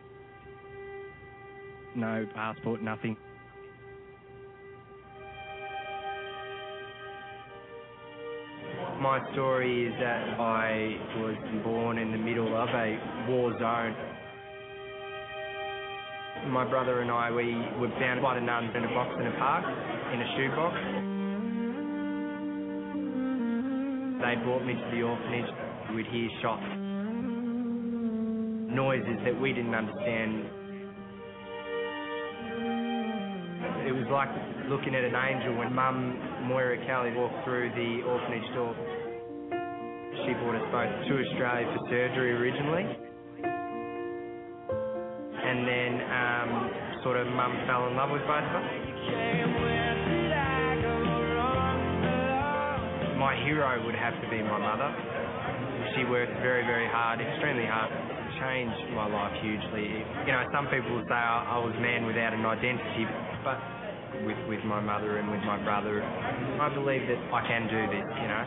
no 1.97 2.27
passport, 2.35 2.83
nothing. 2.83 3.17
My 9.05 9.21
story 9.35 9.85
is 9.85 9.93
that 10.01 10.41
I 10.41 10.97
was 11.21 11.37
born 11.63 11.99
in 11.99 12.11
the 12.11 12.17
middle 12.17 12.57
of 12.57 12.71
a 12.71 12.97
war 13.29 13.53
zone. 13.61 13.95
My 16.49 16.65
brother 16.65 17.03
and 17.03 17.11
I, 17.11 17.31
we 17.31 17.53
were 17.79 17.93
found 18.01 18.23
by 18.23 18.35
the 18.35 18.41
nuns 18.41 18.75
in 18.75 18.83
a 18.83 18.89
box 18.89 19.15
in 19.21 19.27
a 19.27 19.37
park, 19.37 19.67
in 20.09 20.23
a 20.23 20.29
shoebox. 20.41 20.75
They 24.25 24.41
brought 24.43 24.65
me 24.65 24.73
to 24.73 24.91
the 24.97 25.03
orphanage. 25.03 25.53
We'd 25.95 26.07
hear 26.07 26.31
shots, 26.41 26.65
noises 28.73 29.21
that 29.27 29.39
we 29.39 29.53
didn't 29.53 29.75
understand. 29.75 30.64
Like 34.15 34.31
looking 34.71 34.95
at 34.95 35.03
an 35.03 35.19
angel 35.19 35.59
when 35.59 35.75
Mum 35.75 36.47
Moira 36.47 36.79
Kelly 36.87 37.11
walked 37.19 37.43
through 37.43 37.75
the 37.75 38.07
orphanage 38.07 38.47
door. 38.55 38.71
She 40.23 40.31
brought 40.39 40.55
us 40.55 40.69
both 40.71 40.95
to 41.11 41.13
Australia 41.19 41.67
for 41.75 41.83
surgery 41.91 42.31
originally. 42.39 42.87
And 45.35 45.67
then 45.67 45.93
um, 46.15 46.51
sort 47.03 47.19
of 47.19 47.27
Mum 47.27 47.59
fell 47.67 47.91
in 47.91 47.99
love 47.99 48.15
with 48.15 48.23
both 48.23 48.47
of 48.47 48.55
us. 48.55 48.71
My 53.19 53.35
hero 53.43 53.83
would 53.85 53.99
have 53.99 54.15
to 54.23 54.31
be 54.31 54.39
my 54.47 54.63
mother. 54.63 54.95
she 55.99 56.07
worked 56.07 56.39
very, 56.39 56.63
very 56.63 56.87
hard, 56.87 57.19
extremely 57.19 57.67
hard. 57.67 57.91
Changed 58.39 58.95
my 58.95 59.11
life 59.11 59.35
hugely. 59.43 60.07
You 60.23 60.33
know, 60.39 60.47
some 60.55 60.71
people 60.71 61.03
say 61.11 61.19
I, 61.19 61.59
was 61.59 61.75
man 61.83 62.07
without 62.07 62.33
an 62.33 62.47
identity, 62.47 63.07
but 63.43 63.74
with 64.27 64.37
with 64.49 64.65
my 64.65 64.81
mother 64.81 65.19
and 65.19 65.31
with 65.31 65.41
my 65.41 65.63
brother, 65.63 66.03
I 66.03 66.69
believe 66.75 67.03
that 67.09 67.19
I 67.33 67.47
can 67.47 67.63
do 67.69 67.87
this. 67.93 68.07
You 68.21 68.29
know. 68.29 68.45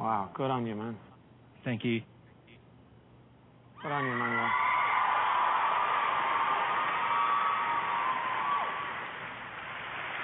Wow, 0.00 0.30
good 0.34 0.50
on 0.50 0.66
you, 0.66 0.74
man. 0.74 0.96
Thank 1.64 1.84
you. 1.84 2.00
Good 3.82 3.92
on 3.92 4.04
you, 4.04 4.14
Manuel. 4.14 4.48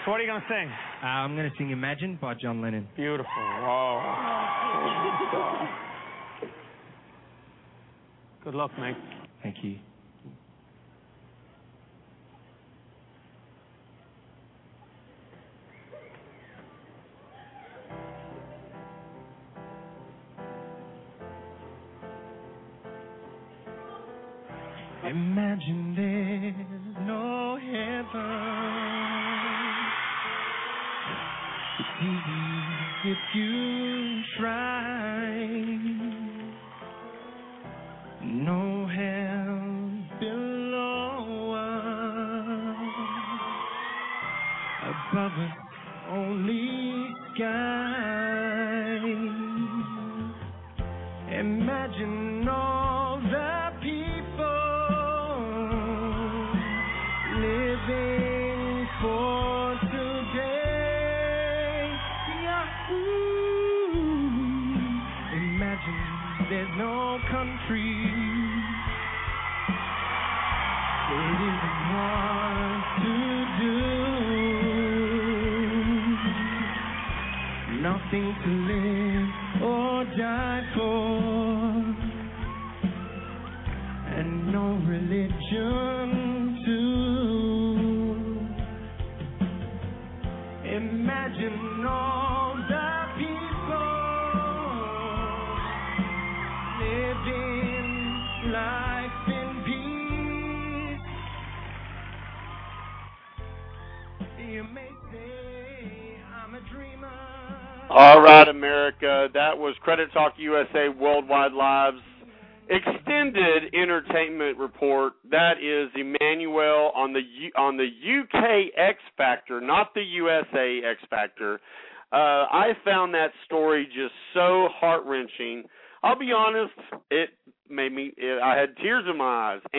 So 0.05 0.11
what 0.11 0.21
are 0.21 0.23
you 0.23 0.29
going 0.29 0.43
to 0.43 0.47
sing? 0.49 0.71
Uh, 1.03 1.07
I'm 1.07 1.35
going 1.35 1.51
to 1.51 1.57
sing 1.57 1.71
Imagine 1.71 2.19
by 2.21 2.35
John 2.35 2.61
Lennon. 2.61 2.87
Beautiful. 2.95 3.27
Whoa. 3.37 4.03
Good 8.45 8.55
luck, 8.55 8.71
mate. 8.79 8.97
Thank 9.43 9.57
you. 9.63 9.79
Imagine 25.07 25.95
there's 25.97 26.97
no 27.07 27.59
heaven. 27.61 28.25
It's 31.79 31.95
easy 32.03 33.11
if 33.13 33.19
you 33.35 33.84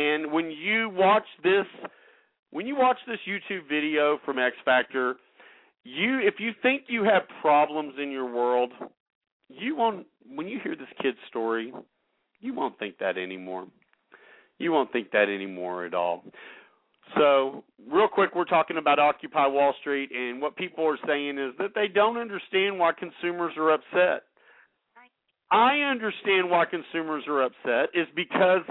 And 0.06 0.32
when 0.32 0.51
you 0.51 0.89
watch 0.89 1.26
this, 1.43 1.66
when 2.51 2.68
you 2.68 2.76
watch 2.76 2.97
this 3.08 3.20
YouTube 3.28 3.68
video 3.68 4.20
from 4.26 4.39
X 4.39 4.56
Factor, 4.64 5.16
you 5.84 6.20
if 6.20 6.36
you 6.39 6.51
think 6.62 6.84
you 6.88 7.03
have 7.03 7.24
problems 7.41 7.93
in 8.01 8.12
your 8.12 8.32
world, 8.32 8.72
you 9.49 9.76
won't. 9.76 10.06
When 10.28 10.47
you 10.47 10.60
hear 10.64 10.76
this 10.76 10.88
kid's 11.01 11.18
story, 11.28 11.74
you 12.39 12.53
won't 12.53 12.78
think 12.80 12.97
that 12.99 13.18
anymore. 13.18 13.68
You 14.58 14.72
won't 14.72 14.91
think 14.91 15.12
that 15.12 15.30
anymore 15.30 15.86
at 15.86 15.93
all. 15.93 16.24
So, 17.16 17.64
real 17.91 18.08
quick, 18.08 18.32
we're 18.36 18.45
talking 18.45 18.78
about 18.78 18.97
Occupy 18.97 19.47
Wall 19.47 19.76
Street, 19.80 20.10
and 20.12 20.41
what 20.41 20.56
people 20.56 20.86
are 20.88 20.97
saying 21.06 21.38
is 21.38 21.53
that 21.60 21.72
they 21.76 21.88
don't 21.88 22.18
understand 22.18 22.80
why 22.80 22.91
consumers 22.97 23.53
are 23.58 23.74
upset. 23.74 24.24
I 25.51 25.78
understand 25.82 26.49
why 26.49 26.66
consumers 26.66 27.24
are 27.28 27.43
upset 27.43 27.89
is 27.93 28.08
because 28.16 28.62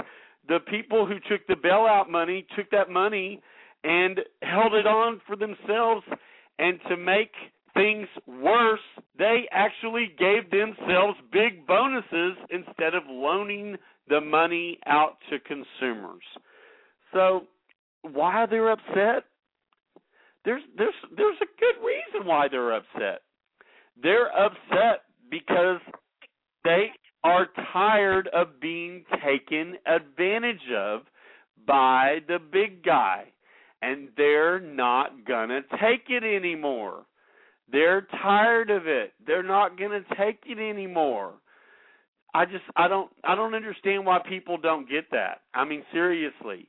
the 0.48 0.58
people 0.68 1.06
who 1.06 1.14
took 1.28 1.46
the 1.46 1.54
bailout 1.54 2.10
money 2.10 2.46
took 2.56 2.70
that 2.70 2.90
money 2.90 3.40
and 3.82 4.20
held 4.42 4.74
it 4.74 4.86
on 4.86 5.20
for 5.26 5.36
themselves 5.36 6.04
and 6.58 6.78
to 6.88 6.96
make 6.96 7.32
things 7.74 8.06
worse, 8.26 8.80
they 9.18 9.48
actually 9.50 10.14
gave 10.18 10.50
themselves 10.50 11.18
big 11.32 11.66
bonuses 11.66 12.36
instead 12.50 12.94
of 12.94 13.02
loaning 13.08 13.76
the 14.08 14.20
money 14.20 14.78
out 14.86 15.16
to 15.30 15.38
consumers. 15.40 16.22
So, 17.12 17.42
why 18.02 18.46
they're 18.46 18.70
upset? 18.70 19.24
There's 20.44 20.62
there's 20.76 20.94
there's 21.16 21.38
a 21.40 21.46
good 21.58 21.84
reason 21.84 22.28
why 22.28 22.48
they're 22.48 22.74
upset. 22.74 23.22
They're 24.00 24.30
upset 24.36 25.02
because 25.30 25.80
they 26.64 26.90
are 27.24 27.48
tired 27.72 28.28
of 28.28 28.60
being 28.60 29.04
taken 29.24 29.76
advantage 29.86 30.70
of 30.76 31.00
by 31.66 32.18
the 32.28 32.38
big 32.38 32.84
guy 32.84 33.24
and 33.80 34.08
they're 34.16 34.60
not 34.60 35.26
going 35.26 35.48
to 35.48 35.60
take 35.72 36.04
it 36.08 36.22
anymore. 36.22 37.04
They're 37.70 38.06
tired 38.22 38.70
of 38.70 38.86
it. 38.86 39.12
They're 39.26 39.42
not 39.42 39.78
going 39.78 39.90
to 39.90 40.14
take 40.16 40.40
it 40.46 40.58
anymore. 40.58 41.34
I 42.34 42.44
just 42.44 42.64
I 42.76 42.88
don't 42.88 43.10
I 43.22 43.34
don't 43.34 43.54
understand 43.54 44.04
why 44.04 44.18
people 44.28 44.58
don't 44.58 44.88
get 44.88 45.10
that. 45.12 45.42
I 45.54 45.64
mean 45.64 45.82
seriously. 45.92 46.68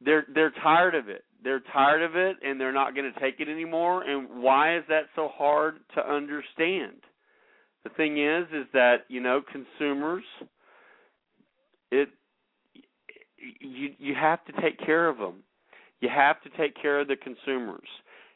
They're 0.00 0.26
they're 0.34 0.52
tired 0.62 0.94
of 0.94 1.08
it. 1.08 1.24
They're 1.44 1.62
tired 1.72 2.02
of 2.02 2.16
it 2.16 2.36
and 2.42 2.60
they're 2.60 2.72
not 2.72 2.94
going 2.94 3.12
to 3.12 3.20
take 3.20 3.38
it 3.38 3.48
anymore 3.48 4.02
and 4.02 4.42
why 4.42 4.76
is 4.78 4.84
that 4.88 5.04
so 5.14 5.28
hard 5.32 5.80
to 5.94 6.00
understand? 6.00 7.02
The 7.84 7.90
thing 7.90 8.22
is 8.22 8.46
is 8.52 8.66
that, 8.72 9.04
you 9.08 9.20
know, 9.20 9.42
consumers 9.50 10.24
it 11.90 12.08
you 13.60 13.90
you 13.98 14.14
have 14.14 14.44
to 14.46 14.52
take 14.60 14.78
care 14.78 15.08
of 15.08 15.18
them. 15.18 15.42
You 16.00 16.08
have 16.08 16.40
to 16.42 16.50
take 16.56 16.80
care 16.80 17.00
of 17.00 17.08
the 17.08 17.16
consumers. 17.16 17.88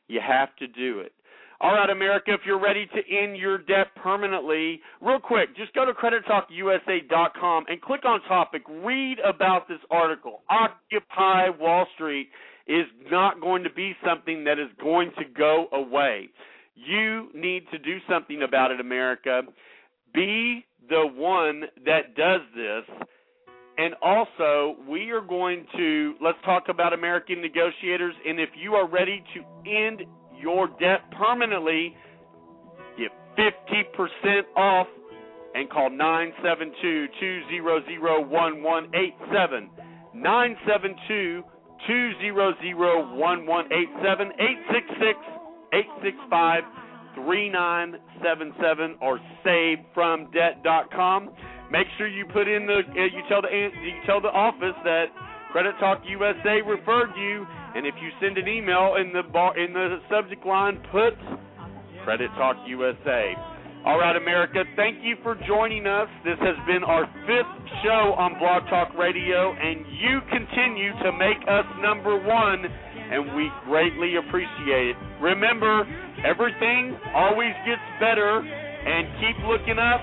You 0.08 0.20
have 0.26 0.54
to 0.56 0.66
do 0.68 1.00
it. 1.00 1.12
All 1.58 1.72
right, 1.72 1.88
America, 1.88 2.34
if 2.34 2.40
you're 2.44 2.60
ready 2.60 2.86
to 2.86 3.16
end 3.16 3.38
your 3.38 3.56
debt 3.56 3.88
permanently, 3.96 4.80
real 5.00 5.18
quick, 5.18 5.56
just 5.56 5.72
go 5.72 5.86
to 5.86 5.92
credittalkusa.com 5.92 7.64
and 7.68 7.80
click 7.80 8.04
on 8.04 8.20
topic. 8.28 8.62
Read 8.68 9.18
about 9.20 9.66
this 9.66 9.78
article. 9.90 10.42
Occupy 10.50 11.48
Wall 11.58 11.86
Street 11.94 12.28
is 12.66 12.84
not 13.10 13.40
going 13.40 13.64
to 13.64 13.72
be 13.72 13.94
something 14.06 14.44
that 14.44 14.58
is 14.58 14.68
going 14.82 15.12
to 15.18 15.24
go 15.24 15.68
away. 15.72 16.28
You 16.76 17.30
need 17.34 17.64
to 17.72 17.78
do 17.78 17.98
something 18.08 18.42
about 18.42 18.70
it, 18.70 18.80
America. 18.80 19.42
Be 20.14 20.64
the 20.88 21.06
one 21.14 21.62
that 21.84 22.14
does 22.14 22.42
this. 22.54 23.06
And 23.78 23.94
also, 24.00 24.76
we 24.88 25.10
are 25.10 25.20
going 25.20 25.66
to 25.76 26.14
let's 26.22 26.38
talk 26.44 26.64
about 26.68 26.92
American 26.92 27.42
negotiators. 27.42 28.14
And 28.26 28.40
if 28.40 28.50
you 28.56 28.74
are 28.74 28.88
ready 28.88 29.22
to 29.34 29.70
end 29.70 30.02
your 30.40 30.68
debt 30.80 31.10
permanently, 31.18 31.94
get 32.96 33.10
50% 33.36 34.42
off 34.56 34.86
and 35.54 35.68
call 35.70 35.90
972 35.90 37.08
200 37.20 38.28
1187. 38.30 39.70
972 40.14 41.42
200 41.86 42.36
1187. 43.16 44.32
866 44.38 45.35
865 45.76 46.64
3977 47.16 48.96
or 49.00 49.20
savefromdebt.com. 49.44 51.30
Make 51.70 51.86
sure 51.98 52.06
you 52.06 52.24
put 52.32 52.46
in 52.48 52.66
the 52.66 52.80
uh, 52.86 53.04
you 53.04 53.22
tell 53.28 53.42
the 53.42 53.48
you 53.50 54.00
tell 54.06 54.20
the 54.20 54.28
office 54.28 54.76
that 54.84 55.06
Credit 55.50 55.74
Talk 55.80 56.02
USA 56.06 56.60
referred 56.62 57.10
you, 57.16 57.46
and 57.74 57.86
if 57.86 57.94
you 58.00 58.10
send 58.20 58.38
an 58.38 58.46
email 58.46 58.96
in 59.00 59.12
the 59.12 59.22
bar 59.22 59.58
in 59.58 59.72
the 59.72 59.98
subject 60.10 60.46
line, 60.46 60.78
put 60.92 61.14
Credit 62.04 62.30
Talk 62.36 62.56
USA. 62.66 63.34
All 63.86 63.98
right, 63.98 64.16
America, 64.16 64.64
thank 64.74 64.98
you 65.02 65.14
for 65.22 65.38
joining 65.46 65.86
us. 65.86 66.08
This 66.24 66.38
has 66.42 66.58
been 66.66 66.82
our 66.82 67.06
fifth 67.22 67.54
show 67.86 68.18
on 68.18 68.34
Blog 68.38 68.66
Talk 68.66 68.90
Radio, 68.98 69.54
and 69.54 69.86
you 69.94 70.18
continue 70.26 70.90
to 71.06 71.12
make 71.14 71.38
us 71.46 71.64
number 71.80 72.18
one, 72.18 72.66
and 73.10 73.34
we 73.34 73.50
greatly 73.64 74.16
appreciate 74.16 74.94
it. 74.94 74.96
Remember, 75.20 75.86
everything 76.24 76.96
always 77.14 77.54
gets 77.66 77.82
better, 78.00 78.42
and 78.42 79.06
keep 79.18 79.36
looking 79.46 79.78
up. 79.78 80.02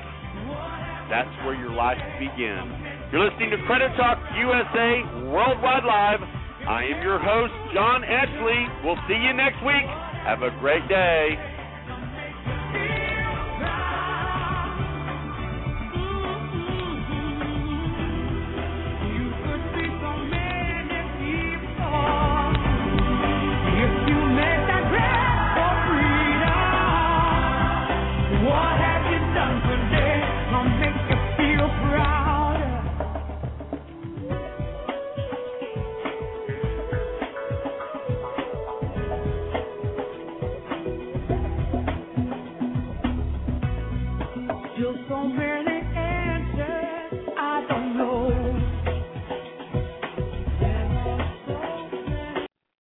That's 1.07 1.31
where 1.45 1.55
your 1.55 1.71
life 1.71 1.99
begins. 2.19 2.71
You're 3.11 3.23
listening 3.29 3.51
to 3.51 3.59
Credit 3.67 3.91
Talk 3.95 4.17
USA 4.39 5.29
Worldwide 5.29 5.85
Live. 5.85 6.21
I 6.67 6.83
am 6.95 7.03
your 7.03 7.19
host, 7.19 7.53
John 7.73 8.03
Ashley. 8.03 8.61
We'll 8.83 8.99
see 9.07 9.19
you 9.19 9.33
next 9.35 9.59
week. 9.67 9.87
Have 10.23 10.41
a 10.41 10.51
great 10.59 10.87
day. 10.87 11.52